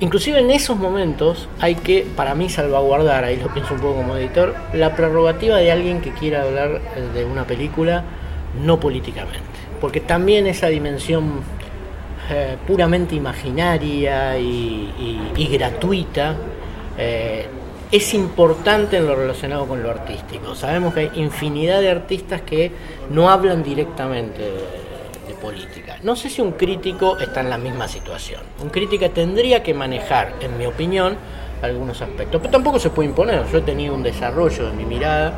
inclusive 0.00 0.40
en 0.40 0.50
esos 0.50 0.76
momentos 0.76 1.48
hay 1.60 1.74
que, 1.74 2.06
para 2.16 2.34
mí, 2.34 2.48
salvaguardar, 2.48 3.24
ahí 3.24 3.36
lo 3.36 3.52
pienso 3.52 3.74
un 3.74 3.80
poco 3.80 3.96
como 3.96 4.16
editor, 4.16 4.54
la 4.72 4.94
prerrogativa 4.94 5.56
de 5.56 5.70
alguien 5.70 6.00
que 6.00 6.12
quiera 6.12 6.42
hablar 6.42 6.80
eh, 6.96 7.08
de 7.14 7.24
una 7.24 7.46
película 7.46 8.04
no 8.62 8.80
políticamente. 8.80 9.38
Porque 9.80 10.00
también 10.00 10.46
esa 10.46 10.68
dimensión 10.68 11.42
eh, 12.30 12.56
puramente 12.66 13.14
imaginaria 13.14 14.38
y, 14.38 15.48
gratuita 15.50 16.36
eh, 16.98 17.46
es 17.90 18.12
importante 18.12 18.98
en 18.98 19.06
lo 19.06 19.16
relacionado 19.16 19.66
con 19.66 19.82
lo 19.82 19.90
artístico. 19.90 20.54
Sabemos 20.54 20.92
que 20.92 21.00
hay 21.00 21.10
infinidad 21.14 21.80
de 21.80 21.90
artistas 21.90 22.42
que 22.42 22.70
no 23.10 23.30
hablan 23.30 23.62
directamente 23.62 24.42
de, 24.42 25.28
de 25.28 25.34
política. 25.40 25.96
No 26.02 26.16
sé 26.16 26.28
si 26.28 26.42
un 26.42 26.52
crítico 26.52 27.16
está 27.18 27.40
en 27.40 27.48
la 27.48 27.56
misma 27.56 27.88
situación. 27.88 28.42
Un 28.62 28.68
crítico 28.68 29.08
tendría 29.10 29.62
que 29.62 29.72
manejar, 29.72 30.34
en 30.40 30.58
mi 30.58 30.66
opinión, 30.66 31.16
algunos 31.62 32.00
aspectos. 32.00 32.40
Pero 32.40 32.50
tampoco 32.50 32.78
se 32.78 32.90
puede 32.90 33.08
imponer. 33.08 33.44
Yo 33.50 33.58
he 33.58 33.62
tenido 33.62 33.94
un 33.94 34.02
desarrollo 34.02 34.66
de 34.66 34.72
mi 34.72 34.84
mirada 34.84 35.32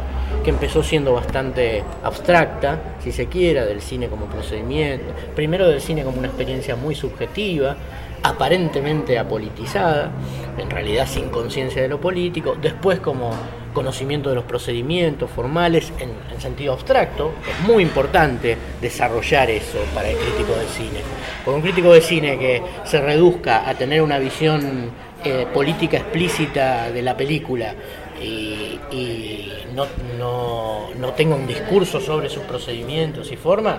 que 0.44 0.50
empezó 0.50 0.82
siendo 0.82 1.12
bastante 1.12 1.84
abstracta, 2.02 2.78
si 3.02 3.12
se 3.12 3.26
quiera, 3.26 3.64
del 3.64 3.80
cine 3.80 4.08
como 4.08 4.26
procedimiento. 4.26 5.12
Primero 5.34 5.68
del 5.68 5.80
cine 5.80 6.04
como 6.04 6.18
una 6.18 6.28
experiencia 6.28 6.76
muy 6.76 6.94
subjetiva, 6.94 7.76
aparentemente 8.22 9.18
apolitizada, 9.18 10.10
en 10.58 10.70
realidad 10.70 11.06
sin 11.06 11.28
conciencia 11.30 11.82
de 11.82 11.88
lo 11.88 12.00
político, 12.00 12.56
después 12.60 13.00
como 13.00 13.30
conocimiento 13.72 14.30
de 14.30 14.34
los 14.34 14.44
procedimientos 14.44 15.30
formales 15.30 15.92
en, 15.98 16.10
en 16.32 16.40
sentido 16.40 16.72
abstracto, 16.72 17.32
es 17.48 17.68
muy 17.68 17.82
importante 17.82 18.56
desarrollar 18.80 19.48
eso 19.50 19.78
para 19.94 20.08
el 20.08 20.16
crítico 20.16 20.58
de 20.58 20.66
cine. 20.66 21.00
Porque 21.44 21.56
un 21.56 21.62
crítico 21.62 21.92
de 21.92 22.00
cine 22.00 22.38
que 22.38 22.62
se 22.84 23.00
reduzca 23.00 23.68
a 23.68 23.74
tener 23.74 24.02
una 24.02 24.18
visión 24.18 24.90
eh, 25.24 25.46
política 25.52 25.98
explícita 25.98 26.90
de 26.90 27.02
la 27.02 27.16
película 27.16 27.74
y, 28.20 28.78
y 28.90 29.52
no, 29.74 29.86
no, 30.18 30.90
no 30.98 31.12
tenga 31.12 31.34
un 31.34 31.46
discurso 31.46 32.00
sobre 32.00 32.28
sus 32.28 32.42
procedimientos 32.44 33.30
y 33.32 33.36
formas, 33.36 33.78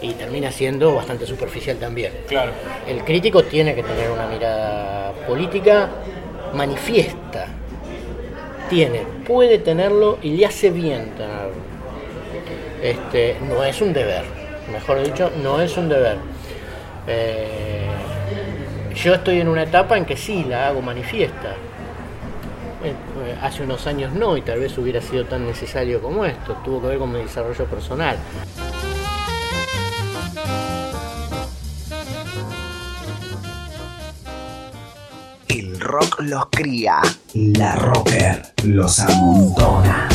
y 0.00 0.12
termina 0.12 0.52
siendo 0.52 0.94
bastante 0.94 1.26
superficial 1.26 1.76
también. 1.76 2.12
Claro. 2.28 2.52
El 2.86 3.04
crítico 3.04 3.42
tiene 3.42 3.74
que 3.74 3.82
tener 3.82 4.10
una 4.10 4.26
mirada 4.26 5.12
política 5.26 5.88
manifiesta. 6.54 7.46
Tiene, 8.70 9.00
puede 9.26 9.58
tenerlo 9.58 10.18
y 10.22 10.36
le 10.36 10.46
hace 10.46 10.70
bien 10.70 11.10
tenerlo. 11.16 11.68
Este, 12.82 13.36
no 13.48 13.64
es 13.64 13.80
un 13.80 13.92
deber, 13.92 14.24
mejor 14.70 15.02
dicho, 15.02 15.32
no 15.42 15.60
es 15.60 15.76
un 15.76 15.88
deber. 15.88 16.16
Eh, 17.08 17.88
yo 19.02 19.14
estoy 19.14 19.40
en 19.40 19.48
una 19.48 19.62
etapa 19.62 19.96
en 19.96 20.04
que 20.04 20.16
sí 20.16 20.44
la 20.44 20.68
hago 20.68 20.82
manifiesta. 20.82 21.54
Eh, 22.82 22.92
eh, 22.92 23.36
hace 23.42 23.62
unos 23.62 23.86
años 23.86 24.12
no, 24.12 24.36
y 24.36 24.42
tal 24.42 24.60
vez 24.60 24.76
hubiera 24.78 25.00
sido 25.00 25.24
tan 25.24 25.46
necesario 25.46 26.00
como 26.00 26.24
esto. 26.24 26.54
Tuvo 26.64 26.80
que 26.80 26.88
ver 26.88 26.98
con 26.98 27.12
mi 27.12 27.20
desarrollo 27.20 27.64
personal. 27.66 28.16
El 35.48 35.80
rock 35.80 36.20
los 36.20 36.46
cría, 36.50 37.00
la 37.34 37.76
rocker 37.76 38.42
los 38.64 38.98
amontona. 39.00 40.08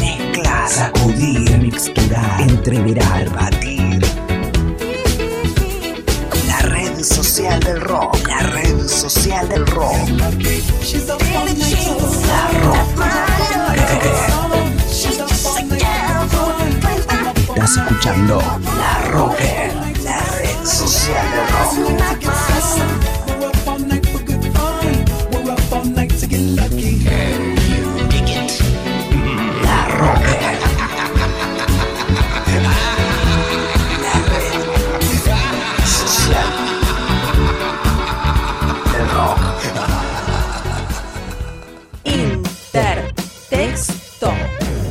Mezcla, 0.00 0.66
sacudir, 0.68 1.58
mixturar, 1.58 2.40
entreverar, 2.42 3.30
batir. 3.30 4.07
Red 6.98 7.06
social 7.06 7.60
del 7.60 7.80
rock, 7.80 8.26
la 8.26 8.38
red 8.38 8.88
social 8.88 9.48
del 9.48 9.64
rock. 9.68 10.08
La 10.18 10.30
rocker. 12.64 12.98
Estás 17.54 17.76
escuchando 17.76 18.42
La 18.76 19.10
Rocker, 19.12 19.74
la 20.02 20.18
red 20.40 20.66
social 20.66 21.24
del 21.30 21.46
rock. 21.46 23.17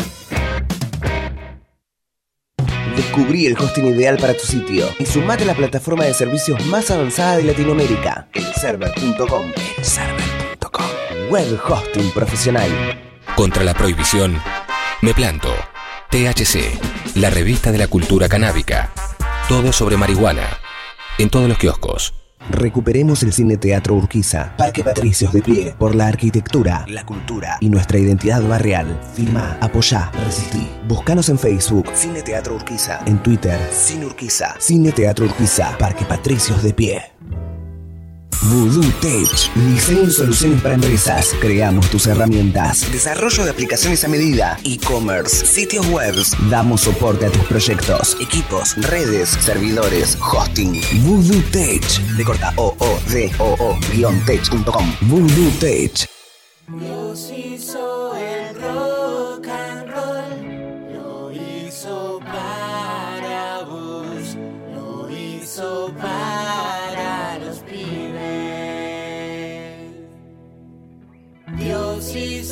Descubrí 2.97 3.47
el 3.47 3.57
hosting 3.57 3.87
ideal 3.87 4.19
para 4.19 4.35
tu 4.35 4.45
sitio 4.45 4.85
y 4.99 5.07
sumate 5.07 5.45
a 5.45 5.47
la 5.47 5.55
plataforma 5.55 6.05
de 6.05 6.13
servicios 6.13 6.67
más 6.67 6.91
avanzada 6.91 7.39
de 7.39 7.45
Latinoamérica, 7.45 8.29
elserver.com. 8.35 9.53
Elserver.com. 9.79 10.20
Web 11.31 11.61
hosting 11.65 12.11
profesional. 12.11 12.69
Contra 13.37 13.63
la 13.63 13.73
prohibición, 13.73 14.37
me 15.01 15.15
planto. 15.15 15.55
THC, 16.11 16.77
la 17.15 17.31
revista 17.31 17.71
de 17.71 17.79
la 17.79 17.87
cultura 17.87 18.29
canábica. 18.29 18.91
Todo 19.49 19.73
sobre 19.73 19.97
marihuana. 19.97 20.43
En 21.19 21.31
todos 21.31 21.49
los 21.49 21.57
kioscos. 21.57 22.15
Recuperemos 22.49 23.23
el 23.23 23.33
Cine 23.33 23.59
Teatro 23.59 23.95
Urquiza, 23.95 24.57
Parque 24.57 24.83
Patricios 24.83 25.33
de 25.33 25.41
pie, 25.41 25.75
por 25.79 25.95
la 25.95 26.09
arquitectura, 26.09 26.85
la 26.89 27.07
cultura 27.07 27.59
y 27.61 27.69
nuestra 27.69 27.99
identidad 27.99 28.43
barrial. 28.43 29.01
Firma, 29.15 29.57
apoyá, 29.61 30.11
resistí. 30.25 30.69
Búscanos 30.89 31.29
en 31.29 31.39
Facebook, 31.39 31.87
Cine 31.95 32.23
Teatro 32.23 32.57
Urquiza, 32.57 33.03
en 33.07 33.23
Twitter, 33.23 33.57
Cine 33.71 34.07
Urquiza, 34.07 34.57
Cine 34.59 34.91
Teatro 34.91 35.27
Urquiza, 35.27 35.79
Parque 35.79 36.05
Patricios 36.05 36.61
de 36.65 36.75
pie. 36.75 37.03
Voodoo 38.43 38.91
Tech, 39.03 39.55
diseño 39.55 40.05
y 40.05 40.11
soluciones 40.11 40.63
para 40.63 40.75
empresas. 40.75 41.35
Creamos 41.41 41.91
tus 41.91 42.07
herramientas. 42.07 42.91
Desarrollo 42.91 43.45
de 43.45 43.51
aplicaciones 43.51 44.03
a 44.05 44.09
medida. 44.09 44.59
E-commerce, 44.65 45.45
sitios 45.45 45.87
web. 45.89 46.15
Damos 46.49 46.81
soporte 46.81 47.27
a 47.27 47.31
tus 47.31 47.45
proyectos, 47.45 48.17
equipos, 48.19 48.77
redes, 48.89 49.29
servidores, 49.29 50.17
hosting. 50.21 50.81
Voodoo 51.03 51.43
Tech. 51.53 51.85
De 52.17 52.25
corta 52.25 52.55
o 52.57 52.75
o 52.79 52.99
d 53.11 53.31
o 53.39 53.53
o 53.61 53.79
tech.com. 54.25 54.95
Voodoo 55.03 55.51
Tech. 55.61 56.09
Dios 56.67 57.31
hizo 57.37 58.15
el 58.17 58.55
rock 58.55 59.49
and 59.49 59.91
roll, 59.91 60.95
lo 60.95 61.31
hizo 61.31 62.21
para 62.21 63.65
vos, 63.65 64.37
lo 64.75 65.11
hizo 65.11 65.93
para 66.01 66.30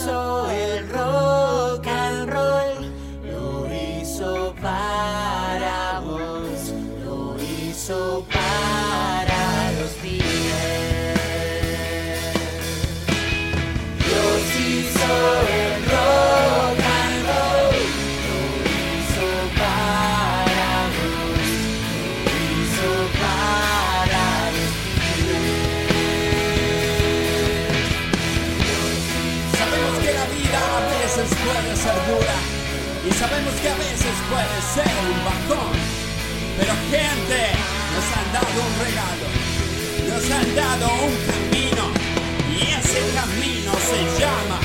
hizo 0.09 0.51
el 0.51 0.89
rock 0.89 1.87
and 1.87 2.31
roll, 2.31 2.93
lo 3.25 3.67
hizo 3.75 4.55
para 4.63 6.01
vos, 6.01 6.73
lo 7.05 7.37
hizo 7.39 8.25
para 8.33 9.73
los 9.73 9.91
pibes. 10.01 10.25
Dios 13.99 14.43
hizo 14.59 15.48
gente, 36.91 37.41
nos 37.95 38.07
han 38.17 38.29
dado 38.33 38.59
un 38.67 38.75
regalo, 38.87 39.27
nos 40.09 40.25
han 40.31 40.49
dado 40.57 40.87
un 41.05 41.15
camino 41.29 41.85
y 42.51 42.59
ese 42.73 43.01
camino 43.15 43.73
se 43.91 44.01
llama 44.19 44.59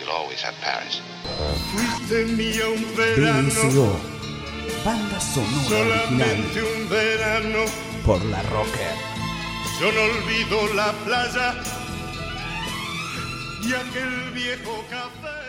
We'll 0.00 0.10
always 0.10 0.40
have 0.42 0.54
Paris. 0.62 1.00
Fuiste 1.72 2.24
mía 2.36 2.66
un 2.68 2.96
verano, 2.96 3.48
BSO 3.48 4.00
Banda 4.84 5.20
sonora 5.20 6.00
original 6.00 6.28
solamente 6.28 6.62
un 6.62 6.88
verano. 6.88 7.64
por 8.06 8.24
La 8.24 8.42
Rocker. 8.50 8.96
Yo 9.80 9.92
no 9.92 10.02
olvido 10.02 10.74
la 10.74 10.92
playa 11.04 11.54
y 13.62 13.74
aquel 13.74 14.30
viejo 14.32 14.84
café. 14.90 15.41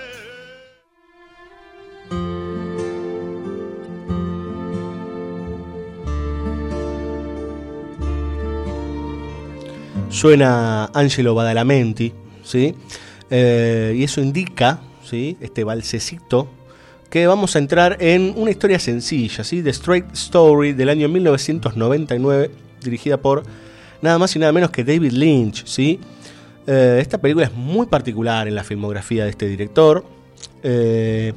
Suena 10.13 10.85
Angelo 10.93 11.33
Badalamenti, 11.33 12.13
¿sí? 12.43 12.75
Eh, 13.31 13.95
y 13.97 14.03
eso 14.03 14.21
indica, 14.21 14.79
¿sí? 15.03 15.37
Este 15.41 15.63
balsecito, 15.63 16.47
que 17.09 17.25
vamos 17.25 17.55
a 17.55 17.59
entrar 17.59 17.97
en 17.99 18.31
una 18.37 18.51
historia 18.51 18.77
sencilla, 18.77 19.43
¿sí? 19.43 19.63
The 19.63 19.71
Straight 19.71 20.13
Story 20.13 20.73
del 20.73 20.89
año 20.89 21.09
1999, 21.09 22.51
dirigida 22.83 23.17
por 23.17 23.43
nada 24.03 24.19
más 24.19 24.35
y 24.35 24.39
nada 24.39 24.51
menos 24.51 24.69
que 24.69 24.83
David 24.83 25.13
Lynch, 25.13 25.65
¿sí? 25.65 25.99
Eh, 26.67 26.99
esta 27.01 27.17
película 27.17 27.47
es 27.47 27.53
muy 27.53 27.87
particular 27.87 28.47
en 28.47 28.53
la 28.53 28.63
filmografía 28.63 29.23
de 29.23 29.31
este 29.31 29.47
director. 29.47 30.05
Eh, 30.61 31.33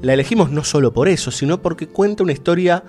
la 0.00 0.14
elegimos 0.14 0.50
no 0.50 0.64
solo 0.64 0.90
por 0.90 1.10
eso, 1.10 1.30
sino 1.30 1.60
porque 1.60 1.86
cuenta 1.86 2.22
una 2.22 2.32
historia 2.32 2.82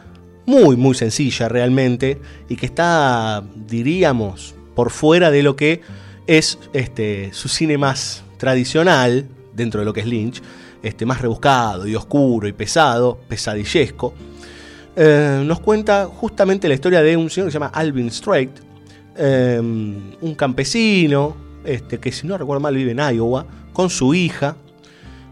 muy, 0.45 0.77
muy 0.77 0.95
sencilla 0.95 1.49
realmente 1.49 2.17
y 2.47 2.55
que 2.55 2.65
está, 2.65 3.43
diríamos, 3.67 4.55
por 4.77 4.91
fuera 4.91 5.31
de 5.31 5.41
lo 5.41 5.55
que 5.55 5.81
es 6.27 6.59
este, 6.71 7.31
su 7.33 7.47
cine 7.47 7.79
más 7.79 8.23
tradicional, 8.37 9.25
dentro 9.55 9.79
de 9.79 9.85
lo 9.85 9.91
que 9.91 10.01
es 10.01 10.05
Lynch, 10.05 10.39
este, 10.83 11.03
más 11.03 11.19
rebuscado 11.19 11.87
y 11.87 11.95
oscuro 11.95 12.47
y 12.47 12.53
pesado, 12.53 13.17
pesadillesco. 13.27 14.13
Eh, 14.95 15.41
nos 15.43 15.61
cuenta 15.61 16.05
justamente 16.05 16.67
la 16.67 16.75
historia 16.75 17.01
de 17.01 17.17
un 17.17 17.27
señor 17.31 17.47
que 17.47 17.53
se 17.53 17.55
llama 17.55 17.71
Alvin 17.73 18.11
Strait, 18.11 18.51
eh, 19.17 19.59
un 19.59 20.35
campesino, 20.35 21.35
este, 21.65 21.97
que 21.97 22.11
si 22.11 22.27
no 22.27 22.37
recuerdo 22.37 22.59
mal 22.59 22.75
vive 22.75 22.91
en 22.91 22.99
Iowa, 22.99 23.47
con 23.73 23.89
su 23.89 24.13
hija, 24.13 24.57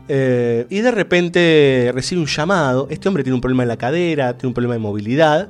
eh, 0.07 0.65
y 0.71 0.79
de 0.79 0.89
repente 0.89 1.91
recibe 1.93 2.19
un 2.19 2.27
llamado. 2.27 2.87
Este 2.89 3.07
hombre 3.07 3.23
tiene 3.23 3.35
un 3.35 3.41
problema 3.41 3.61
en 3.61 3.69
la 3.69 3.77
cadera, 3.77 4.35
tiene 4.35 4.47
un 4.47 4.53
problema 4.55 4.73
de 4.73 4.79
movilidad. 4.79 5.49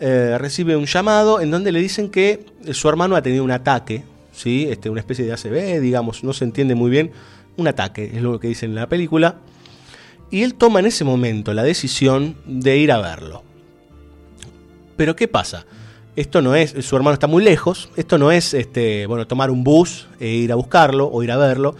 Eh, 0.00 0.36
recibe 0.38 0.76
un 0.76 0.86
llamado 0.86 1.40
en 1.40 1.50
donde 1.50 1.72
le 1.72 1.80
dicen 1.80 2.08
que 2.08 2.46
su 2.72 2.88
hermano 2.88 3.16
ha 3.16 3.22
tenido 3.22 3.42
un 3.42 3.50
ataque, 3.50 4.04
¿sí? 4.32 4.68
este, 4.70 4.90
una 4.90 5.00
especie 5.00 5.24
de 5.24 5.32
ACV, 5.32 5.80
digamos, 5.80 6.22
no 6.22 6.32
se 6.32 6.44
entiende 6.44 6.74
muy 6.74 6.90
bien. 6.90 7.10
Un 7.56 7.66
ataque, 7.66 8.12
es 8.14 8.22
lo 8.22 8.38
que 8.38 8.48
dicen 8.48 8.70
en 8.70 8.76
la 8.76 8.88
película. 8.88 9.36
Y 10.30 10.42
él 10.42 10.54
toma 10.54 10.78
en 10.80 10.86
ese 10.86 11.04
momento 11.04 11.52
la 11.52 11.64
decisión 11.64 12.36
de 12.46 12.76
ir 12.76 12.92
a 12.92 13.00
verlo. 13.00 13.42
Pero 14.96 15.16
¿qué 15.16 15.26
pasa? 15.26 15.64
Esto 16.14 16.42
no 16.42 16.54
es, 16.54 16.74
su 16.84 16.96
hermano 16.96 17.14
está 17.14 17.26
muy 17.26 17.42
lejos, 17.42 17.88
esto 17.96 18.18
no 18.18 18.30
es 18.30 18.54
este, 18.54 19.06
bueno, 19.06 19.26
tomar 19.26 19.50
un 19.50 19.64
bus 19.64 20.08
e 20.20 20.28
ir 20.28 20.52
a 20.52 20.56
buscarlo 20.56 21.08
o 21.08 21.22
ir 21.22 21.30
a 21.30 21.36
verlo, 21.36 21.76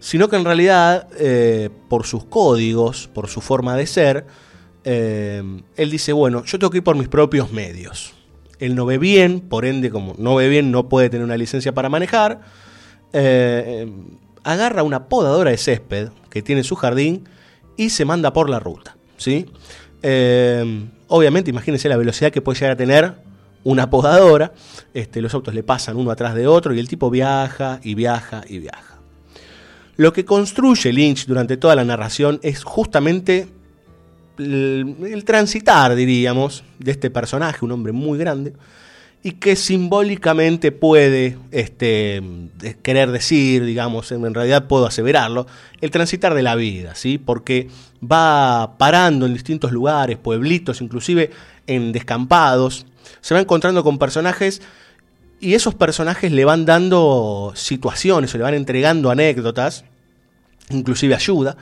sino 0.00 0.28
que 0.28 0.36
en 0.36 0.44
realidad, 0.44 1.08
eh, 1.18 1.70
por 1.88 2.06
sus 2.06 2.24
códigos, 2.24 3.08
por 3.12 3.28
su 3.28 3.40
forma 3.40 3.76
de 3.76 3.86
ser, 3.86 4.26
eh, 4.90 5.42
él 5.76 5.90
dice, 5.90 6.14
bueno, 6.14 6.46
yo 6.46 6.58
tengo 6.58 6.70
que 6.70 6.78
ir 6.78 6.82
por 6.82 6.96
mis 6.96 7.08
propios 7.08 7.52
medios. 7.52 8.14
Él 8.58 8.74
no 8.74 8.86
ve 8.86 8.96
bien, 8.96 9.40
por 9.40 9.66
ende, 9.66 9.90
como 9.90 10.14
no 10.16 10.34
ve 10.34 10.48
bien, 10.48 10.70
no 10.70 10.88
puede 10.88 11.10
tener 11.10 11.26
una 11.26 11.36
licencia 11.36 11.74
para 11.74 11.90
manejar. 11.90 12.40
Eh, 13.12 13.86
agarra 14.44 14.82
una 14.82 15.10
podadora 15.10 15.50
de 15.50 15.58
césped 15.58 16.08
que 16.30 16.40
tiene 16.40 16.62
en 16.62 16.64
su 16.64 16.74
jardín 16.74 17.28
y 17.76 17.90
se 17.90 18.06
manda 18.06 18.32
por 18.32 18.48
la 18.48 18.60
ruta. 18.60 18.96
¿sí? 19.18 19.44
Eh, 20.02 20.86
obviamente, 21.08 21.50
imagínense 21.50 21.90
la 21.90 21.98
velocidad 21.98 22.32
que 22.32 22.40
puede 22.40 22.58
llegar 22.58 22.72
a 22.72 22.76
tener 22.76 23.14
una 23.64 23.90
podadora. 23.90 24.54
Este, 24.94 25.20
los 25.20 25.34
autos 25.34 25.52
le 25.52 25.64
pasan 25.64 25.98
uno 25.98 26.10
atrás 26.10 26.34
de 26.34 26.46
otro 26.46 26.72
y 26.72 26.78
el 26.78 26.88
tipo 26.88 27.10
viaja 27.10 27.78
y 27.82 27.94
viaja 27.94 28.42
y 28.48 28.58
viaja. 28.58 29.00
Lo 29.96 30.14
que 30.14 30.24
construye 30.24 30.94
Lynch 30.94 31.26
durante 31.26 31.58
toda 31.58 31.74
la 31.74 31.84
narración 31.84 32.40
es 32.42 32.64
justamente 32.64 33.48
el, 34.38 35.22
transitar, 35.24 35.94
diríamos, 35.94 36.64
de 36.78 36.92
este 36.92 37.10
personaje, 37.10 37.64
un 37.64 37.72
hombre 37.72 37.92
muy 37.92 38.18
grande, 38.18 38.52
y 39.22 39.32
que 39.32 39.56
simbólicamente 39.56 40.70
puede 40.70 41.36
este, 41.50 42.22
querer 42.82 43.10
decir, 43.10 43.64
digamos, 43.64 44.12
en 44.12 44.32
realidad 44.32 44.68
puedo 44.68 44.86
aseverarlo, 44.86 45.46
el 45.80 45.90
transitar 45.90 46.34
de 46.34 46.42
la 46.42 46.54
vida, 46.54 46.94
¿sí? 46.94 47.18
Porque 47.18 47.68
va 48.00 48.76
parando 48.78 49.26
en 49.26 49.34
distintos 49.34 49.72
lugares, 49.72 50.18
pueblitos, 50.18 50.80
inclusive 50.80 51.30
en 51.66 51.92
descampados, 51.92 52.86
se 53.20 53.34
va 53.34 53.40
encontrando 53.40 53.82
con 53.82 53.98
personajes 53.98 54.62
y 55.40 55.54
esos 55.54 55.74
personajes 55.74 56.32
le 56.32 56.44
van 56.44 56.64
dando 56.64 57.52
situaciones 57.54 58.34
o 58.34 58.38
le 58.38 58.44
van 58.44 58.54
entregando 58.54 59.10
anécdotas, 59.10 59.84
inclusive 60.70 61.14
ayuda, 61.14 61.56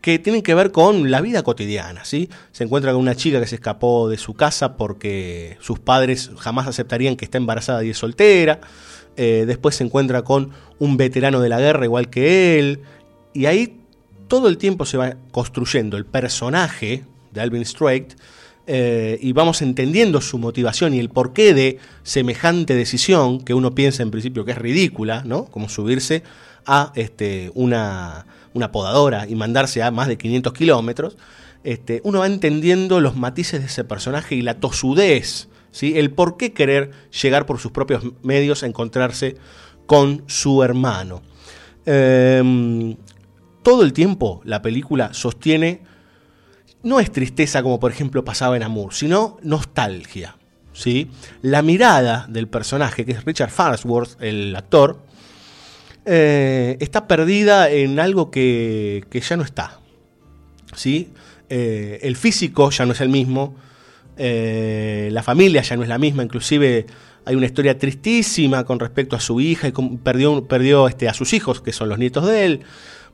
que 0.00 0.18
tienen 0.18 0.42
que 0.42 0.54
ver 0.54 0.70
con 0.70 1.10
la 1.10 1.20
vida 1.20 1.42
cotidiana, 1.42 2.04
¿sí? 2.04 2.28
Se 2.52 2.64
encuentra 2.64 2.92
con 2.92 3.00
una 3.00 3.14
chica 3.14 3.40
que 3.40 3.46
se 3.46 3.56
escapó 3.56 4.08
de 4.08 4.16
su 4.16 4.34
casa 4.34 4.76
porque 4.76 5.56
sus 5.60 5.78
padres 5.78 6.30
jamás 6.38 6.66
aceptarían 6.66 7.16
que 7.16 7.24
está 7.24 7.38
embarazada 7.38 7.84
y 7.84 7.90
es 7.90 7.98
soltera. 7.98 8.60
Eh, 9.16 9.44
después 9.46 9.74
se 9.74 9.84
encuentra 9.84 10.22
con 10.22 10.50
un 10.78 10.96
veterano 10.96 11.40
de 11.40 11.48
la 11.48 11.58
guerra 11.58 11.84
igual 11.84 12.08
que 12.10 12.58
él. 12.58 12.80
Y 13.34 13.46
ahí 13.46 13.76
todo 14.28 14.48
el 14.48 14.58
tiempo 14.58 14.84
se 14.84 14.96
va 14.96 15.16
construyendo 15.32 15.96
el 15.96 16.06
personaje 16.06 17.04
de 17.32 17.40
Alvin 17.40 17.64
Strait 17.64 18.14
eh, 18.66 19.18
y 19.20 19.32
vamos 19.32 19.62
entendiendo 19.62 20.20
su 20.20 20.38
motivación 20.38 20.94
y 20.94 20.98
el 20.98 21.08
porqué 21.08 21.54
de 21.54 21.78
semejante 22.02 22.74
decisión 22.74 23.40
que 23.40 23.54
uno 23.54 23.74
piensa 23.74 24.02
en 24.02 24.10
principio 24.10 24.44
que 24.44 24.52
es 24.52 24.58
ridícula, 24.58 25.22
¿no? 25.24 25.46
Como 25.46 25.68
subirse 25.68 26.22
a 26.66 26.92
este, 26.94 27.50
una, 27.54 28.26
una 28.58 28.72
podadora 28.72 29.26
y 29.26 29.34
mandarse 29.34 29.82
a 29.82 29.90
más 29.90 30.08
de 30.08 30.18
500 30.18 30.52
kilómetros, 30.52 31.16
este, 31.64 32.00
uno 32.04 32.18
va 32.18 32.26
entendiendo 32.26 33.00
los 33.00 33.16
matices 33.16 33.60
de 33.60 33.66
ese 33.66 33.84
personaje 33.84 34.34
y 34.34 34.42
la 34.42 34.60
tosudez, 34.60 35.48
¿sí? 35.70 35.98
el 35.98 36.10
por 36.10 36.36
qué 36.36 36.52
querer 36.52 36.90
llegar 37.22 37.46
por 37.46 37.58
sus 37.58 37.72
propios 37.72 38.02
medios 38.22 38.62
a 38.62 38.66
encontrarse 38.66 39.36
con 39.86 40.24
su 40.26 40.62
hermano. 40.62 41.22
Eh, 41.86 42.96
todo 43.62 43.82
el 43.82 43.92
tiempo 43.92 44.40
la 44.44 44.60
película 44.60 45.14
sostiene, 45.14 45.82
no 46.82 47.00
es 47.00 47.10
tristeza 47.10 47.62
como 47.62 47.80
por 47.80 47.90
ejemplo 47.90 48.24
pasaba 48.24 48.56
en 48.56 48.62
Amour, 48.62 48.94
sino 48.94 49.38
nostalgia. 49.42 50.36
¿sí? 50.72 51.10
La 51.42 51.62
mirada 51.62 52.26
del 52.28 52.48
personaje, 52.48 53.04
que 53.04 53.12
es 53.12 53.24
Richard 53.24 53.50
Farnsworth, 53.50 54.22
el 54.22 54.54
actor, 54.54 55.00
eh, 56.10 56.78
está 56.80 57.06
perdida 57.06 57.68
en 57.68 58.00
algo 58.00 58.30
que, 58.30 59.04
que 59.10 59.20
ya 59.20 59.36
no 59.36 59.42
está. 59.42 59.78
¿sí? 60.74 61.10
Eh, 61.50 61.98
el 62.00 62.16
físico 62.16 62.70
ya 62.70 62.86
no 62.86 62.92
es 62.92 63.02
el 63.02 63.10
mismo, 63.10 63.54
eh, 64.16 65.10
la 65.12 65.22
familia 65.22 65.60
ya 65.60 65.76
no 65.76 65.82
es 65.82 65.88
la 65.90 65.98
misma, 65.98 66.22
inclusive 66.22 66.86
hay 67.26 67.34
una 67.34 67.44
historia 67.44 67.78
tristísima 67.78 68.64
con 68.64 68.80
respecto 68.80 69.16
a 69.16 69.20
su 69.20 69.38
hija 69.38 69.68
y 69.68 69.72
perdió, 70.02 70.44
perdió 70.46 70.88
este, 70.88 71.10
a 71.10 71.12
sus 71.12 71.34
hijos, 71.34 71.60
que 71.60 71.74
son 71.74 71.90
los 71.90 71.98
nietos 71.98 72.26
de 72.26 72.46
él. 72.46 72.60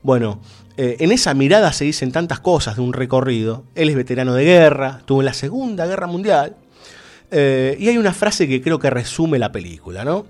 Bueno, 0.05 0.41
en 0.77 1.11
esa 1.11 1.35
mirada 1.35 1.73
se 1.73 1.85
dicen 1.85 2.13
tantas 2.13 2.39
cosas 2.39 2.77
de 2.77 2.83
un 2.83 2.93
recorrido. 2.93 3.65
Él 3.75 3.89
es 3.89 3.97
veterano 3.97 4.35
de 4.35 4.45
guerra, 4.45 4.99
estuvo 5.01 5.21
en 5.21 5.27
la 5.27 5.35
Segunda 5.35 5.87
Guerra 5.87 6.07
Mundial. 6.07 6.55
Y 7.33 7.89
hay 7.89 7.97
una 7.97 8.13
frase 8.13 8.47
que 8.47 8.61
creo 8.61 8.79
que 8.79 8.91
resume 8.91 9.39
la 9.39 9.51
película, 9.51 10.05
¿no? 10.05 10.27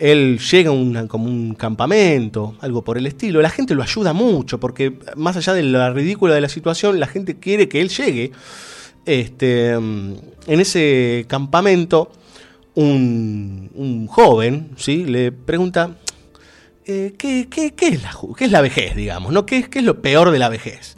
Él 0.00 0.38
llega 0.38 0.70
a 0.70 0.72
una- 0.72 1.06
como 1.06 1.26
un 1.26 1.54
campamento, 1.54 2.54
algo 2.60 2.82
por 2.82 2.96
el 2.98 3.06
estilo. 3.06 3.40
La 3.42 3.50
gente 3.50 3.74
lo 3.74 3.82
ayuda 3.82 4.12
mucho, 4.14 4.58
porque 4.58 4.94
más 5.16 5.36
allá 5.36 5.52
de 5.52 5.62
la 5.62 5.90
ridícula 5.92 6.34
de 6.34 6.40
la 6.40 6.48
situación, 6.48 6.98
la 6.98 7.06
gente 7.06 7.38
quiere 7.38 7.68
que 7.68 7.80
él 7.82 7.90
llegue. 7.90 8.32
Este, 9.04 9.78
mm, 9.78 10.14
en 10.46 10.60
ese 10.60 11.24
campamento, 11.28 12.10
un, 12.74 13.70
un 13.74 14.06
joven 14.06 14.70
¿sí? 14.76 15.04
le 15.04 15.32
pregunta, 15.32 15.96
eh, 16.86 17.14
¿qué, 17.18 17.48
qué- 17.50 17.72
qué 17.74 17.88
es 17.88 18.02
la, 18.02 18.12
qué 18.36 18.44
es 18.46 18.50
la 18.50 18.60
vejez, 18.62 18.94
digamos? 18.96 19.32
¿no? 19.32 19.44
¿Qué, 19.44 19.64
¿Qué 19.68 19.80
es 19.80 19.84
lo 19.84 20.00
peor 20.00 20.30
de 20.30 20.38
la 20.38 20.48
vejez? 20.48 20.96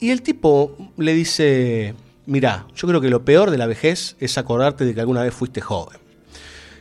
Y 0.00 0.10
el 0.10 0.22
tipo 0.22 0.76
le 0.96 1.12
dice, 1.14 1.94
mira, 2.26 2.66
yo 2.74 2.88
creo 2.88 3.00
que 3.00 3.10
lo 3.10 3.24
peor 3.24 3.50
de 3.50 3.58
la 3.58 3.66
vejez 3.66 4.16
es 4.20 4.36
acordarte 4.38 4.84
de 4.84 4.94
que 4.94 5.00
alguna 5.00 5.22
vez 5.22 5.32
fuiste 5.34 5.60
joven. 5.60 5.98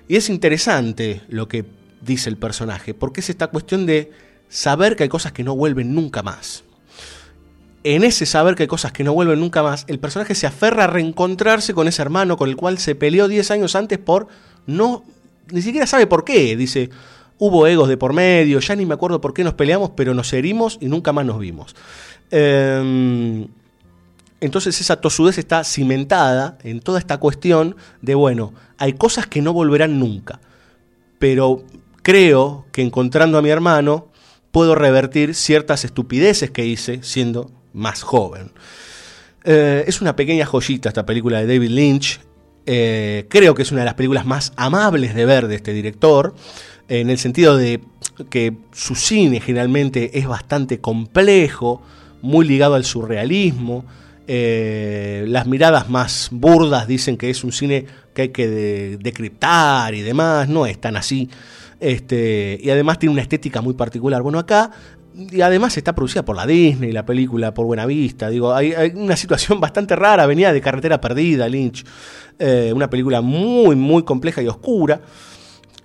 Y 0.10 0.16
es 0.16 0.30
interesante 0.30 1.22
lo 1.30 1.48
que 1.48 1.66
dice 2.02 2.32
el 2.32 2.38
personaje, 2.38 2.96
porque 2.96 3.22
es 3.22 3.30
esta 3.30 3.48
cuestión 3.48 3.86
de 3.86 4.12
saber 4.50 4.96
que 4.96 5.04
hay 5.04 5.10
cosas 5.10 5.34
que 5.34 5.44
no 5.44 5.56
vuelven 5.56 5.94
nunca 5.94 6.24
más. 6.24 6.64
En 7.84 8.04
ese 8.04 8.26
saber 8.26 8.56
que 8.56 8.64
hay 8.64 8.68
cosas 8.68 8.92
que 8.92 9.04
no 9.04 9.14
vuelven 9.14 9.40
nunca 9.40 9.62
más, 9.62 9.86
el 9.88 10.00
personaje 10.00 10.34
se 10.34 10.48
aferra 10.48 10.86
a 10.86 10.88
reencontrarse 10.88 11.76
con 11.76 11.88
ese 11.88 12.02
hermano 12.02 12.38
con 12.38 12.50
el 12.50 12.56
cual 12.56 12.80
se 12.80 12.96
peleó 12.96 13.28
10 13.28 13.52
años 13.52 13.76
antes 13.76 14.00
por 14.00 14.28
no, 14.66 15.04
ni 15.52 15.62
siquiera 15.62 15.86
sabe 15.86 16.08
por 16.08 16.26
qué. 16.26 16.58
Dice, 16.58 16.90
hubo 17.38 17.68
egos 17.68 17.88
de 17.88 17.98
por 17.98 18.14
medio, 18.14 18.60
ya 18.62 18.76
ni 18.76 18.88
me 18.88 18.96
acuerdo 18.96 19.22
por 19.22 19.36
qué 19.36 19.44
nos 19.44 19.54
peleamos, 19.54 19.92
pero 19.96 20.16
nos 20.16 20.34
herimos 20.34 20.80
y 20.82 20.88
nunca 20.88 21.14
más 21.14 21.24
nos 21.24 21.38
vimos. 21.38 21.76
Em, 22.32 23.48
entonces 24.42 24.80
esa 24.80 25.02
tosudez 25.02 25.38
está 25.38 25.64
cimentada 25.64 26.58
en 26.64 26.80
toda 26.80 27.00
esta 27.00 27.18
cuestión 27.18 27.76
de, 28.02 28.16
bueno, 28.16 28.54
hay 28.78 28.94
cosas 28.94 29.28
que 29.28 29.42
no 29.42 29.54
volverán 29.54 30.00
nunca, 30.00 30.40
pero 31.18 31.64
creo 32.02 32.66
que 32.72 32.82
encontrando 32.82 33.38
a 33.38 33.42
mi 33.42 33.50
hermano 33.50 34.08
puedo 34.52 34.76
revertir 34.76 35.36
ciertas 35.36 35.86
estupideces 35.86 36.52
que 36.52 36.66
hice 36.66 37.04
siendo 37.04 37.52
más 37.74 38.02
joven. 38.02 38.52
Eh, 39.44 39.84
es 39.88 40.02
una 40.02 40.16
pequeña 40.16 40.46
joyita 40.46 40.90
esta 40.90 41.06
película 41.06 41.40
de 41.40 41.48
David 41.48 41.70
Lynch. 41.70 42.20
Eh, 42.66 43.26
creo 43.30 43.56
que 43.56 43.64
es 43.64 43.72
una 43.72 43.82
de 43.82 43.86
las 43.86 43.94
películas 43.94 44.26
más 44.26 44.54
amables 44.56 45.16
de 45.16 45.26
ver 45.26 45.48
de 45.48 45.56
este 45.56 45.74
director, 45.74 46.36
en 46.88 47.10
el 47.10 47.18
sentido 47.18 47.56
de 47.56 47.82
que 48.30 48.58
su 48.74 48.96
cine 48.96 49.40
generalmente 49.40 50.18
es 50.18 50.28
bastante 50.28 50.80
complejo, 50.80 51.82
muy 52.22 52.48
ligado 52.48 52.76
al 52.76 52.84
surrealismo. 52.84 53.86
Eh, 54.32 55.26
las 55.28 55.48
miradas 55.48 55.90
más 55.90 56.30
burdas 56.32 56.88
dicen 56.88 57.18
que 57.18 57.32
es 57.32 57.44
un 57.44 57.52
cine 57.52 57.88
que 58.14 58.22
hay 58.22 58.30
que 58.30 58.48
de- 58.48 58.98
decriptar 58.98 59.96
y 59.96 60.02
demás, 60.02 60.48
no 60.48 60.68
es 60.68 60.80
tan 60.80 60.96
así. 60.96 61.28
Este, 61.80 62.60
y 62.62 62.70
además 62.70 63.00
tiene 63.00 63.14
una 63.14 63.24
estética 63.24 63.62
muy 63.64 63.74
particular. 63.74 64.22
Bueno, 64.22 64.38
acá, 64.38 64.70
y 65.16 65.42
además 65.42 65.76
está 65.78 65.96
producida 65.96 66.24
por 66.24 66.36
la 66.36 66.46
Disney, 66.46 66.92
la 66.92 67.08
película 67.08 67.56
por 67.56 67.66
Buena 67.66 67.88
Vista. 67.88 68.30
Digo, 68.30 68.54
hay, 68.54 68.72
una 68.94 69.16
situación 69.16 69.60
bastante 69.62 69.96
rara, 69.96 70.28
venía 70.28 70.54
de 70.54 70.62
Carretera 70.62 71.02
Perdida, 71.02 71.50
Lynch. 71.50 71.84
Eh, 72.38 72.72
una 72.72 72.88
película 72.88 73.22
muy, 73.22 73.76
muy 73.76 74.04
compleja 74.04 74.44
y 74.44 74.48
oscura. 74.48 75.02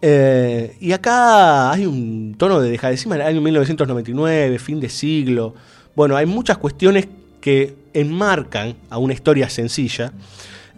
Eh, 0.02 0.76
y 0.80 0.92
acá 0.92 1.72
hay 1.72 1.86
un 1.86 2.34
tono 2.36 2.60
de 2.60 2.74
en 2.74 3.12
el 3.14 3.22
año 3.22 3.40
1999, 3.40 4.58
fin 4.58 4.80
de 4.80 4.90
siglo. 4.90 5.54
Bueno, 5.96 6.14
hay 6.14 6.26
muchas 6.26 6.58
cuestiones 6.58 7.08
que 7.44 7.76
enmarcan 7.92 8.74
a 8.88 8.96
una 8.96 9.12
historia 9.12 9.50
sencilla, 9.50 10.14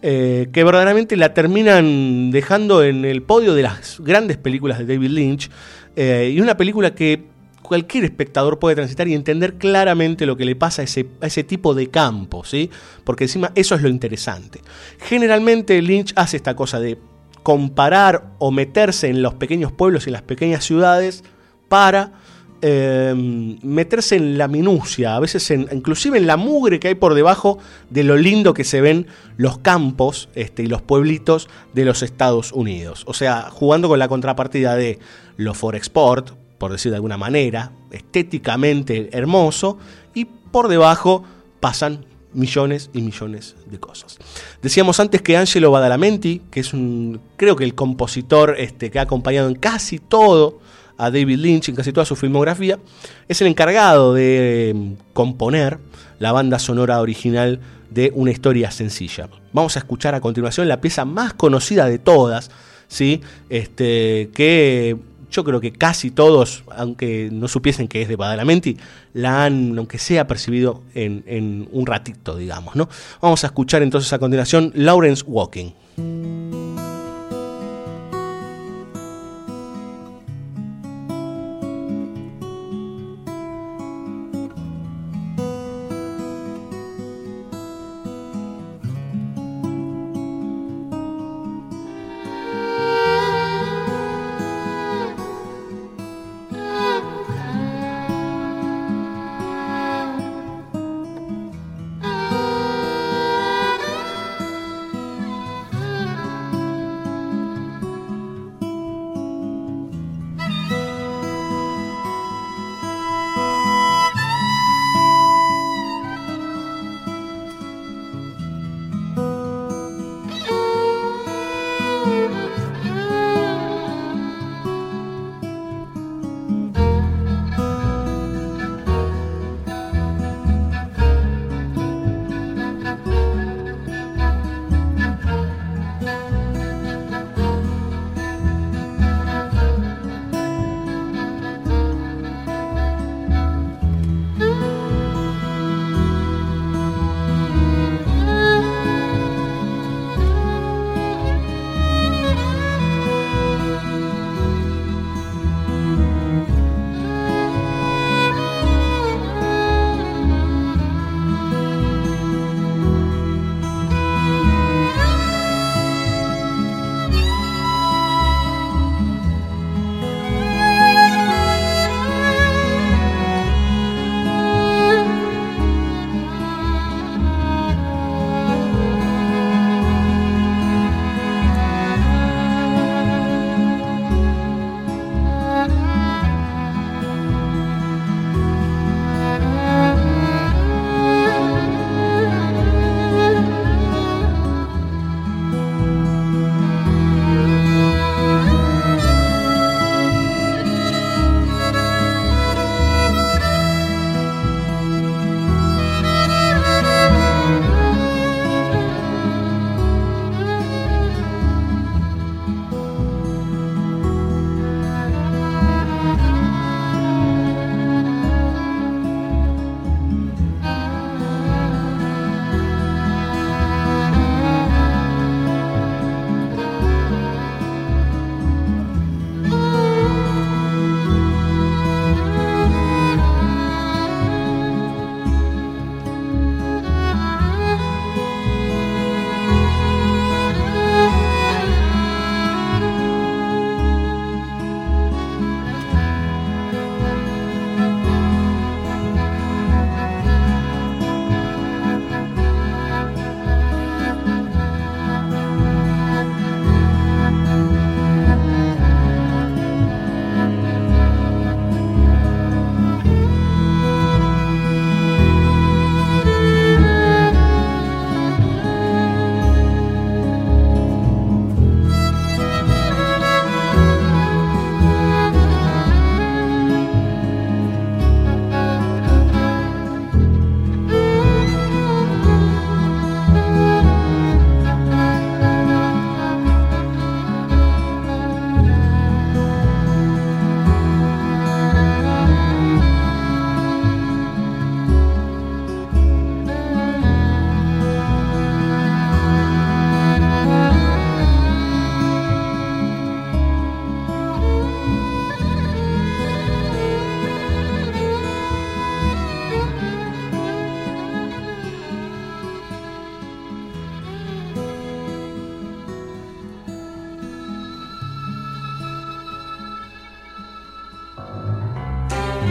eh, 0.02 0.48
que 0.52 0.64
verdaderamente 0.64 1.16
la 1.16 1.32
terminan 1.32 2.32
dejando 2.32 2.82
en 2.82 3.04
el 3.04 3.22
podio 3.22 3.54
de 3.54 3.62
las 3.62 4.00
grandes 4.00 4.36
películas 4.36 4.80
de 4.80 4.86
David 4.86 5.10
Lynch, 5.10 5.48
eh, 5.94 6.32
y 6.34 6.40
una 6.40 6.56
película 6.56 6.92
que 6.92 7.22
cualquier 7.62 8.02
espectador 8.02 8.58
puede 8.58 8.74
transitar 8.74 9.06
y 9.06 9.14
entender 9.14 9.58
claramente 9.58 10.26
lo 10.26 10.36
que 10.36 10.44
le 10.44 10.56
pasa 10.56 10.82
a 10.82 10.86
ese, 10.86 11.06
ese 11.20 11.44
tipo 11.44 11.72
de 11.72 11.86
campo, 11.88 12.44
¿sí? 12.44 12.68
Porque 13.04 13.22
encima 13.22 13.52
eso 13.54 13.76
es 13.76 13.82
lo 13.82 13.88
interesante. 13.88 14.60
Generalmente 14.98 15.80
Lynch 15.80 16.14
hace 16.16 16.36
esta 16.36 16.56
cosa 16.56 16.80
de 16.80 16.98
comparar 17.44 18.32
o 18.38 18.50
meterse 18.50 19.06
en 19.06 19.22
los 19.22 19.34
pequeños 19.34 19.70
pueblos 19.70 20.06
y 20.06 20.10
en 20.10 20.14
las 20.14 20.22
pequeñas 20.22 20.64
ciudades 20.64 21.22
para 21.68 22.14
eh, 22.68 23.14
meterse 23.62 24.16
en 24.16 24.38
la 24.38 24.48
minucia, 24.48 25.14
a 25.14 25.20
veces 25.20 25.48
en- 25.52 25.68
inclusive 25.70 26.18
en 26.18 26.26
la 26.26 26.36
mugre 26.36 26.80
que 26.80 26.88
hay 26.88 26.94
por 26.96 27.14
debajo 27.14 27.58
de 27.90 28.02
lo 28.02 28.16
lindo 28.16 28.54
que 28.54 28.64
se 28.64 28.80
ven 28.80 29.06
los 29.36 29.58
campos 29.58 30.28
este, 30.34 30.64
y 30.64 30.66
los 30.66 30.82
pueblitos 30.82 31.48
de 31.74 31.84
los 31.84 32.02
Estados 32.02 32.50
Unidos. 32.52 33.04
O 33.06 33.14
sea, 33.14 33.50
jugando 33.52 33.88
con 33.88 34.00
la 34.00 34.08
contrapartida 34.08 34.74
de 34.74 34.98
lo 35.36 35.54
for 35.54 35.76
export, 35.76 36.32
por 36.58 36.72
decir 36.72 36.90
de 36.90 36.96
alguna 36.96 37.16
manera, 37.18 37.70
estéticamente 37.92 39.10
hermoso, 39.12 39.78
y 40.14 40.24
por 40.24 40.66
debajo 40.68 41.22
pasan 41.60 42.04
millones 42.32 42.90
y 42.92 43.00
millones 43.00 43.54
de 43.66 43.78
cosas. 43.78 44.18
Decíamos 44.60 44.98
antes 45.00 45.22
que 45.22 45.36
Angelo 45.36 45.70
Badalamenti, 45.70 46.42
que 46.50 46.60
es 46.60 46.74
un, 46.74 47.20
creo 47.36 47.54
que 47.56 47.64
el 47.64 47.74
compositor 47.74 48.56
este, 48.58 48.90
que 48.90 48.98
ha 48.98 49.02
acompañado 49.02 49.48
en 49.48 49.54
casi 49.54 49.98
todo 49.98 50.58
a 50.98 51.10
David 51.10 51.38
Lynch, 51.38 51.68
en 51.68 51.74
casi 51.74 51.92
toda 51.92 52.06
su 52.06 52.16
filmografía, 52.16 52.78
es 53.28 53.40
el 53.40 53.48
encargado 53.48 54.14
de 54.14 54.70
eh, 54.70 54.96
componer 55.12 55.78
la 56.18 56.32
banda 56.32 56.58
sonora 56.58 57.00
original 57.00 57.60
de 57.90 58.12
una 58.14 58.30
historia 58.30 58.70
sencilla. 58.70 59.28
Vamos 59.52 59.76
a 59.76 59.80
escuchar 59.80 60.14
a 60.14 60.20
continuación 60.20 60.68
la 60.68 60.80
pieza 60.80 61.04
más 61.04 61.34
conocida 61.34 61.86
de 61.86 61.98
todas, 61.98 62.50
¿sí? 62.88 63.20
este, 63.48 64.30
que 64.34 64.96
yo 65.30 65.44
creo 65.44 65.60
que 65.60 65.72
casi 65.72 66.10
todos, 66.10 66.64
aunque 66.74 67.28
no 67.32 67.48
supiesen 67.48 67.88
que 67.88 68.02
es 68.02 68.08
de 68.08 68.16
Badalamenti, 68.16 68.76
la 69.12 69.44
han, 69.44 69.76
aunque 69.76 69.98
sea 69.98 70.26
percibido 70.26 70.82
en, 70.94 71.24
en 71.26 71.68
un 71.72 71.86
ratito, 71.86 72.36
digamos. 72.36 72.76
¿no? 72.76 72.88
Vamos 73.20 73.44
a 73.44 73.48
escuchar 73.48 73.82
entonces 73.82 74.12
a 74.12 74.18
continuación 74.18 74.72
Lawrence 74.74 75.24
Walking. 75.26 75.72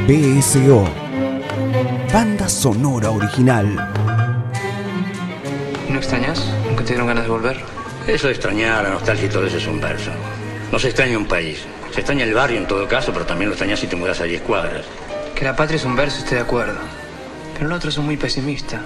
BSO. 0.07 0.87
Banda 2.13 2.47
sonora 2.47 3.09
original. 3.09 3.91
¿No 5.89 5.97
extrañas? 5.97 6.45
¿Nunca 6.67 6.83
te 6.83 6.89
dieron 6.89 7.07
ganas 7.07 7.23
de 7.23 7.29
volver? 7.31 7.57
Eso 8.05 8.27
de 8.27 8.33
extrañar, 8.33 8.83
la 8.83 8.91
nostalgia 8.91 9.25
y 9.25 9.29
todo 9.29 9.47
eso 9.47 9.57
es 9.57 9.65
un 9.65 9.81
verso. 9.81 10.11
No 10.71 10.77
se 10.77 10.89
extraña 10.89 11.17
un 11.17 11.25
país. 11.25 11.65
Se 11.91 12.01
extraña 12.01 12.23
el 12.23 12.35
barrio 12.35 12.59
en 12.59 12.67
todo 12.67 12.87
caso, 12.87 13.11
pero 13.13 13.25
también 13.25 13.49
lo 13.49 13.55
extrañas 13.55 13.79
si 13.79 13.87
te 13.87 13.95
mudas 13.95 14.21
a 14.21 14.25
10 14.25 14.43
cuadras. 14.43 14.85
Que 15.33 15.43
la 15.43 15.55
patria 15.55 15.77
es 15.77 15.85
un 15.85 15.95
verso, 15.95 16.19
estoy 16.19 16.35
de 16.35 16.43
acuerdo. 16.43 16.77
Pero 17.55 17.65
el 17.65 17.71
otro 17.73 17.89
es 17.89 17.97
muy 17.97 18.15
pesimista. 18.15 18.81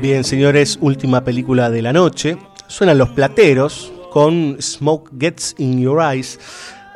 Bien, 0.00 0.24
señores, 0.24 0.78
última 0.82 1.24
película 1.24 1.70
de 1.70 1.80
la 1.80 1.92
noche. 1.92 2.36
Suenan 2.66 2.98
los 2.98 3.10
plateros 3.10 3.92
con 4.10 4.60
Smoke 4.60 5.12
Gets 5.18 5.54
in 5.58 5.80
Your 5.80 6.02
Eyes. 6.02 6.40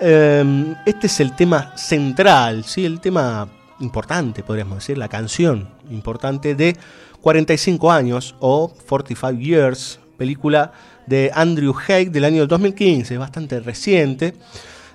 Eh, 0.00 0.74
este 0.86 1.06
es 1.08 1.20
el 1.20 1.34
tema 1.34 1.76
central, 1.76 2.64
¿sí? 2.64 2.84
el 2.84 3.00
tema 3.00 3.48
importante, 3.80 4.42
podríamos 4.42 4.78
decir, 4.78 4.96
la 4.98 5.08
canción 5.08 5.68
importante 5.90 6.54
de 6.54 6.76
45 7.20 7.90
años 7.90 8.34
o 8.38 8.72
45 8.88 9.32
Years, 9.40 9.98
película 10.16 10.72
de 11.06 11.30
Andrew 11.34 11.74
Haig 11.86 12.10
del 12.10 12.24
año 12.24 12.46
2015, 12.46 13.18
bastante 13.18 13.60
reciente. 13.60 14.34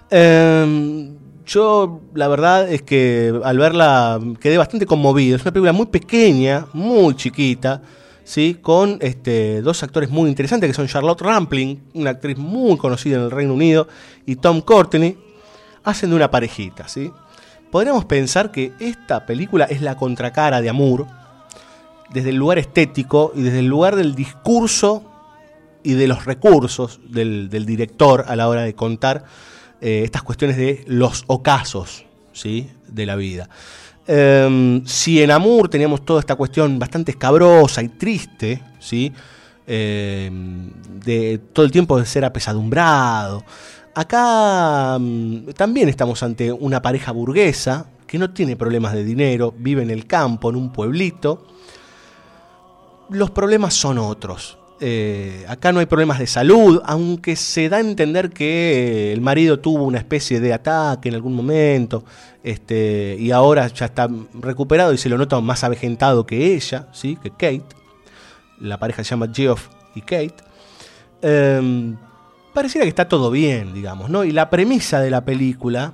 Eh, 0.10 1.12
yo 1.46 2.02
la 2.14 2.28
verdad 2.28 2.72
es 2.72 2.82
que 2.84 3.34
al 3.44 3.58
verla 3.58 4.20
quedé 4.40 4.58
bastante 4.58 4.86
conmovido. 4.86 5.36
Es 5.36 5.42
una 5.42 5.52
película 5.52 5.74
muy 5.74 5.88
pequeña, 5.88 6.66
muy 6.74 7.16
chiquita, 7.16 7.82
¿sí? 8.24 8.58
con 8.62 8.98
este, 9.02 9.62
dos 9.62 9.84
actores 9.84 10.10
muy 10.10 10.30
interesantes 10.30 10.70
que 10.70 10.74
son 10.74 10.88
Charlotte 10.88 11.22
Rampling, 11.22 11.82
una 11.94 12.12
actriz 12.12 12.38
muy 12.38 12.78
conocida 12.78 13.18
en 13.18 13.24
el 13.24 13.32
Reino 13.32 13.54
Unido, 13.54 13.88
y 14.26 14.36
Tom 14.36 14.62
Courtenay, 14.62 15.18
hacen 15.84 16.10
de 16.10 16.16
una 16.16 16.32
parejita. 16.32 16.88
¿sí? 16.88 17.12
Podríamos 17.72 18.06
pensar 18.06 18.52
que 18.52 18.74
esta 18.80 19.26
película 19.26 19.66
es 19.66 19.82
la 19.82 19.96
contracara 19.96 20.62
de 20.62 20.70
Amour, 20.70 21.08
desde 22.14 22.30
el 22.30 22.36
lugar 22.36 22.60
estético 22.60 23.32
y 23.36 23.42
desde 23.42 23.60
el 23.60 23.68
lugar 23.68 23.96
del 23.96 24.14
discurso 24.14 25.04
y 25.82 25.94
de 25.94 26.08
los 26.08 26.26
recursos 26.26 27.00
del, 27.10 27.50
del 27.50 27.66
director 27.66 28.26
a 28.28 28.36
la 28.36 28.48
hora 28.48 28.62
de 28.62 28.76
contar 28.76 29.26
eh, 29.82 30.04
estas 30.06 30.24
cuestiones 30.24 30.56
de 30.56 30.84
los 30.88 31.26
ocasos 31.28 32.06
¿sí? 32.32 32.70
de 32.88 33.06
la 33.06 33.16
vida. 33.16 33.50
Eh, 34.06 34.82
si 34.86 35.22
en 35.22 35.32
Amour 35.32 35.70
teníamos 35.70 36.04
toda 36.04 36.20
esta 36.20 36.36
cuestión 36.36 36.78
bastante 36.78 37.12
escabrosa 37.12 37.82
y 37.82 37.90
triste, 37.90 38.62
¿sí? 38.80 39.12
Eh, 39.66 40.30
de 41.06 41.38
todo 41.54 41.66
el 41.66 41.72
tiempo 41.72 41.98
de 41.98 42.06
ser 42.06 42.26
apesadumbrado, 42.26 43.44
acá 43.96 44.98
mm, 45.00 45.52
también 45.56 45.88
estamos 45.88 46.22
ante 46.22 46.52
una 46.52 46.82
pareja 46.82 47.12
burguesa 47.12 47.86
que 48.06 48.20
no 48.20 48.32
tiene 48.32 48.56
problemas 48.56 48.94
de 48.94 49.04
dinero, 49.04 49.54
vive 49.58 49.82
en 49.82 49.90
el 49.90 50.06
campo, 50.06 50.50
en 50.50 50.58
un 50.58 50.72
pueblito. 50.72 51.48
Los 53.10 53.32
problemas 53.32 53.74
son 53.74 53.98
otros. 53.98 54.58
Eh, 54.86 55.46
acá 55.48 55.72
no 55.72 55.80
hay 55.80 55.86
problemas 55.86 56.20
de 56.20 56.28
salud, 56.28 56.82
aunque 56.84 57.38
se 57.38 57.70
da 57.70 57.78
a 57.78 57.80
entender 57.80 58.32
que 58.32 59.14
el 59.14 59.22
marido 59.22 59.58
tuvo 59.62 59.86
una 59.86 59.98
especie 59.98 60.42
de 60.42 60.52
ataque 60.52 61.08
en 61.08 61.16
algún 61.16 61.34
momento, 61.34 62.04
este, 62.44 63.16
y 63.18 63.32
ahora 63.32 63.66
ya 63.68 63.86
está 63.86 64.10
recuperado 64.34 64.92
y 64.92 64.98
se 64.98 65.08
lo 65.08 65.18
nota 65.18 65.40
más 65.40 65.64
avejentado 65.64 66.26
que 66.26 66.54
ella, 66.54 66.90
¿sí? 66.92 67.18
que 67.24 67.30
Kate. 67.30 67.64
La 68.60 68.78
pareja 68.78 69.06
se 69.06 69.12
llama 69.12 69.30
Geoff 69.34 69.70
y 69.96 70.02
Kate. 70.02 70.36
Eh, 71.22 71.94
pareciera 72.54 72.84
que 72.84 72.90
está 72.90 73.08
todo 73.08 73.32
bien, 73.32 73.74
digamos, 73.74 74.10
¿no? 74.10 74.26
Y 74.26 74.32
la 74.32 74.50
premisa 74.50 75.00
de 75.00 75.12
la 75.12 75.24
película 75.24 75.94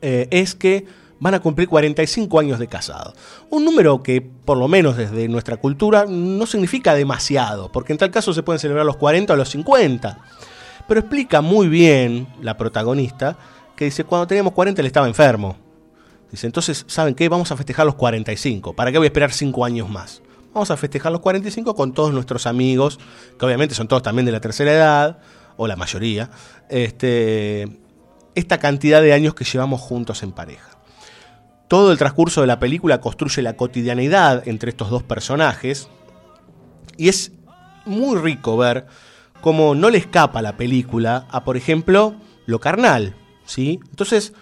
eh, 0.00 0.26
es 0.30 0.54
que 0.54 0.86
van 1.24 1.32
a 1.32 1.40
cumplir 1.40 1.70
45 1.70 2.38
años 2.38 2.58
de 2.58 2.66
casado. 2.66 3.14
Un 3.48 3.64
número 3.64 4.02
que, 4.02 4.20
por 4.20 4.58
lo 4.58 4.68
menos 4.68 4.98
desde 4.98 5.26
nuestra 5.26 5.56
cultura, 5.56 6.04
no 6.06 6.44
significa 6.44 6.94
demasiado, 6.94 7.72
porque 7.72 7.94
en 7.94 7.98
tal 7.98 8.10
caso 8.10 8.34
se 8.34 8.42
pueden 8.42 8.60
celebrar 8.60 8.84
los 8.84 8.98
40 8.98 9.32
o 9.32 9.36
los 9.36 9.48
50. 9.48 10.18
Pero 10.86 11.00
explica 11.00 11.40
muy 11.40 11.68
bien 11.68 12.28
la 12.42 12.58
protagonista 12.58 13.38
que 13.74 13.86
dice, 13.86 14.04
cuando 14.04 14.26
teníamos 14.26 14.52
40 14.52 14.82
él 14.82 14.86
estaba 14.86 15.08
enfermo. 15.08 15.56
Dice, 16.30 16.46
entonces, 16.46 16.84
¿saben 16.88 17.14
qué? 17.14 17.26
Vamos 17.30 17.50
a 17.50 17.56
festejar 17.56 17.86
los 17.86 17.94
45. 17.94 18.74
¿Para 18.74 18.92
qué 18.92 18.98
voy 18.98 19.06
a 19.06 19.08
esperar 19.08 19.32
5 19.32 19.64
años 19.64 19.88
más? 19.88 20.20
Vamos 20.52 20.70
a 20.70 20.76
festejar 20.76 21.10
los 21.10 21.22
45 21.22 21.74
con 21.74 21.94
todos 21.94 22.12
nuestros 22.12 22.46
amigos, 22.46 23.00
que 23.38 23.46
obviamente 23.46 23.74
son 23.74 23.88
todos 23.88 24.02
también 24.02 24.26
de 24.26 24.32
la 24.32 24.42
tercera 24.42 24.74
edad, 24.74 25.18
o 25.56 25.66
la 25.66 25.76
mayoría, 25.76 26.28
este, 26.68 27.78
esta 28.34 28.58
cantidad 28.58 29.00
de 29.00 29.14
años 29.14 29.34
que 29.34 29.44
llevamos 29.44 29.80
juntos 29.80 30.22
en 30.22 30.32
pareja. 30.32 30.73
Todo 31.74 31.90
el 31.90 31.98
transcurso 31.98 32.40
de 32.40 32.46
la 32.46 32.60
película 32.60 33.00
construye 33.00 33.42
la 33.42 33.56
cotidianidad 33.56 34.46
entre 34.46 34.70
estos 34.70 34.90
dos 34.90 35.02
personajes 35.02 35.88
y 36.96 37.08
es 37.08 37.32
muy 37.84 38.16
rico 38.16 38.56
ver 38.56 38.86
cómo 39.40 39.74
no 39.74 39.90
le 39.90 39.98
escapa 39.98 40.40
la 40.40 40.56
película 40.56 41.26
a, 41.32 41.42
por 41.42 41.56
ejemplo, 41.56 42.14
lo 42.46 42.60
carnal, 42.60 43.16
¿sí? 43.44 43.80
Entonces, 43.90 44.34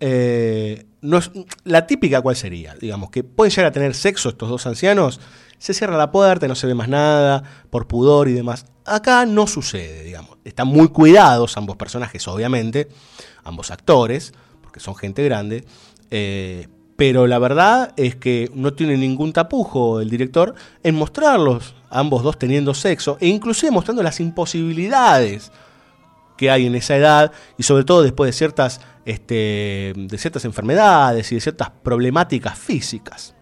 eh, 0.00 0.84
no 1.00 1.18
es, 1.18 1.30
la 1.62 1.86
típica 1.86 2.22
cuál 2.22 2.34
sería, 2.34 2.74
digamos, 2.74 3.10
que 3.10 3.22
pueden 3.22 3.52
llegar 3.52 3.66
a 3.66 3.72
tener 3.72 3.94
sexo 3.94 4.28
estos 4.28 4.48
dos 4.48 4.66
ancianos, 4.66 5.20
se 5.58 5.74
cierra 5.74 5.96
la 5.96 6.10
puerta, 6.10 6.48
no 6.48 6.56
se 6.56 6.66
ve 6.66 6.74
más 6.74 6.88
nada, 6.88 7.44
por 7.70 7.86
pudor 7.86 8.26
y 8.28 8.32
demás. 8.32 8.66
Acá 8.84 9.26
no 9.26 9.46
sucede, 9.46 10.02
digamos. 10.02 10.38
Están 10.44 10.66
muy 10.66 10.88
cuidados 10.88 11.56
ambos 11.56 11.76
personajes, 11.76 12.26
obviamente, 12.26 12.88
ambos 13.44 13.70
actores, 13.70 14.32
porque 14.60 14.80
son 14.80 14.96
gente 14.96 15.22
grande, 15.22 15.64
eh, 16.10 16.66
pero 17.00 17.26
la 17.26 17.38
verdad 17.38 17.94
es 17.96 18.14
que 18.14 18.50
no 18.54 18.74
tiene 18.74 18.94
ningún 18.98 19.32
tapujo 19.32 20.02
el 20.02 20.10
director 20.10 20.54
en 20.82 20.96
mostrarlos, 20.96 21.74
ambos 21.88 22.22
dos 22.22 22.38
teniendo 22.38 22.74
sexo, 22.74 23.16
e 23.22 23.28
inclusive 23.28 23.72
mostrando 23.72 24.02
las 24.02 24.20
imposibilidades 24.20 25.50
que 26.36 26.50
hay 26.50 26.66
en 26.66 26.74
esa 26.74 26.98
edad, 26.98 27.32
y 27.56 27.62
sobre 27.62 27.84
todo 27.84 28.02
después 28.02 28.28
de 28.28 28.32
ciertas, 28.34 28.82
este, 29.06 29.94
de 29.96 30.18
ciertas 30.18 30.44
enfermedades 30.44 31.32
y 31.32 31.36
de 31.36 31.40
ciertas 31.40 31.70
problemáticas 31.70 32.58
físicas. 32.58 33.34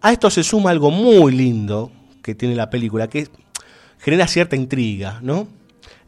A 0.00 0.10
esto 0.10 0.30
se 0.30 0.42
suma 0.42 0.70
algo 0.70 0.90
muy 0.90 1.32
lindo 1.32 1.92
que 2.22 2.34
tiene 2.34 2.54
la 2.54 2.70
película, 2.70 3.08
que 3.08 3.28
genera 3.98 4.26
cierta 4.26 4.56
intriga, 4.56 5.18
¿no? 5.20 5.48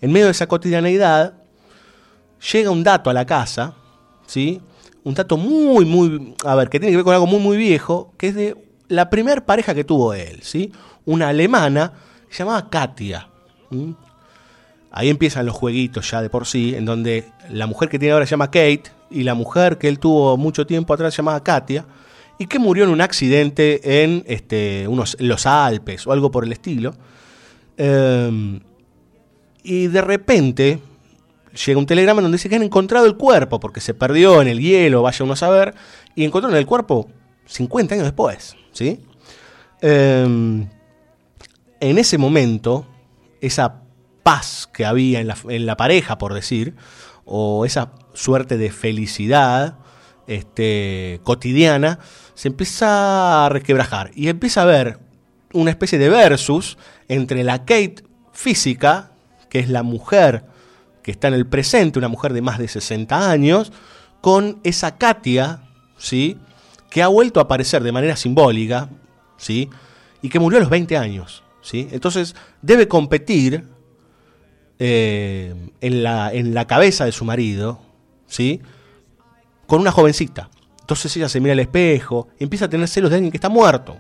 En 0.01 0.11
medio 0.11 0.25
de 0.25 0.33
esa 0.33 0.47
cotidianeidad, 0.47 1.35
llega 2.51 2.71
un 2.71 2.83
dato 2.83 3.11
a 3.11 3.13
la 3.13 3.27
casa, 3.27 3.75
¿sí? 4.27 4.63
Un 5.09 5.15
dato 5.15 5.39
muy, 5.39 5.87
muy, 5.87 6.35
a 6.45 6.55
ver, 6.55 6.69
que 6.69 6.79
tiene 6.79 6.93
que 6.93 6.97
ver 6.97 7.05
con 7.05 7.15
algo 7.15 7.27
muy, 7.27 7.41
muy 7.41 7.57
viejo, 7.57 8.13
que 8.19 8.29
es 8.29 8.35
de 8.35 8.57
la 8.89 9.09
primer 9.09 9.43
pareja 9.43 9.75
que 9.75 9.83
tuvo 9.83 10.13
él, 10.13 10.41
¿sí? 10.43 10.71
Una 11.07 11.31
alemana 11.31 11.95
que 12.29 12.35
se 12.35 12.41
llamaba 12.41 12.69
Katia. 12.69 13.27
Ahí 14.91 15.09
empiezan 15.09 15.47
los 15.47 15.57
jueguitos 15.57 16.11
ya 16.11 16.21
de 16.21 16.29
por 16.29 16.47
sí, 16.47 16.75
en 16.75 16.85
donde 16.85 17.25
la 17.51 17.67
mujer 17.67 17.89
que 17.89 17.99
tiene 17.99 18.13
ahora 18.13 18.27
se 18.27 18.33
llama 18.33 18.49
Kate 18.49 18.85
y 19.11 19.23
la 19.23 19.33
mujer 19.33 19.79
que 19.79 19.89
él 19.89 19.99
tuvo 19.99 20.37
mucho 20.37 20.67
tiempo 20.67 20.93
atrás 20.93 21.15
se 21.15 21.19
llamaba 21.19 21.43
Katia 21.43 21.87
y 22.39 22.45
que 22.45 22.59
murió 22.59 22.85
en 22.85 22.91
un 22.91 23.01
accidente 23.01 24.03
en 24.03 24.25
este, 24.27 24.87
unos, 24.89 25.17
los 25.21 25.47
Alpes 25.47 26.07
o 26.07 26.13
algo 26.13 26.31
por 26.31 26.45
el 26.45 26.53
estilo. 26.53 26.95
Eh, 27.79 28.61
y 29.63 29.87
de 29.87 30.03
repente 30.03 30.81
llega 31.67 31.79
un 31.79 31.87
telegrama 31.87 32.23
donde 32.23 32.37
dice 32.37 32.49
que 32.49 32.57
han 32.57 32.63
encontrado 32.63 33.07
el 33.07 33.17
cuerpo, 33.17 33.61
porque 33.61 33.81
se 33.81 33.95
perdió 33.95 34.41
en 34.43 34.49
el 34.49 34.61
hielo, 34.61 35.03
vaya 35.03 35.25
uno 35.25 35.35
a 35.35 35.37
saber, 35.37 35.75
y 36.15 36.25
encontraron 36.25 36.57
el 36.57 36.67
cuerpo 36.67 37.09
50 37.47 37.95
años 37.95 38.05
después, 38.05 38.57
¿sí? 38.73 39.01
Eh, 39.81 40.67
en 41.81 41.99
ese 41.99 42.19
momento, 42.19 42.87
esa 43.41 43.83
paz 44.23 44.69
que 44.73 44.85
había 44.85 45.21
en 45.21 45.29
la, 45.29 45.37
en 45.49 45.67
la 45.67 45.77
pareja, 45.77 46.19
por 46.19 46.35
decir, 46.35 46.75
o 47.25 47.65
esa 47.65 47.93
suerte 48.15 48.57
de 48.57 48.71
felicidad 48.71 49.79
este, 50.27 51.21
cotidiana, 51.25 51.99
se 52.35 52.49
empieza 52.49 53.47
a 53.47 53.49
requebrajar 53.49 54.11
y 54.15 54.29
empieza 54.29 54.61
a 54.61 54.65
haber 54.65 54.99
una 55.53 55.71
especie 55.71 55.99
de 55.99 56.09
versus 56.09 56.79
entre 57.09 57.43
la 57.45 57.61
Kate 57.61 58.05
física, 58.33 59.13
que 59.49 59.61
es 59.61 59.69
la 59.69 59.83
mujer 59.83 60.45
que 61.09 61.13
está 61.13 61.29
en 61.29 61.33
el 61.33 61.47
presente, 61.47 61.99
una 61.99 62.09
mujer 62.09 62.35
de 62.35 62.43
más 62.43 62.59
de 62.59 62.69
60 62.69 63.31
años, 63.31 63.73
con 64.21 64.61
esa 64.63 64.99
Katia, 64.99 65.63
¿sí? 65.97 66.37
que 66.91 67.03
ha 67.03 67.09
vuelto 67.09 67.41
a 67.41 67.45
aparecer 67.45 67.83
de 67.83 67.93
manera 67.93 68.15
simbólica, 68.15 68.91
¿sí? 69.39 69.71
y 70.21 70.29
que 70.29 70.39
murió 70.39 70.59
a 70.59 70.61
los 70.61 70.69
20 70.69 70.99
años. 70.99 71.43
¿sí? 71.63 71.89
Entonces 71.93 72.37
debe 72.61 72.89
competir 72.89 73.65
eh, 74.79 75.55
en, 75.81 76.03
la, 76.03 76.31
en 76.31 76.53
la 76.53 76.67
cabeza 76.67 77.07
de 77.07 77.13
su 77.13 77.25
marido, 77.25 77.81
¿sí? 78.27 78.61
con 79.67 79.81
una 79.81 79.93
jovencita. 79.93 80.51
Entonces 80.81 81.17
ella 81.17 81.31
se 81.31 81.41
mira 81.41 81.55
al 81.55 81.61
espejo 81.61 82.29
empieza 82.39 82.67
a 82.67 82.69
tener 82.69 82.87
celos 82.87 83.09
de 83.09 83.17
alguien 83.17 83.31
que 83.33 83.39
está 83.39 83.49
muerto. 83.49 83.97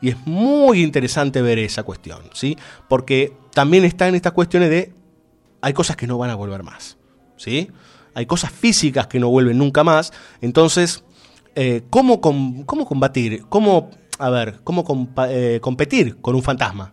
Y 0.00 0.10
es 0.10 0.26
muy 0.28 0.80
interesante 0.80 1.42
ver 1.42 1.58
esa 1.58 1.82
cuestión, 1.82 2.22
¿sí? 2.34 2.56
Porque 2.88 3.32
también 3.52 3.84
está 3.84 4.06
en 4.06 4.14
estas 4.14 4.32
cuestiones 4.32 4.70
de 4.70 4.99
hay 5.60 5.72
cosas 5.72 5.96
que 5.96 6.06
no 6.06 6.18
van 6.18 6.30
a 6.30 6.34
volver 6.34 6.62
más, 6.62 6.96
¿sí? 7.36 7.70
Hay 8.14 8.26
cosas 8.26 8.50
físicas 8.50 9.06
que 9.06 9.20
no 9.20 9.28
vuelven 9.28 9.58
nunca 9.58 9.84
más. 9.84 10.12
Entonces, 10.40 11.04
eh, 11.54 11.82
¿cómo, 11.90 12.20
¿cómo 12.20 12.86
combatir? 12.86 13.44
¿Cómo, 13.48 13.90
a 14.18 14.30
ver, 14.30 14.60
cómo 14.64 15.08
eh, 15.28 15.58
competir 15.62 16.16
con 16.20 16.34
un 16.34 16.42
fantasma, 16.42 16.92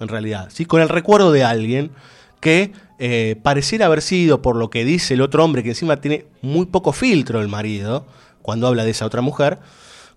en 0.00 0.08
realidad? 0.08 0.48
¿sí? 0.50 0.64
Con 0.64 0.80
el 0.80 0.88
recuerdo 0.88 1.32
de 1.32 1.44
alguien 1.44 1.92
que 2.40 2.72
eh, 2.98 3.36
pareciera 3.42 3.86
haber 3.86 4.02
sido, 4.02 4.42
por 4.42 4.56
lo 4.56 4.70
que 4.70 4.84
dice 4.84 5.14
el 5.14 5.20
otro 5.20 5.44
hombre, 5.44 5.62
que 5.62 5.70
encima 5.70 6.00
tiene 6.00 6.26
muy 6.42 6.66
poco 6.66 6.92
filtro 6.92 7.40
el 7.40 7.48
marido, 7.48 8.06
cuando 8.42 8.66
habla 8.66 8.84
de 8.84 8.90
esa 8.90 9.06
otra 9.06 9.20
mujer, 9.20 9.58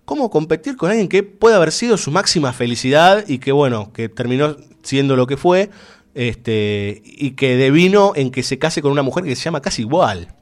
¿cómo 0.04 0.30
competir 0.30 0.76
con 0.76 0.90
alguien 0.90 1.08
que 1.08 1.22
puede 1.22 1.56
haber 1.56 1.72
sido 1.72 1.96
su 1.96 2.10
máxima 2.10 2.52
felicidad 2.52 3.24
y 3.26 3.38
que, 3.38 3.52
bueno, 3.52 3.92
que 3.92 4.08
terminó 4.08 4.56
siendo 4.82 5.16
lo 5.16 5.26
que 5.26 5.36
fue, 5.36 5.70
este, 6.14 7.02
y 7.04 7.32
que 7.32 7.56
devino 7.56 8.12
en 8.14 8.30
que 8.30 8.42
se 8.42 8.58
case 8.58 8.82
con 8.82 8.92
una 8.92 9.02
mujer 9.02 9.24
que 9.24 9.36
se 9.36 9.44
llama 9.44 9.62
casi 9.62 9.82
igual? 9.82 10.34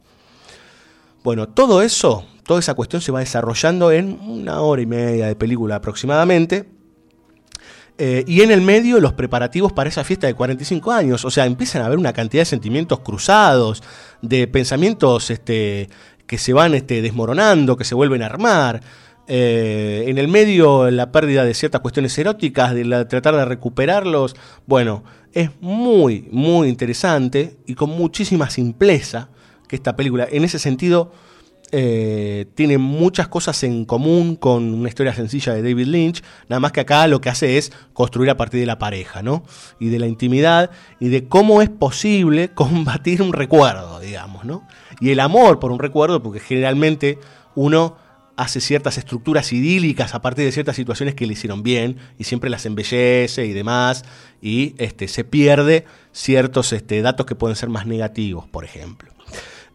Bueno, 1.24 1.48
todo 1.48 1.82
eso, 1.82 2.24
toda 2.44 2.60
esa 2.60 2.74
cuestión 2.74 3.02
se 3.02 3.12
va 3.12 3.20
desarrollando 3.20 3.92
en 3.92 4.18
una 4.20 4.60
hora 4.60 4.82
y 4.82 4.86
media 4.86 5.26
de 5.26 5.36
película 5.36 5.76
aproximadamente. 5.76 6.68
Eh, 8.00 8.22
y 8.28 8.42
en 8.42 8.52
el 8.52 8.60
medio 8.60 9.00
los 9.00 9.12
preparativos 9.12 9.72
para 9.72 9.88
esa 9.88 10.04
fiesta 10.04 10.28
de 10.28 10.34
45 10.34 10.92
años. 10.92 11.24
O 11.24 11.30
sea, 11.30 11.46
empiezan 11.46 11.82
a 11.82 11.86
haber 11.86 11.98
una 11.98 12.12
cantidad 12.12 12.42
de 12.42 12.46
sentimientos 12.46 13.00
cruzados, 13.00 13.82
de 14.22 14.46
pensamientos 14.46 15.30
este, 15.30 15.90
que 16.26 16.38
se 16.38 16.52
van 16.52 16.74
este, 16.74 17.02
desmoronando, 17.02 17.76
que 17.76 17.84
se 17.84 17.96
vuelven 17.96 18.22
a 18.22 18.26
armar. 18.26 18.80
Eh, 19.30 20.04
en 20.06 20.16
el 20.16 20.26
medio 20.26 20.90
la 20.90 21.12
pérdida 21.12 21.44
de 21.44 21.52
ciertas 21.52 21.82
cuestiones 21.82 22.16
eróticas, 22.16 22.74
de 22.74 23.04
tratar 23.04 23.36
de 23.36 23.44
recuperarlos. 23.44 24.34
Bueno, 24.66 25.04
es 25.32 25.50
muy, 25.60 26.26
muy 26.32 26.68
interesante 26.68 27.58
y 27.66 27.74
con 27.74 27.90
muchísima 27.90 28.48
simpleza 28.48 29.28
que 29.68 29.76
esta 29.76 29.94
película, 29.96 30.26
en 30.30 30.44
ese 30.44 30.58
sentido, 30.58 31.12
eh, 31.70 32.46
tiene 32.54 32.78
muchas 32.78 33.28
cosas 33.28 33.62
en 33.62 33.84
común 33.84 34.36
con 34.36 34.72
una 34.72 34.88
historia 34.88 35.12
sencilla 35.12 35.52
de 35.52 35.60
David 35.60 35.88
Lynch, 35.88 36.22
nada 36.48 36.60
más 36.60 36.72
que 36.72 36.80
acá 36.80 37.06
lo 37.06 37.20
que 37.20 37.28
hace 37.28 37.58
es 37.58 37.70
construir 37.92 38.30
a 38.30 38.38
partir 38.38 38.60
de 38.60 38.66
la 38.66 38.78
pareja, 38.78 39.22
¿no? 39.22 39.42
Y 39.78 39.90
de 39.90 39.98
la 39.98 40.06
intimidad 40.06 40.70
y 40.98 41.10
de 41.10 41.28
cómo 41.28 41.60
es 41.60 41.68
posible 41.68 42.48
combatir 42.54 43.20
un 43.20 43.34
recuerdo, 43.34 44.00
digamos, 44.00 44.46
¿no? 44.46 44.66
Y 45.00 45.10
el 45.10 45.20
amor 45.20 45.58
por 45.58 45.70
un 45.70 45.78
recuerdo, 45.78 46.22
porque 46.22 46.40
generalmente 46.40 47.18
uno 47.54 47.96
hace 48.38 48.60
ciertas 48.60 48.98
estructuras 48.98 49.52
idílicas 49.52 50.14
a 50.14 50.22
partir 50.22 50.44
de 50.44 50.52
ciertas 50.52 50.76
situaciones 50.76 51.16
que 51.16 51.26
le 51.26 51.32
hicieron 51.32 51.64
bien 51.64 51.96
y 52.18 52.24
siempre 52.24 52.48
las 52.48 52.64
embellece 52.66 53.44
y 53.44 53.52
demás 53.52 54.04
y 54.40 54.76
este, 54.78 55.08
se 55.08 55.24
pierde 55.24 55.84
ciertos 56.12 56.72
este, 56.72 57.02
datos 57.02 57.26
que 57.26 57.34
pueden 57.34 57.56
ser 57.56 57.68
más 57.68 57.84
negativos, 57.86 58.48
por 58.48 58.64
ejemplo. 58.64 59.12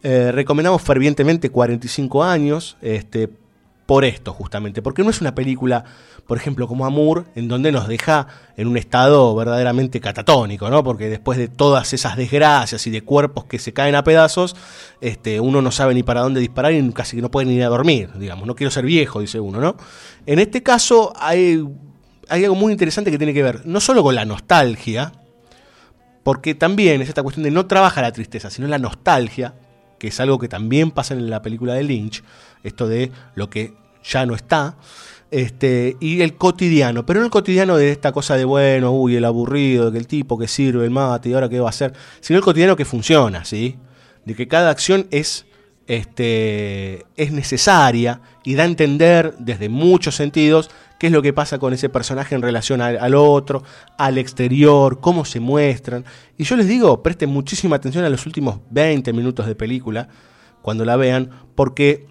Eh, 0.02 0.32
recomendamos 0.32 0.82
fervientemente 0.82 1.50
45 1.50 2.24
años 2.24 2.78
este, 2.82 3.30
por 3.86 4.06
esto 4.06 4.32
justamente, 4.32 4.82
porque 4.82 5.04
no 5.04 5.10
es 5.10 5.20
una 5.20 5.36
película, 5.36 5.84
por 6.28 6.38
ejemplo, 6.38 6.68
como 6.68 6.86
Amour, 6.86 7.26
en 7.36 7.48
donde 7.48 7.72
nos 7.72 7.88
deja 7.88 8.28
en 8.56 8.68
un 8.68 8.78
estado 8.78 9.36
verdaderamente 9.36 10.00
catatónico, 10.00 10.70
¿no? 10.70 10.84
Porque 10.84 11.10
después 11.10 11.38
de 11.38 11.48
todas 11.48 11.94
esas 11.94 12.16
desgracias 12.16 12.88
y 12.88 12.92
de 12.92 13.02
cuerpos 13.02 13.46
que 13.46 13.60
se 13.60 13.74
caen 13.74 13.96
a 13.96 14.04
pedazos, 14.04 14.56
este, 15.02 15.40
uno 15.40 15.62
no 15.62 15.72
sabe 15.72 15.94
ni 15.94 16.04
para 16.04 16.22
dónde 16.22 16.40
disparar 16.40 16.74
y 16.74 16.92
casi 16.92 17.18
que 17.18 17.22
no 17.22 17.30
puede 17.30 17.48
ni 17.48 17.56
ir 17.56 17.64
a 17.64 17.68
dormir, 17.68 18.10
digamos, 18.16 18.48
no 18.48 18.56
quiero 18.56 18.72
ser 18.72 18.86
viejo, 18.86 19.20
dice 19.20 19.40
uno, 19.40 19.60
¿no? 19.60 19.76
En 20.26 20.40
este 20.40 20.64
caso 20.64 21.14
hay, 21.18 21.64
hay 22.30 22.44
algo 22.44 22.56
muy 22.56 22.72
interesante 22.72 23.12
que 23.12 23.18
tiene 23.18 23.34
que 23.34 23.44
ver, 23.44 23.66
no 23.66 23.82
solo 23.82 24.02
con 24.02 24.16
la 24.16 24.24
nostalgia, 24.24 25.12
porque 26.24 26.56
también 26.56 27.02
es 27.02 27.10
esta 27.10 27.22
cuestión 27.22 27.44
de 27.44 27.52
no 27.52 27.66
trabaja 27.66 28.02
la 28.02 28.14
tristeza, 28.14 28.50
sino 28.50 28.68
la 28.68 28.78
nostalgia, 28.78 29.56
que 30.00 30.08
es 30.08 30.20
algo 30.22 30.40
que 30.40 30.48
también 30.48 30.92
pasa 30.92 31.14
en 31.14 31.30
la 31.30 31.42
película 31.42 31.74
de 31.74 31.84
Lynch, 31.84 32.24
esto 32.64 32.88
de 32.88 33.12
lo 33.36 33.50
que 33.50 33.74
ya 34.04 34.26
no 34.26 34.36
está, 34.36 34.78
este, 35.34 35.98
y 36.00 36.22
el 36.22 36.36
cotidiano, 36.36 37.08
pero 37.08 37.20
no 37.20 37.26
el 37.26 37.32
cotidiano 37.32 37.76
de 37.76 37.90
esta 37.90 38.12
cosa 38.12 38.38
de, 38.38 38.46
bueno, 38.46 38.92
uy, 38.92 39.16
el 39.16 39.26
aburrido, 39.26 39.92
que 39.92 39.98
el 39.98 40.06
tipo 40.06 40.38
que 40.38 40.48
sirve, 40.48 40.86
el 40.86 40.92
mate, 40.92 41.30
y 41.30 41.34
ahora 41.34 41.50
qué 41.50 41.60
va 41.60 41.66
a 41.66 41.70
hacer, 41.70 41.92
sino 42.22 42.38
el 42.38 42.46
cotidiano 42.46 42.76
que 42.76 42.86
funciona, 42.86 43.44
¿sí? 43.44 43.78
De 44.26 44.36
que 44.36 44.48
cada 44.48 44.70
acción 44.70 45.08
es, 45.10 45.48
este, 45.88 47.08
es 47.16 47.32
necesaria 47.32 48.22
y 48.44 48.54
da 48.54 48.62
a 48.62 48.68
entender 48.68 49.34
desde 49.40 49.70
muchos 49.70 50.16
sentidos 50.16 50.70
qué 51.00 51.08
es 51.08 51.14
lo 51.14 51.24
que 51.24 51.34
pasa 51.34 51.58
con 51.58 51.74
ese 51.74 51.90
personaje 51.90 52.36
en 52.36 52.44
relación 52.44 52.80
al, 52.80 53.00
al 53.00 53.16
otro, 53.16 53.64
al 53.98 54.20
exterior, 54.20 55.00
cómo 55.00 55.26
se 55.26 55.40
muestran. 55.40 56.06
Y 56.38 56.44
yo 56.44 56.56
les 56.56 56.68
digo, 56.68 57.02
presten 57.02 57.32
muchísima 57.32 57.78
atención 57.78 58.06
a 58.06 58.10
los 58.10 58.28
últimos 58.28 58.60
20 58.70 59.12
minutos 59.14 59.48
de 59.48 59.56
película, 59.56 60.10
cuando 60.62 60.86
la 60.86 60.96
vean, 60.96 61.32
porque 61.56 62.06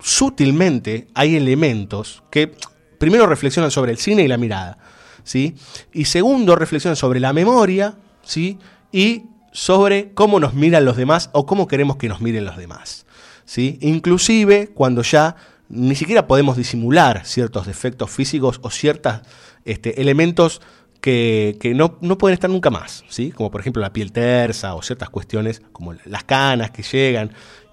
sutilmente 0.00 1.08
hay 1.14 1.36
elementos 1.36 2.22
que 2.30 2.52
primero 2.98 3.26
reflexionan 3.26 3.70
sobre 3.70 3.92
el 3.92 3.98
cine 3.98 4.22
y 4.22 4.28
la 4.28 4.36
mirada, 4.36 4.78
¿sí? 5.24 5.54
Y 5.92 6.06
segundo 6.06 6.56
reflexionan 6.56 6.96
sobre 6.96 7.20
la 7.20 7.32
memoria, 7.32 7.96
¿sí? 8.22 8.58
Y 8.92 9.24
sobre 9.52 10.12
cómo 10.14 10.40
nos 10.40 10.54
miran 10.54 10.84
los 10.84 10.96
demás 10.96 11.30
o 11.32 11.46
cómo 11.46 11.66
queremos 11.66 11.96
que 11.96 12.08
nos 12.08 12.20
miren 12.20 12.44
los 12.44 12.56
demás, 12.56 13.06
¿sí? 13.44 13.78
Inclusive 13.80 14.68
cuando 14.68 15.02
ya 15.02 15.36
ni 15.68 15.94
siquiera 15.94 16.26
podemos 16.26 16.56
disimular 16.56 17.26
ciertos 17.26 17.66
defectos 17.66 18.10
físicos 18.10 18.58
o 18.62 18.70
ciertos 18.70 19.20
este, 19.64 20.00
elementos 20.00 20.62
que, 21.00 21.56
que 21.60 21.74
no, 21.74 21.98
no, 22.00 22.18
pueden 22.18 22.34
estar 22.34 22.50
nunca 22.50 22.70
más, 22.70 23.04
¿sí? 23.08 23.30
como 23.30 23.50
por 23.50 23.60
ejemplo 23.60 23.80
la 23.80 23.92
piel 23.92 24.10
tersa 24.10 24.74
o 24.74 24.82
ciertas 24.82 25.10
cuestiones 25.10 25.62
como 25.72 25.94
las 26.06 26.24
canas 26.24 26.70
que 26.70 26.82
llegan, 26.82 27.32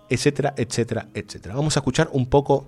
etcétera, 0.09 0.53
etcétera, 0.55 1.07
etcétera. 1.13 1.55
Vamos 1.55 1.75
a 1.75 1.79
escuchar 1.79 2.09
un 2.11 2.27
poco 2.27 2.67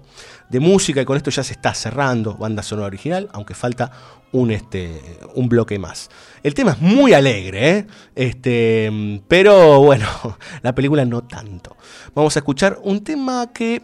de 0.50 0.60
música 0.60 1.02
y 1.02 1.06
con 1.06 1.18
esto 1.18 1.30
ya 1.30 1.44
se 1.44 1.54
está 1.54 1.74
cerrando 1.74 2.36
banda 2.36 2.64
sonora 2.64 2.88
original, 2.88 3.30
aunque 3.32 3.54
falta 3.54 3.92
un, 4.32 4.52
este, 4.52 5.20
un 5.36 5.48
bloque 5.48 5.78
más. 5.80 6.10
El 6.44 6.54
tema 6.54 6.72
es 6.72 6.82
muy 6.82 7.14
alegre, 7.14 7.70
¿eh? 7.70 7.88
este, 8.16 9.22
pero 9.28 9.82
bueno, 9.82 10.08
la 10.62 10.74
película 10.74 11.06
no 11.06 11.24
tanto. 11.24 11.78
Vamos 12.16 12.36
a 12.36 12.40
escuchar 12.40 12.80
un 12.84 13.04
tema 13.04 13.52
que 13.54 13.82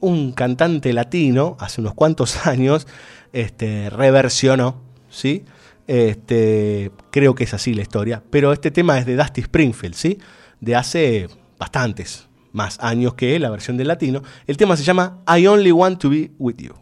un 0.00 0.32
cantante 0.32 0.92
latino 0.92 1.56
hace 1.58 1.80
unos 1.80 1.94
cuantos 1.94 2.46
años 2.46 2.86
este, 3.32 3.90
reversionó, 3.90 4.82
¿sí? 5.08 5.44
Este, 5.86 6.90
creo 7.10 7.34
que 7.34 7.44
es 7.44 7.54
así 7.54 7.72
la 7.72 7.80
historia, 7.80 8.22
pero 8.30 8.52
este 8.52 8.70
tema 8.70 8.98
es 8.98 9.06
de 9.06 9.16
Dusty 9.16 9.40
Springfield, 9.40 9.94
¿sí? 9.94 10.18
De 10.60 10.76
hace 10.76 11.28
bastantes 11.58 12.28
más 12.52 12.78
años 12.80 13.14
que 13.14 13.38
la 13.38 13.50
versión 13.50 13.76
del 13.76 13.88
latino. 13.88 14.22
El 14.46 14.56
tema 14.56 14.76
se 14.76 14.84
llama 14.84 15.22
I 15.26 15.46
Only 15.46 15.72
Want 15.72 16.00
to 16.00 16.10
Be 16.10 16.30
With 16.38 16.56
You. 16.56 16.74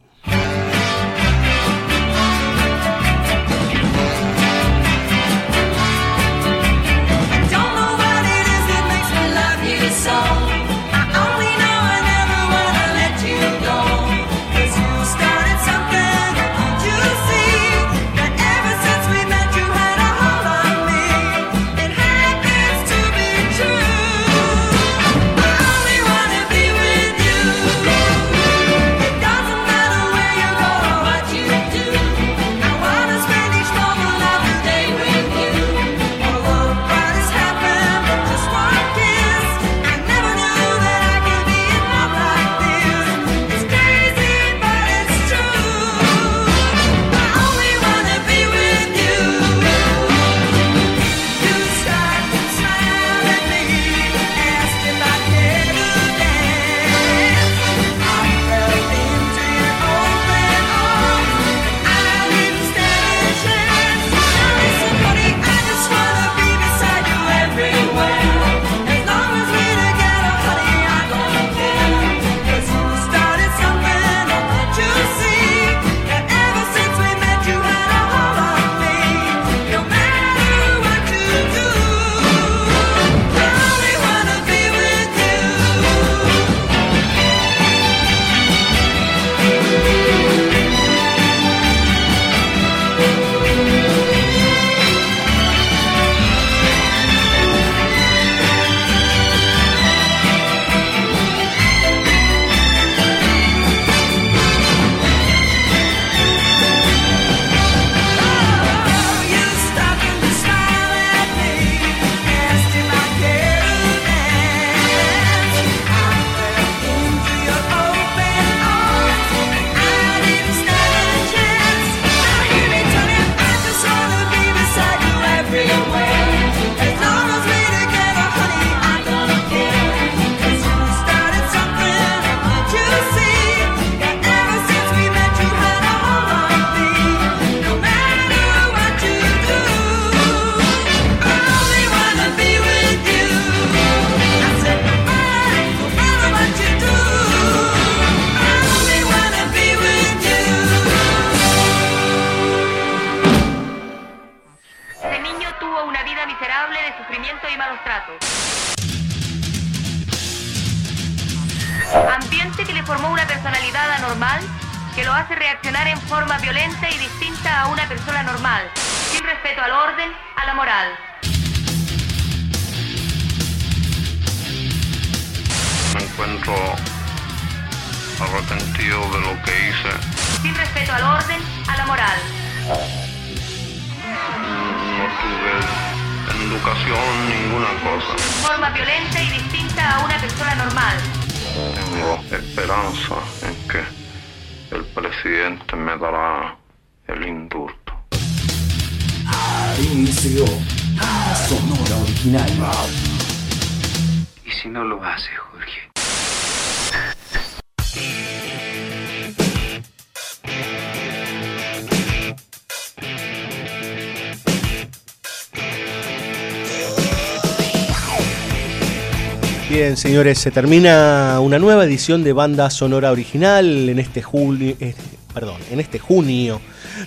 Señores, 220.07 220.39
se 220.39 220.53
termina 220.53 221.41
una 221.41 221.59
nueva 221.59 221.85
edición 221.85 222.23
de 222.23 222.33
banda 222.33 222.71
sonora 222.71 223.11
original 223.11 223.89
en 223.89 223.99
este 223.99 224.23
julio, 224.23 224.77
eh, 224.79 224.95
perdón, 225.35 225.61
en 225.73 225.81
este 225.81 225.99
junio 225.99 226.61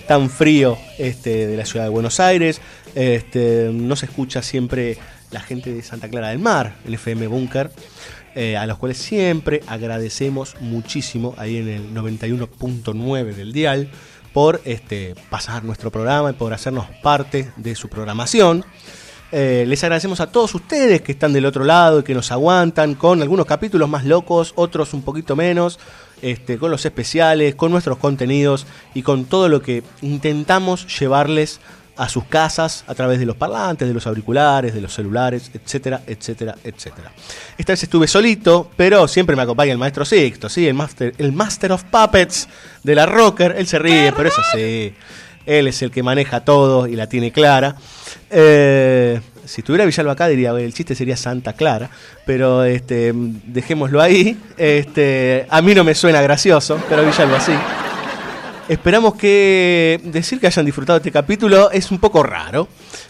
tan 0.06 0.28
frío 0.28 0.76
este, 0.98 1.46
de 1.46 1.56
la 1.56 1.64
ciudad 1.64 1.86
de 1.86 1.88
Buenos 1.88 2.20
Aires. 2.20 2.60
Este, 2.94 3.70
no 3.72 3.96
se 3.96 4.04
escucha 4.04 4.42
siempre 4.42 4.98
la 5.30 5.40
gente 5.40 5.72
de 5.72 5.82
Santa 5.82 6.10
Clara 6.10 6.28
del 6.28 6.40
Mar, 6.40 6.74
el 6.84 6.92
FM 6.92 7.26
Bunker, 7.28 7.70
eh, 8.34 8.58
a 8.58 8.66
los 8.66 8.76
cuales 8.76 8.98
siempre 8.98 9.62
agradecemos 9.66 10.56
muchísimo 10.60 11.34
ahí 11.38 11.56
en 11.56 11.68
el 11.68 11.94
91.9 11.94 13.34
del 13.34 13.54
dial 13.54 13.88
por 14.34 14.60
este, 14.66 15.14
pasar 15.30 15.64
nuestro 15.64 15.90
programa 15.90 16.32
y 16.32 16.34
por 16.34 16.52
hacernos 16.52 16.86
parte 17.02 17.50
de 17.56 17.74
su 17.76 17.88
programación. 17.88 18.62
Eh, 19.32 19.64
les 19.66 19.82
agradecemos 19.84 20.20
a 20.20 20.26
todos 20.26 20.54
ustedes 20.54 21.02
que 21.02 21.12
están 21.12 21.32
del 21.32 21.46
otro 21.46 21.64
lado 21.64 22.00
y 22.00 22.02
que 22.02 22.14
nos 22.14 22.32
aguantan 22.32 22.94
con 22.94 23.22
algunos 23.22 23.46
capítulos 23.46 23.88
más 23.88 24.04
locos, 24.04 24.52
otros 24.56 24.92
un 24.92 25.02
poquito 25.02 25.36
menos, 25.36 25.78
este, 26.20 26.58
con 26.58 26.70
los 26.70 26.84
especiales, 26.84 27.54
con 27.54 27.70
nuestros 27.70 27.98
contenidos 27.98 28.66
y 28.92 29.02
con 29.02 29.26
todo 29.26 29.48
lo 29.48 29.62
que 29.62 29.84
intentamos 30.02 30.98
llevarles 30.98 31.60
a 31.96 32.08
sus 32.08 32.24
casas 32.24 32.82
a 32.86 32.94
través 32.94 33.18
de 33.18 33.26
los 33.26 33.36
parlantes, 33.36 33.86
de 33.86 33.92
los 33.92 34.06
auriculares, 34.06 34.72
de 34.72 34.80
los 34.80 34.94
celulares, 34.94 35.50
etcétera, 35.52 36.00
etcétera, 36.06 36.56
etcétera. 36.64 37.12
Esta 37.58 37.74
vez 37.74 37.82
estuve 37.82 38.08
solito, 38.08 38.70
pero 38.74 39.06
siempre 39.06 39.36
me 39.36 39.42
acompaña 39.42 39.72
el 39.72 39.78
maestro 39.78 40.04
Sixto, 40.04 40.48
¿sí? 40.48 40.66
el, 40.66 40.74
master, 40.74 41.14
el 41.18 41.32
Master 41.32 41.72
of 41.72 41.84
Puppets 41.84 42.48
de 42.82 42.94
la 42.94 43.04
Rocker. 43.04 43.54
Él 43.58 43.66
se 43.66 43.78
ríe, 43.78 44.12
pero 44.16 44.30
eso 44.30 44.40
sí. 44.54 44.94
Él 45.46 45.66
es 45.66 45.82
el 45.82 45.90
que 45.90 46.02
maneja 46.02 46.40
todo 46.40 46.86
y 46.86 46.96
la 46.96 47.08
tiene 47.08 47.32
clara. 47.32 47.76
Eh, 48.30 49.20
si 49.44 49.62
estuviera 49.62 49.84
Villalba 49.84 50.12
acá 50.12 50.28
diría, 50.28 50.50
el 50.52 50.72
chiste 50.72 50.94
sería 50.94 51.16
Santa 51.16 51.54
Clara, 51.54 51.90
pero 52.24 52.62
este, 52.62 53.12
dejémoslo 53.14 54.00
ahí. 54.00 54.38
Este, 54.56 55.46
a 55.48 55.60
mí 55.60 55.74
no 55.74 55.82
me 55.82 55.94
suena 55.94 56.22
gracioso, 56.22 56.80
pero 56.88 57.04
Villalba 57.04 57.40
sí. 57.40 57.52
Esperamos 58.68 59.16
que 59.16 60.00
decir 60.04 60.38
que 60.38 60.46
hayan 60.46 60.64
disfrutado 60.64 60.98
este 60.98 61.10
capítulo 61.10 61.72
es 61.72 61.90
un 61.90 61.98
poco 61.98 62.22
raro, 62.22 62.68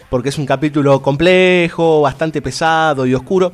porque 0.09 0.31
es 0.31 0.39
un 0.39 0.47
capítulo 0.47 1.02
complejo, 1.02 2.01
bastante 2.01 2.40
pesado 2.40 3.05
y 3.05 3.15
oscuro. 3.15 3.52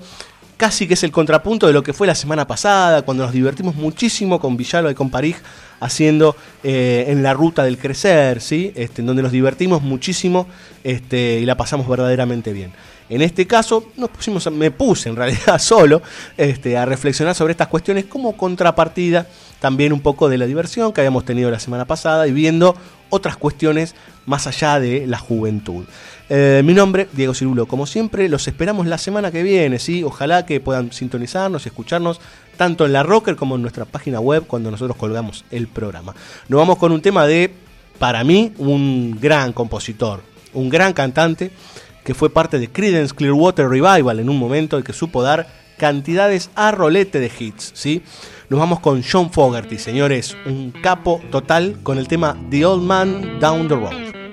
Casi 0.57 0.89
que 0.89 0.95
es 0.95 1.03
el 1.03 1.13
contrapunto 1.13 1.67
de 1.67 1.75
lo 1.75 1.83
que 1.83 1.93
fue 1.93 2.07
la 2.07 2.15
semana 2.15 2.47
pasada, 2.47 3.03
cuando 3.03 3.25
nos 3.25 3.33
divertimos 3.33 3.75
muchísimo 3.75 4.41
con 4.41 4.57
Villalba 4.57 4.91
y 4.91 4.95
con 4.95 5.11
París 5.11 5.37
haciendo 5.81 6.35
eh, 6.63 7.05
en 7.09 7.23
la 7.23 7.35
ruta 7.35 7.63
del 7.63 7.77
crecer, 7.77 8.41
¿sí? 8.41 8.73
Este, 8.75 9.03
donde 9.03 9.23
nos 9.23 9.33
divertimos 9.33 9.83
muchísimo 9.83 10.47
este, 10.83 11.41
y 11.41 11.45
la 11.45 11.57
pasamos 11.57 11.87
verdaderamente 11.87 12.55
bien. 12.55 12.73
En 13.09 13.23
este 13.23 13.47
caso, 13.47 13.93
nos 13.97 14.11
pusimos, 14.11 14.51
me 14.51 14.71
puse 14.71 15.09
en 15.09 15.17
realidad 15.17 15.59
solo 15.61 16.03
este, 16.37 16.77
a 16.77 16.87
reflexionar 16.87 17.35
sobre 17.35 17.53
estas 17.53 17.69
cuestiones 17.69 18.07
como 18.07 18.37
contrapartida 18.37 19.27
también 19.61 19.93
un 19.93 20.01
poco 20.01 20.29
de 20.29 20.39
la 20.39 20.47
diversión 20.47 20.93
que 20.93 21.03
habíamos 21.03 21.25
tenido 21.25 21.51
la 21.51 21.61
semana 21.61 21.85
pasada 21.85 22.27
y 22.27 22.33
viendo 22.33 22.77
otras 23.11 23.37
cuestiones 23.37 23.95
más 24.27 24.47
allá 24.47 24.81
de 24.81 25.07
la 25.07 25.19
juventud. 25.19 25.85
Eh, 26.29 26.63
mi 26.65 26.75
nombre, 26.75 27.09
Diego 27.13 27.35
Cirulo, 27.35 27.67
como 27.67 27.87
siempre, 27.87 28.29
los 28.29 28.49
esperamos 28.49 28.87
la 28.87 28.99
semana 28.99 29.31
que 29.31 29.45
viene, 29.45 29.79
¿sí? 29.79 30.03
Ojalá 30.03 30.45
que 30.45 30.61
puedan 30.61 30.93
sintonizarnos 30.93 31.65
y 31.65 31.69
escucharnos 31.69 32.21
tanto 32.57 32.85
en 32.85 32.93
la 32.93 33.05
Rocker 33.05 33.37
como 33.37 33.55
en 33.55 33.63
nuestra 33.63 33.85
página 33.85 34.19
web 34.19 34.45
cuando 34.47 34.71
nosotros 34.71 34.97
colgamos 34.97 35.45
el 35.51 35.69
programa. 35.69 36.15
Nos 36.49 36.59
vamos 36.59 36.79
con 36.79 36.91
un 36.91 37.01
tema 37.01 37.27
de, 37.27 37.53
para 37.99 38.25
mí, 38.25 38.53
un 38.59 39.19
gran 39.21 39.53
compositor, 39.53 40.23
un 40.53 40.69
gran 40.69 40.93
cantante 40.93 41.53
que 42.03 42.15
fue 42.15 42.31
parte 42.31 42.59
de 42.59 42.71
Creedence 42.71 43.15
Clearwater 43.15 43.69
Revival 43.69 44.19
en 44.19 44.29
un 44.29 44.39
momento 44.39 44.79
y 44.79 44.83
que 44.83 44.93
supo 44.93 45.23
dar 45.23 45.47
cantidades 45.77 46.51
a 46.55 46.71
rolete 46.73 47.21
de 47.21 47.31
hits, 47.39 47.73
¿sí? 47.75 48.03
Nos 48.49 48.61
vamos 48.61 48.81
con 48.81 49.03
John 49.03 49.31
Fogerty, 49.31 49.79
señores, 49.79 50.37
un 50.47 50.71
capo 50.71 51.21
total 51.31 51.79
con 51.83 51.99
el 51.99 52.09
tema 52.09 52.37
The 52.51 52.65
Old 52.65 52.83
Man 52.83 53.39
Down 53.41 53.69
the 53.69 53.75
Road. 53.75 54.26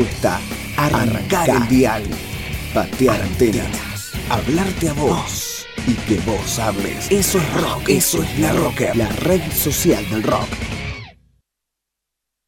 Apuesta. 0.00 0.40
Arrancar 0.78 1.50
el 1.50 1.68
dial. 1.68 2.02
Patear 2.72 3.20
antenas. 3.20 4.12
Hablarte 4.30 4.88
a 4.88 4.92
vos. 4.94 5.66
Y 5.86 5.92
que 5.92 6.18
vos 6.20 6.58
hables. 6.58 7.10
Eso 7.10 7.38
es 7.38 7.52
rock. 7.60 7.88
Eso 7.88 8.22
es 8.22 8.38
la 8.38 8.52
rocker. 8.52 8.96
La 8.96 9.08
red 9.08 9.42
social 9.52 10.08
del 10.08 10.22
rock. 10.22 10.48